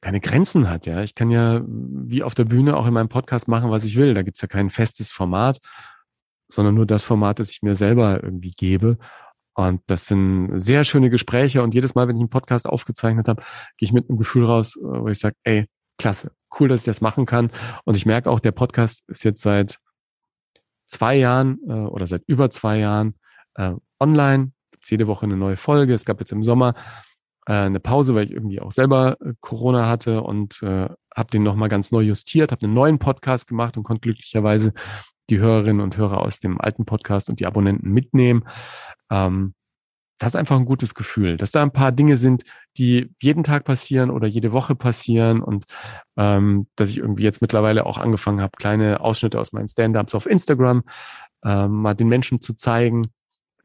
keine 0.08 0.22
Grenzen 0.22 0.70
hat, 0.70 0.86
ja. 0.86 1.02
Ich 1.02 1.16
kann 1.16 1.32
ja 1.32 1.62
wie 1.68 2.24
auf 2.24 2.34
der 2.34 2.46
Bühne 2.46 2.78
auch 2.78 2.88
in 2.88 2.94
meinem 2.94 3.10
Podcast 3.10 3.50
machen, 3.50 3.72
was 3.72 3.84
ich 3.84 3.98
will. 3.98 4.14
Da 4.14 4.22
gibt's 4.22 4.40
ja 4.40 4.48
kein 4.48 4.70
festes 4.70 5.12
Format, 5.12 5.60
sondern 6.48 6.76
nur 6.76 6.86
das 6.86 7.04
Format, 7.04 7.40
das 7.40 7.52
ich 7.52 7.62
mir 7.62 7.76
selber 7.76 8.24
irgendwie 8.24 8.52
gebe. 8.52 8.98
Und 9.54 9.82
das 9.88 10.06
sind 10.06 10.58
sehr 10.58 10.86
schöne 10.86 11.10
Gespräche. 11.10 11.62
Und 11.62 11.74
jedes 11.74 11.94
Mal, 11.94 12.08
wenn 12.08 12.16
ich 12.16 12.22
einen 12.22 12.30
Podcast 12.30 12.68
aufgezeichnet 12.68 13.28
habe, 13.28 13.44
gehe 13.76 13.88
ich 13.88 13.92
mit 13.92 14.10
einem 14.10 14.18
Gefühl 14.18 14.46
raus, 14.46 14.78
wo 14.82 15.10
ich 15.10 15.20
sage, 15.20 15.36
ey, 15.44 15.66
klasse, 16.00 16.32
cool, 16.58 16.70
dass 16.70 16.82
ich 16.82 16.86
das 16.86 17.02
machen 17.02 17.26
kann. 17.26 17.52
Und 17.84 17.98
ich 17.98 18.06
merke 18.06 18.30
auch, 18.30 18.40
der 18.40 18.54
Podcast 18.54 19.04
ist 19.10 19.26
jetzt 19.26 19.42
seit 19.42 19.78
zwei 20.88 21.18
Jahren 21.18 21.60
äh, 21.68 21.74
oder 21.74 22.08
seit 22.08 22.24
über 22.28 22.50
zwei 22.50 22.80
Jahren 22.80 23.16
äh, 23.56 23.74
online. 24.00 24.54
Gibt's 24.72 24.90
jede 24.90 25.08
Woche 25.08 25.26
eine 25.26 25.36
neue 25.36 25.58
Folge. 25.58 25.94
Es 25.94 26.06
gab 26.06 26.22
jetzt 26.22 26.32
im 26.32 26.44
Sommer 26.44 26.76
äh, 27.48 27.54
eine 27.54 27.80
Pause, 27.80 28.14
weil 28.14 28.26
ich 28.26 28.32
irgendwie 28.32 28.60
auch 28.60 28.72
selber 28.72 29.18
äh, 29.22 29.34
Corona 29.40 29.88
hatte 29.88 30.22
und 30.22 30.62
äh, 30.62 30.90
habe 31.16 31.32
den 31.32 31.44
nochmal 31.44 31.70
ganz 31.70 31.92
neu 31.92 32.02
justiert, 32.02 32.52
habe 32.52 32.66
einen 32.66 32.74
neuen 32.74 33.00
Podcast 33.00 33.48
gemacht 33.48 33.78
und 33.78 33.84
konnte 33.84 34.02
glücklicherweise 34.02 34.74
die 35.30 35.40
Hörerinnen 35.40 35.82
und 35.82 35.98
Hörer 35.98 36.22
aus 36.22 36.40
dem 36.40 36.60
alten 36.60 36.86
Podcast 36.86 37.30
und 37.30 37.40
die 37.40 37.46
Abonnenten 37.46 37.92
mitnehmen. 37.92 38.44
Ähm, 39.10 39.54
das 40.20 40.30
ist 40.30 40.36
einfach 40.36 40.58
ein 40.58 40.66
gutes 40.66 40.96
Gefühl, 40.96 41.38
dass 41.38 41.52
da 41.52 41.62
ein 41.62 41.72
paar 41.72 41.92
Dinge 41.92 42.18
sind, 42.18 42.44
die 42.78 43.14
jeden 43.22 43.44
Tag 43.44 43.66
passieren 43.66 44.10
oder 44.10 44.28
jede 44.28 44.52
Woche 44.52 44.76
passieren 44.76 45.42
und 45.42 45.66
ähm, 46.18 46.68
dass 46.76 46.90
ich 46.90 46.98
irgendwie 46.98 47.24
jetzt 47.24 47.42
mittlerweile 47.42 47.86
auch 47.86 47.98
angefangen 48.00 48.42
habe, 48.42 48.58
kleine 48.58 49.00
Ausschnitte 49.00 49.40
aus 49.40 49.54
meinen 49.54 49.68
Stand-ups 49.68 50.16
auf 50.16 50.26
Instagram 50.26 50.84
ähm, 51.46 51.72
mal 51.72 51.94
den 51.94 52.08
Menschen 52.08 52.42
zu 52.42 52.56
zeigen, 52.56 53.12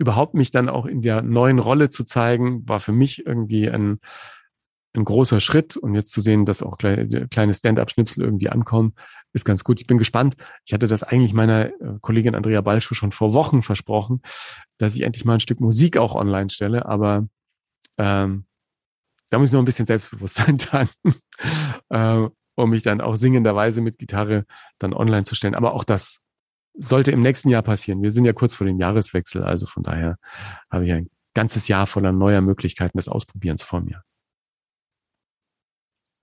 überhaupt 0.03 0.35
mich 0.35 0.51
dann 0.51 0.69
auch 0.69 0.85
in 0.85 1.01
der 1.01 1.23
neuen 1.23 1.61
Rolle 1.61 1.88
zu 1.88 2.05
zeigen, 2.05 2.69
war 2.69 2.81
für 2.81 2.93
mich 2.93 3.25
irgendwie 3.25 3.71
ein, 3.71 4.01
ein 4.95 5.05
großer 5.05 5.41
Schritt. 5.41 5.77
Und 5.77 5.95
jetzt 5.95 6.12
zu 6.12 6.21
sehen, 6.21 6.45
dass 6.45 6.62
auch 6.62 6.77
kleine 6.77 7.55
Stand-up-Schnipsel 7.55 8.25
irgendwie 8.25 8.49
ankommen, 8.49 8.95
ist 9.33 9.45
ganz 9.45 9.62
gut. 9.62 9.81
Ich 9.81 9.87
bin 9.87 9.99
gespannt. 9.99 10.35
Ich 10.67 10.75
hatte 10.75 10.88
das 10.88 11.05
eigentlich 11.05 11.33
meiner 11.33 11.67
äh, 11.67 11.99
Kollegin 12.01 12.35
Andrea 12.35 12.61
Balschuh 12.61 12.95
schon 12.95 13.12
vor 13.12 13.33
Wochen 13.33 13.62
versprochen, 13.62 14.21
dass 14.79 14.97
ich 14.97 15.03
endlich 15.03 15.25
mal 15.25 15.35
ein 15.35 15.41
Stück 15.41 15.61
Musik 15.61 15.97
auch 15.97 16.17
online 16.17 16.51
stelle. 16.51 16.85
Aber 16.87 17.29
ähm, 17.97 18.45
da 19.31 19.38
muss 19.38 19.51
ich 19.51 19.53
noch 19.53 19.62
ein 19.62 19.67
bisschen 19.67 19.87
Selbstbewusstsein 19.87 20.59
tanken, 20.59 21.15
äh, 21.91 22.29
um 22.57 22.71
mich 22.71 22.83
dann 22.83 23.01
auch 23.01 23.15
singenderweise 23.15 23.81
mit 23.81 23.99
Gitarre 23.99 24.47
dann 24.79 24.93
online 24.93 25.25
zu 25.25 25.37
stellen. 25.37 25.55
Aber 25.55 25.75
auch 25.75 25.85
das 25.85 26.21
sollte 26.75 27.11
im 27.11 27.23
nächsten 27.23 27.49
Jahr 27.49 27.63
passieren. 27.63 28.03
Wir 28.03 28.13
sind 28.13 28.25
ja 28.25 28.33
kurz 28.33 28.55
vor 28.55 28.67
dem 28.67 28.79
Jahreswechsel, 28.79 29.45
also 29.45 29.67
von 29.67 29.83
daher 29.83 30.17
habe 30.71 30.87
ich 30.87 30.93
ein 30.93 31.11
ganzes 31.35 31.69
Jahr 31.69 31.87
voller 31.87 32.13
neuer 32.13 32.41
Möglichkeiten 32.41 32.99
des 32.99 33.09
Ausprobierens 33.09 33.63
vor 33.63 33.81
mir. 33.81 34.03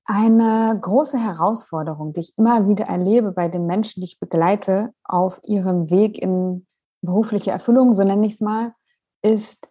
Eine 0.06 0.78
große 0.82 1.20
Herausforderung, 1.20 2.14
die 2.14 2.22
ich 2.22 2.34
immer 2.36 2.68
wieder 2.68 2.86
erlebe 2.86 3.32
bei 3.32 3.48
den 3.48 3.68
Menschen, 3.68 4.02
die 4.02 4.08
ich 4.08 4.20
begleite 4.20 4.92
auf 5.04 5.40
ihrem 5.44 5.92
Weg 5.92 6.18
in 6.18 6.66
berufliche 7.02 7.52
Erfüllung, 7.52 7.96
so 7.96 8.04
nenne 8.04 8.26
ich 8.26 8.34
es 8.34 8.42
mal, 8.42 8.74
ist 9.22 9.70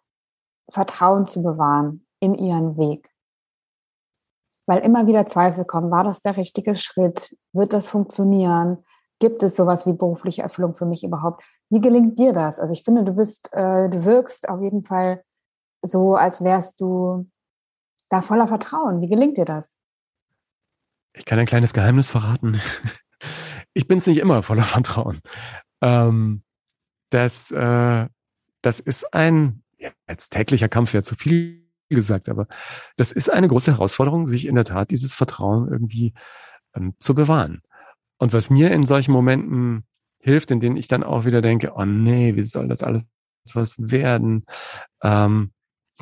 Vertrauen 0.70 1.26
zu 1.26 1.42
bewahren 1.42 2.06
in 2.20 2.34
ihren 2.34 2.76
Weg. 2.76 3.10
Weil 4.66 4.80
immer 4.80 5.06
wieder 5.06 5.26
Zweifel 5.26 5.64
kommen, 5.64 5.90
war 5.90 6.04
das 6.04 6.20
der 6.20 6.36
richtige 6.36 6.76
Schritt? 6.76 7.36
Wird 7.52 7.72
das 7.72 7.88
funktionieren? 7.88 8.84
Gibt 9.20 9.42
es 9.42 9.56
sowas 9.56 9.86
wie 9.86 9.92
berufliche 9.92 10.42
Erfüllung 10.42 10.74
für 10.74 10.86
mich 10.86 11.02
überhaupt? 11.02 11.42
Wie 11.70 11.80
gelingt 11.80 12.18
dir 12.18 12.32
das? 12.32 12.60
Also 12.60 12.72
ich 12.72 12.84
finde, 12.84 13.04
du 13.04 13.12
bist, 13.12 13.48
äh, 13.52 13.88
du 13.88 14.04
wirkst 14.04 14.48
auf 14.48 14.62
jeden 14.62 14.82
Fall 14.82 15.22
so, 15.82 16.14
als 16.14 16.42
wärst 16.42 16.80
du 16.80 17.28
da 18.08 18.22
voller 18.22 18.48
Vertrauen. 18.48 19.00
Wie 19.00 19.08
gelingt 19.08 19.36
dir 19.36 19.44
das? 19.44 19.76
Ich 21.14 21.24
kann 21.24 21.38
ein 21.38 21.46
kleines 21.46 21.72
Geheimnis 21.72 22.10
verraten. 22.10 22.60
Ich 23.74 23.86
bin 23.86 23.98
es 23.98 24.06
nicht 24.06 24.18
immer 24.18 24.42
voller 24.42 24.64
Vertrauen. 24.64 25.20
Ähm, 25.82 26.42
das, 27.10 27.52
äh, 27.52 28.06
das 28.62 28.80
ist 28.80 29.14
ein, 29.14 29.62
ja, 29.78 29.90
als 30.06 30.30
täglicher 30.30 30.68
Kampf 30.68 30.94
wäre 30.94 31.04
zu 31.04 31.14
viel 31.14 31.68
gesagt, 31.88 32.28
aber 32.28 32.48
das 32.96 33.12
ist 33.12 33.30
eine 33.30 33.46
große 33.46 33.72
Herausforderung, 33.72 34.26
sich 34.26 34.46
in 34.46 34.56
der 34.56 34.64
Tat 34.64 34.90
dieses 34.90 35.14
Vertrauen 35.14 35.68
irgendwie 35.70 36.12
ähm, 36.74 36.94
zu 36.98 37.14
bewahren. 37.14 37.62
Und 38.18 38.32
was 38.32 38.50
mir 38.50 38.70
in 38.70 38.84
solchen 38.84 39.12
Momenten 39.12 39.84
hilft, 40.20 40.50
in 40.50 40.60
denen 40.60 40.76
ich 40.76 40.88
dann 40.88 41.02
auch 41.02 41.24
wieder 41.24 41.40
denke, 41.40 41.72
oh 41.74 41.84
nee, 41.84 42.36
wie 42.36 42.42
soll 42.42 42.68
das 42.68 42.82
alles 42.82 43.08
was 43.54 43.76
werden? 43.78 44.44
Ähm, 45.02 45.52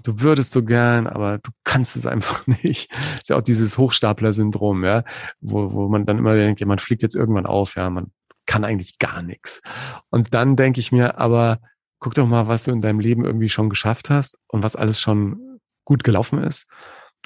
du 0.02 0.20
würdest 0.20 0.50
so 0.50 0.62
gern, 0.62 1.06
aber 1.06 1.38
du 1.38 1.50
kannst 1.64 1.96
es 1.96 2.06
einfach 2.06 2.46
nicht. 2.62 2.90
ist 3.16 3.28
ja 3.28 3.36
auch 3.36 3.42
dieses 3.42 3.78
Hochstapler-Syndrom, 3.78 4.84
ja, 4.84 5.04
wo, 5.40 5.72
wo 5.72 5.88
man 5.88 6.06
dann 6.06 6.18
immer 6.18 6.34
denkt, 6.34 6.60
ja, 6.60 6.66
man 6.66 6.78
fliegt 6.78 7.02
jetzt 7.02 7.14
irgendwann 7.14 7.46
auf, 7.46 7.76
ja, 7.76 7.88
man 7.90 8.10
kann 8.46 8.64
eigentlich 8.64 8.98
gar 8.98 9.22
nichts. 9.22 9.62
Und 10.10 10.34
dann 10.34 10.56
denke 10.56 10.80
ich 10.80 10.92
mir, 10.92 11.18
aber 11.18 11.58
guck 11.98 12.14
doch 12.14 12.26
mal, 12.26 12.46
was 12.46 12.64
du 12.64 12.70
in 12.70 12.80
deinem 12.80 13.00
Leben 13.00 13.24
irgendwie 13.24 13.48
schon 13.48 13.70
geschafft 13.70 14.10
hast 14.10 14.38
und 14.48 14.62
was 14.62 14.76
alles 14.76 15.00
schon 15.00 15.60
gut 15.84 16.04
gelaufen 16.04 16.42
ist. 16.42 16.66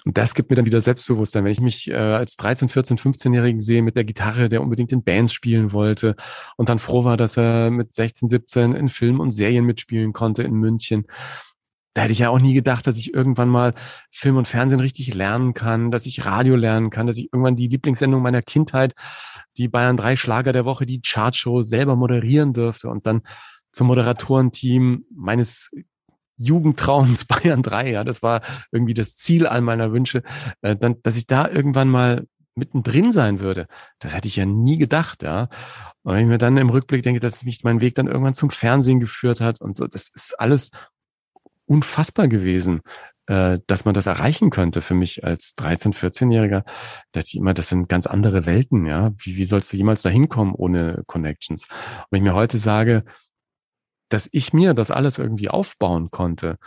Und 0.05 0.17
das 0.17 0.35
gibt 0.35 0.51
mir 0.51 0.57
dann 0.57 0.67
wieder 0.67 0.81
Selbstbewusstsein, 0.81 1.45
wenn 1.45 1.53
ich 1.53 1.61
mich 1.61 1.89
äh, 1.89 1.95
als 1.95 2.37
13, 2.37 2.69
14, 2.69 2.97
15-Jährigen 2.97 3.61
sehe 3.61 3.83
mit 3.83 3.97
der 3.97 4.05
Gitarre, 4.05 4.49
der 4.49 4.63
unbedingt 4.63 4.93
in 4.93 5.05
Bands 5.05 5.33
spielen 5.33 5.73
wollte 5.73 6.17
und 6.57 6.69
dann 6.69 6.79
froh 6.79 7.05
war, 7.05 7.17
dass 7.17 7.37
er 7.37 7.71
mit 7.71 7.93
16, 7.93 8.29
17 8.29 8.75
in 8.75 8.89
Filmen 8.89 9.21
und 9.21 9.31
Serien 9.31 9.65
mitspielen 9.65 10.13
konnte 10.13 10.43
in 10.43 10.55
München. 10.55 11.07
Da 11.93 12.03
hätte 12.03 12.13
ich 12.13 12.21
ja 12.21 12.31
auch 12.31 12.41
nie 12.41 12.55
gedacht, 12.55 12.87
dass 12.87 12.97
ich 12.97 13.13
irgendwann 13.13 13.49
mal 13.49 13.75
Film 14.13 14.37
und 14.37 14.47
Fernsehen 14.47 14.81
richtig 14.81 15.13
lernen 15.13 15.55
kann, 15.55 15.91
dass 15.91 16.07
ich 16.07 16.25
Radio 16.25 16.55
lernen 16.55 16.91
kann, 16.91 17.09
dass 17.09 17.17
ich 17.17 17.33
irgendwann 17.33 17.57
die 17.57 17.67
Lieblingssendung 17.67 18.23
meiner 18.23 18.43
Kindheit, 18.43 18.95
die 19.57 19.69
Bayern 19.69 19.97
3 19.97 20.15
Schlager 20.17 20.53
der 20.53 20.65
Woche, 20.65 20.87
die 20.87 21.03
Chartshow 21.03 21.63
selber 21.63 21.97
moderieren 21.97 22.53
dürfte 22.53 22.89
und 22.89 23.07
dann 23.07 23.23
zum 23.73 23.89
Moderatorenteam 23.89 25.05
meines 25.15 25.71
Jugendtrauens 26.41 27.25
Bayern 27.27 27.63
3, 27.63 27.91
ja, 27.91 28.05
das 28.05 28.23
war 28.23 28.43
irgendwie 28.73 28.95
das 28.95 29.17
Ziel 29.17 29.47
all 29.47 29.61
meiner 29.61 29.93
Wünsche, 29.93 30.23
äh, 30.63 30.77
dann, 30.77 30.97
dass 31.03 31.17
ich 31.17 31.27
da 31.27 31.49
irgendwann 31.49 31.89
mal 31.89 32.27
mittendrin 32.57 33.13
sein 33.13 33.41
würde. 33.41 33.67
Das 33.99 34.15
hätte 34.15 34.29
ich 34.29 34.37
ja 34.37 34.47
nie 34.47 34.79
gedacht, 34.79 35.23
ja. 35.23 35.49
Und 36.03 36.15
wenn 36.15 36.23
ich 36.23 36.29
mir 36.29 36.39
dann 36.39 36.57
im 36.57 36.71
Rückblick 36.71 37.03
denke, 37.03 37.21
dass 37.21 37.45
mich 37.45 37.63
mein 37.63 37.81
Weg 37.81 37.95
dann 37.95 38.07
irgendwann 38.07 38.35
zum 38.35 38.51
Fernsehen 38.51 39.01
geführt 39.01 39.41
hat 39.41 39.61
und 39.61 39.75
so, 39.75 39.87
das 39.87 40.09
ist 40.09 40.39
alles 40.39 40.71
unfassbar 41.67 42.27
gewesen, 42.27 42.81
äh, 43.27 43.61
dass 43.67 43.85
man 43.85 43.95
das 43.95 44.07
erreichen 44.07 44.51
könnte 44.51 44.81
für 44.81 44.95
mich 44.95 45.25
als 45.25 45.55
13-, 45.57 45.95
14-Jähriger. 45.95 46.63
Da 46.63 47.21
dachte 47.21 47.29
ich 47.29 47.37
immer, 47.37 47.55
das 47.55 47.69
sind 47.69 47.89
ganz 47.89 48.07
andere 48.07 48.47
Welten, 48.47 48.87
ja. 48.87 49.13
Wie, 49.19 49.37
wie 49.37 49.45
sollst 49.45 49.73
du 49.73 49.77
jemals 49.77 50.03
da 50.03 50.09
hinkommen 50.09 50.55
ohne 50.55 51.03
Connections? 51.07 51.65
Und 51.65 52.07
wenn 52.11 52.19
ich 52.19 52.31
mir 52.31 52.35
heute 52.35 52.59
sage, 52.59 53.05
dass 54.11 54.29
ich 54.33 54.53
mir 54.53 54.75
das 54.75 54.91
alles 54.91 55.19
irgendwie 55.19 55.49
aufbauen 55.49 56.11
konnte 56.11 56.59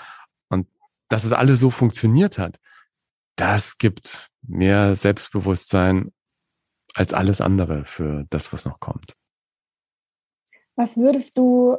und 0.49 0.67
dass 1.09 1.23
es 1.23 1.31
alles 1.31 1.59
so 1.59 1.69
funktioniert 1.69 2.39
hat, 2.39 2.59
das 3.35 3.77
gibt 3.77 4.29
mehr 4.41 4.95
Selbstbewusstsein 4.95 6.11
als 6.95 7.13
alles 7.13 7.41
andere 7.41 7.85
für 7.85 8.25
das, 8.29 8.53
was 8.53 8.65
noch 8.65 8.79
kommt. 8.79 9.15
Was 10.75 10.97
würdest 10.97 11.37
du 11.37 11.77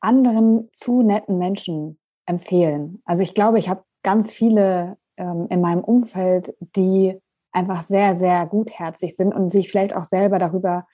anderen 0.00 0.68
zu 0.72 1.02
netten 1.02 1.38
Menschen 1.38 1.98
empfehlen? 2.26 3.02
Also 3.04 3.22
ich 3.22 3.34
glaube, 3.34 3.58
ich 3.58 3.68
habe 3.68 3.84
ganz 4.02 4.32
viele 4.32 4.98
ähm, 5.16 5.46
in 5.50 5.60
meinem 5.60 5.82
Umfeld, 5.82 6.54
die 6.60 7.18
einfach 7.52 7.82
sehr, 7.82 8.16
sehr 8.16 8.46
gutherzig 8.46 9.16
sind 9.16 9.32
und 9.32 9.50
sich 9.50 9.70
vielleicht 9.70 9.96
auch 9.96 10.04
selber 10.04 10.38
darüber 10.38 10.86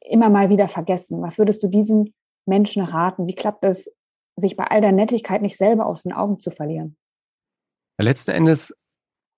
immer 0.00 0.30
mal 0.30 0.48
wieder 0.48 0.68
vergessen. 0.68 1.22
Was 1.22 1.38
würdest 1.38 1.62
du 1.62 1.68
diesen 1.68 2.14
Menschen 2.46 2.82
raten? 2.82 3.26
Wie 3.26 3.34
klappt 3.34 3.64
es, 3.64 3.92
sich 4.36 4.56
bei 4.56 4.64
all 4.64 4.80
der 4.80 4.92
Nettigkeit 4.92 5.42
nicht 5.42 5.56
selber 5.56 5.86
aus 5.86 6.02
den 6.02 6.12
Augen 6.12 6.40
zu 6.40 6.50
verlieren? 6.50 6.96
Letzten 7.98 8.32
Endes 8.32 8.74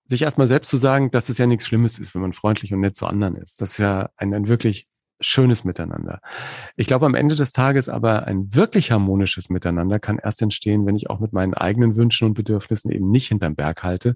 sich 0.05 0.21
erstmal 0.21 0.47
selbst 0.47 0.69
zu 0.69 0.77
sagen, 0.77 1.11
dass 1.11 1.29
es 1.29 1.37
ja 1.37 1.45
nichts 1.45 1.67
Schlimmes 1.67 1.99
ist, 1.99 2.15
wenn 2.15 2.21
man 2.21 2.33
freundlich 2.33 2.73
und 2.73 2.79
nett 2.79 2.95
zu 2.95 3.05
anderen 3.05 3.35
ist. 3.35 3.61
Das 3.61 3.73
ist 3.73 3.77
ja 3.77 4.09
ein, 4.15 4.33
ein 4.33 4.47
wirklich 4.47 4.87
schönes 5.19 5.63
Miteinander. 5.63 6.21
Ich 6.75 6.87
glaube, 6.87 7.05
am 7.05 7.15
Ende 7.15 7.35
des 7.35 7.51
Tages 7.51 7.89
aber 7.89 8.25
ein 8.25 8.53
wirklich 8.53 8.91
harmonisches 8.91 9.49
Miteinander 9.49 9.99
kann 9.99 10.19
erst 10.19 10.41
entstehen, 10.41 10.85
wenn 10.85 10.95
ich 10.95 11.09
auch 11.09 11.19
mit 11.19 11.33
meinen 11.33 11.53
eigenen 11.53 11.95
Wünschen 11.95 12.27
und 12.27 12.33
Bedürfnissen 12.35 12.91
eben 12.91 13.09
nicht 13.09 13.27
hinterm 13.27 13.55
Berg 13.55 13.83
halte, 13.83 14.15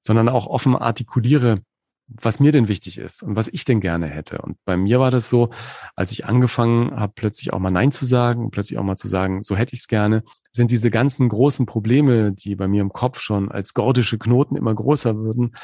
sondern 0.00 0.28
auch 0.28 0.46
offen 0.46 0.76
artikuliere, 0.76 1.62
was 2.06 2.38
mir 2.38 2.52
denn 2.52 2.68
wichtig 2.68 2.98
ist 2.98 3.22
und 3.22 3.36
was 3.36 3.48
ich 3.48 3.64
denn 3.64 3.80
gerne 3.80 4.06
hätte. 4.06 4.38
Und 4.38 4.56
bei 4.64 4.76
mir 4.76 5.00
war 5.00 5.10
das 5.10 5.28
so, 5.28 5.50
als 5.96 6.12
ich 6.12 6.26
angefangen 6.26 6.94
habe, 6.94 7.12
plötzlich 7.16 7.52
auch 7.52 7.58
mal 7.58 7.70
Nein 7.70 7.92
zu 7.92 8.06
sagen 8.06 8.44
und 8.44 8.50
plötzlich 8.50 8.78
auch 8.78 8.84
mal 8.84 8.96
zu 8.96 9.08
sagen, 9.08 9.42
so 9.42 9.56
hätte 9.56 9.74
ich 9.74 9.80
es 9.80 9.88
gerne, 9.88 10.22
sind 10.52 10.70
diese 10.70 10.90
ganzen 10.90 11.28
großen 11.28 11.66
Probleme, 11.66 12.32
die 12.32 12.56
bei 12.56 12.68
mir 12.68 12.82
im 12.82 12.92
Kopf 12.92 13.20
schon 13.20 13.50
als 13.50 13.74
gordische 13.74 14.18
Knoten 14.18 14.56
immer 14.56 14.74
größer 14.74 15.16
würden, 15.16 15.56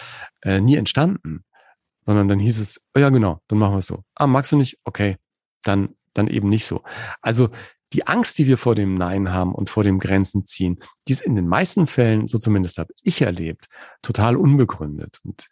äh, 0.43 0.61
nie 0.61 0.77
entstanden. 0.77 1.45
Sondern 2.07 2.29
dann 2.29 2.39
hieß 2.39 2.59
es, 2.59 2.81
oh 2.97 2.99
ja 2.99 3.11
genau, 3.11 3.41
dann 3.49 3.59
machen 3.59 3.75
wir 3.75 3.79
es 3.79 3.87
so. 3.87 4.03
Ah, 4.15 4.27
magst 4.27 4.51
du 4.53 4.57
nicht? 4.57 4.79
Okay, 4.85 5.19
dann, 5.63 5.91
dann 6.15 6.27
eben 6.27 6.49
nicht 6.49 6.67
so. 6.67 6.83
Also 7.21 7.51
die 7.93 8.07
Angst, 8.07 8.39
die 8.39 8.47
wir 8.47 8.57
vor 8.57 8.75
dem 8.75 8.95
Nein 8.95 9.33
haben 9.33 9.55
und 9.55 9.69
vor 9.69 9.83
dem 9.83 9.99
Grenzen 9.99 10.47
ziehen, 10.47 10.81
die 11.07 11.13
ist 11.13 11.23
in 11.23 11.35
den 11.35 11.49
meisten 11.49 11.87
Fällen, 11.87 12.27
so 12.27 12.39
zumindest 12.39 12.79
habe 12.79 12.93
ich 13.03 13.21
erlebt, 13.23 13.67
total 14.01 14.37
unbegründet. 14.37 15.21
Und 15.25 15.49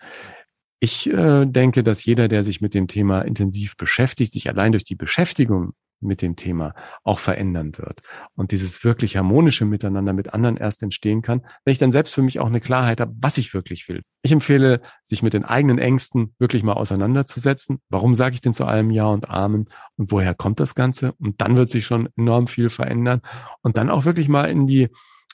ich 0.81 1.11
äh, 1.11 1.47
denke, 1.47 1.83
dass 1.83 2.05
jeder, 2.05 2.29
der 2.29 2.45
sich 2.45 2.61
mit 2.61 2.75
dem 2.75 2.87
Thema 2.87 3.23
intensiv 3.23 3.77
beschäftigt, 3.77 4.33
sich 4.33 4.49
allein 4.49 4.73
durch 4.73 4.85
die 4.85 4.95
Beschäftigung 4.95 5.73
mit 6.01 6.23
dem 6.23 6.37
Thema 6.37 6.75
auch 7.03 7.19
verändern 7.19 7.77
wird. 7.77 8.03
Und 8.35 8.53
dieses 8.53 8.85
wirklich 8.85 9.17
harmonische 9.17 9.65
Miteinander 9.65 10.13
mit 10.13 10.33
anderen 10.33 10.57
erst 10.57 10.83
entstehen 10.83 11.23
kann, 11.23 11.43
wenn 11.65 11.73
ich 11.73 11.79
dann 11.79 11.93
selbst 11.93 12.15
für 12.15 12.23
mich 12.23 12.39
auch 12.39 12.47
eine 12.47 12.61
Klarheit 12.61 13.01
habe, 13.01 13.15
was 13.21 13.39
ich 13.39 13.53
wirklich 13.55 13.89
will. 13.89 14.03
Ich 14.23 14.33
empfehle, 14.33 14.81
sich 15.03 15.23
mit 15.23 15.35
den 15.35 15.45
eigenen 15.45 15.79
Ängsten 15.79 16.35
wirklich 16.39 16.63
mal 16.63 16.75
auseinanderzusetzen. 16.75 17.81
Warum 17.89 18.15
sage 18.15 18.35
ich 18.35 18.41
denn 18.41 18.53
zu 18.53 18.65
allem 18.65 18.91
Ja 18.91 19.07
und 19.07 19.29
Amen? 19.29 19.69
Und 19.97 20.13
woher 20.13 20.35
kommt 20.35 20.61
das 20.61 20.75
Ganze? 20.75 21.13
Und 21.15 21.41
dann 21.41 21.57
wird 21.57 21.71
sich 21.71 21.85
schon 21.85 22.09
enorm 22.17 22.47
viel 22.47 22.71
verändern. 22.71 23.21
Und 23.63 23.77
dann 23.77 23.91
auch 23.91 24.05
wirklich 24.05 24.29
mal 24.29 24.45
in 24.45 24.67
die 24.67 24.89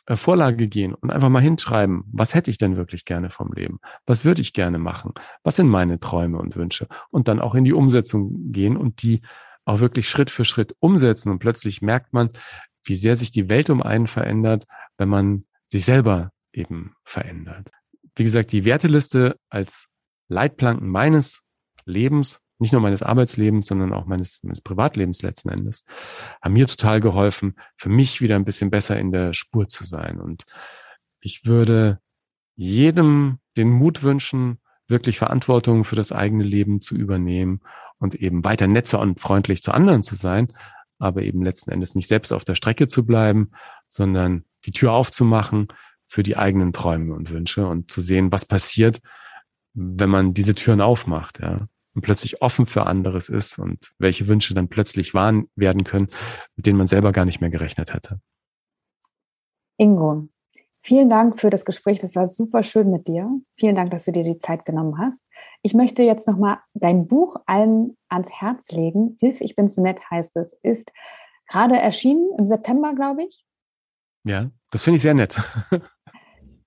Vorlage 0.09 0.69
gehen 0.69 0.95
und 0.95 1.11
einfach 1.11 1.31
mal 1.31 1.41
hinschreiben, 1.41 2.05
was 2.13 2.35
hätte 2.35 2.51
ich 2.51 2.59
denn 2.59 2.77
wirklich 2.77 3.05
gerne 3.05 3.31
vom 3.31 3.53
Leben? 3.53 3.81
Was 4.07 4.25
würde 4.25 4.43
ich 4.43 4.53
gerne 4.53 4.79
machen? 4.79 5.13
Was 5.43 5.57
sind 5.57 5.69
meine 5.69 5.99
Träume 5.99 6.39
und 6.39 6.57
Wünsche? 6.57 6.89
Und 7.11 7.29
dann 7.29 7.41
auch 7.41 7.55
in 7.55 7.65
die 7.65 7.73
Umsetzung 7.73 8.53
gehen 8.53 8.77
und 8.77 9.03
die 9.03 9.23
auch 9.65 9.81
wirklich 9.81 10.09
Schritt 10.09 10.31
für 10.31 10.45
Schritt 10.45 10.77
umsetzen. 10.79 11.31
Und 11.31 11.39
plötzlich 11.39 11.81
merkt 11.81 12.13
man, 12.13 12.31
wie 12.85 12.95
sehr 12.95 13.17
sich 13.17 13.33
die 13.33 13.49
Welt 13.49 13.71
um 13.71 13.83
einen 13.83 14.07
verändert, 14.07 14.67
wenn 14.99 15.09
man 15.09 15.45
sich 15.69 15.87
selber 15.87 16.33
eben 16.53 16.95
verändert. 17.05 17.71
Wie 18.15 18.25
gesagt, 18.25 18.53
die 18.53 18.65
Werteliste 18.65 19.39
als 19.49 19.89
Leitplanken 20.29 20.89
meines 20.89 21.43
Lebens 21.87 22.41
nicht 22.59 22.73
nur 22.73 22.81
meines 22.81 23.03
Arbeitslebens, 23.03 23.67
sondern 23.67 23.93
auch 23.93 24.07
meines, 24.07 24.41
meines 24.43 24.61
Privatlebens 24.61 25.23
letzten 25.23 25.49
Endes, 25.49 25.85
haben 26.41 26.55
mir 26.55 26.67
total 26.67 27.01
geholfen, 27.01 27.55
für 27.77 27.89
mich 27.89 28.21
wieder 28.21 28.37
ein 28.37 28.45
bisschen 28.45 28.71
besser 28.71 28.99
in 28.99 29.13
der 29.13 29.35
Spur 29.35 29.69
zu 29.69 29.85
sein. 29.85 30.21
Und 30.21 30.45
ich 31.21 31.47
würde 31.47 32.01
jedem 32.55 33.39
den 33.57 33.71
Mut 33.71 34.03
wünschen, 34.03 34.61
wirklich 34.87 35.19
Verantwortung 35.19 35.85
für 35.85 35.97
das 35.97 36.13
eigene 36.13 36.45
Leben 36.45 36.81
zu 36.81 36.95
übernehmen 36.95 37.61
und 37.99 38.15
eben 38.15 38.45
weiter 38.45 38.67
netzer 38.67 39.01
und 39.01 39.21
freundlich 39.21 39.63
zu 39.63 39.73
anderen 39.73 40.03
zu 40.03 40.15
sein, 40.15 40.53
aber 40.99 41.23
eben 41.23 41.43
letzten 41.43 41.71
Endes 41.71 41.95
nicht 41.95 42.07
selbst 42.07 42.33
auf 42.33 42.45
der 42.45 42.55
Strecke 42.55 42.87
zu 42.87 43.05
bleiben, 43.05 43.51
sondern 43.89 44.45
die 44.67 44.73
Tür 44.73 44.93
aufzumachen 44.93 45.69
für 46.07 46.23
die 46.23 46.37
eigenen 46.37 46.73
Träume 46.73 47.15
und 47.15 47.31
Wünsche 47.31 47.67
und 47.67 47.91
zu 47.91 48.01
sehen, 48.01 48.31
was 48.31 48.45
passiert, 48.45 49.01
wenn 49.73 50.11
man 50.11 50.35
diese 50.35 50.55
Türen 50.55 50.81
aufmacht, 50.81 51.41
ja 51.41 51.67
und 51.95 52.03
plötzlich 52.03 52.43
offen 52.43 52.67
für 52.67 52.87
anderes 52.87 53.29
ist 53.29 53.59
und 53.59 53.95
welche 53.99 54.29
Wünsche 54.29 54.55
dann 54.55 54.69
plötzlich 54.69 55.15
wahr 55.15 55.43
werden 55.57 55.85
können, 55.85 56.09
mit 56.57 56.67
denen 56.67 56.79
man 56.79 56.87
selber 56.87 57.13
gar 57.13 57.25
nicht 57.25 57.41
mehr 57.41 57.51
gerechnet 57.51 57.95
hätte. 57.95 58.21
Ingo, 59.77 60.29
vielen 60.83 61.09
Dank 61.09 61.41
für 61.41 61.51
das 61.51 61.65
Gespräch. 61.65 62.01
Das 62.01 62.17
war 62.17 62.27
super 62.27 62.63
schön 62.63 62.91
mit 62.91 63.09
dir. 63.09 63.31
Vielen 63.59 63.77
Dank, 63.77 63.91
dass 63.91 64.05
du 64.05 64.13
dir 64.13 64.25
die 64.25 64.39
Zeit 64.39 64.65
genommen 64.65 64.99
hast. 64.99 65.23
Ich 65.63 65.75
möchte 65.75 66.03
jetzt 66.03 66.29
nochmal 66.29 66.59
dein 66.75 67.07
Buch 67.07 67.37
allen 67.47 67.97
ans 68.09 68.31
Herz 68.31 68.71
legen. 68.73 69.17
Hilf, 69.21 69.41
ich 69.41 69.57
bin 69.57 69.69
so 69.69 69.83
nett 69.83 70.01
heißt 70.11 70.37
es. 70.37 70.59
Ist 70.63 70.93
gerade 71.49 71.77
erschienen 71.77 72.31
im 72.39 72.47
September, 72.47 72.95
glaube 72.95 73.25
ich. 73.25 73.45
Ja, 74.25 74.51
das 74.71 74.83
finde 74.83 74.97
ich 74.97 75.03
sehr 75.03 75.15
nett. 75.15 75.41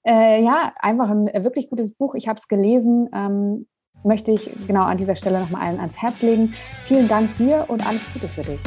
Äh, 0.09 0.41
ja, 0.41 0.73
einfach 0.78 1.09
ein 1.09 1.25
wirklich 1.43 1.69
gutes 1.69 1.93
Buch. 1.93 2.15
Ich 2.15 2.30
habe 2.30 2.39
es 2.39 2.47
gelesen. 2.47 3.09
Ähm, 3.11 3.65
möchte 4.04 4.32
ich 4.32 4.50
genau 4.68 4.84
an 4.84 4.98
dieser 4.98 5.16
Stelle 5.16 5.39
nochmal 5.39 5.62
allen 5.62 5.80
ans 5.80 6.02
Herz 6.02 6.22
legen. 6.22 6.54
Vielen 6.84 7.08
Dank 7.08 7.36
dir 7.38 7.66
und 7.68 7.86
alles 7.86 8.02
Gute 8.14 8.28
für 8.28 8.41
dich. 8.41 8.60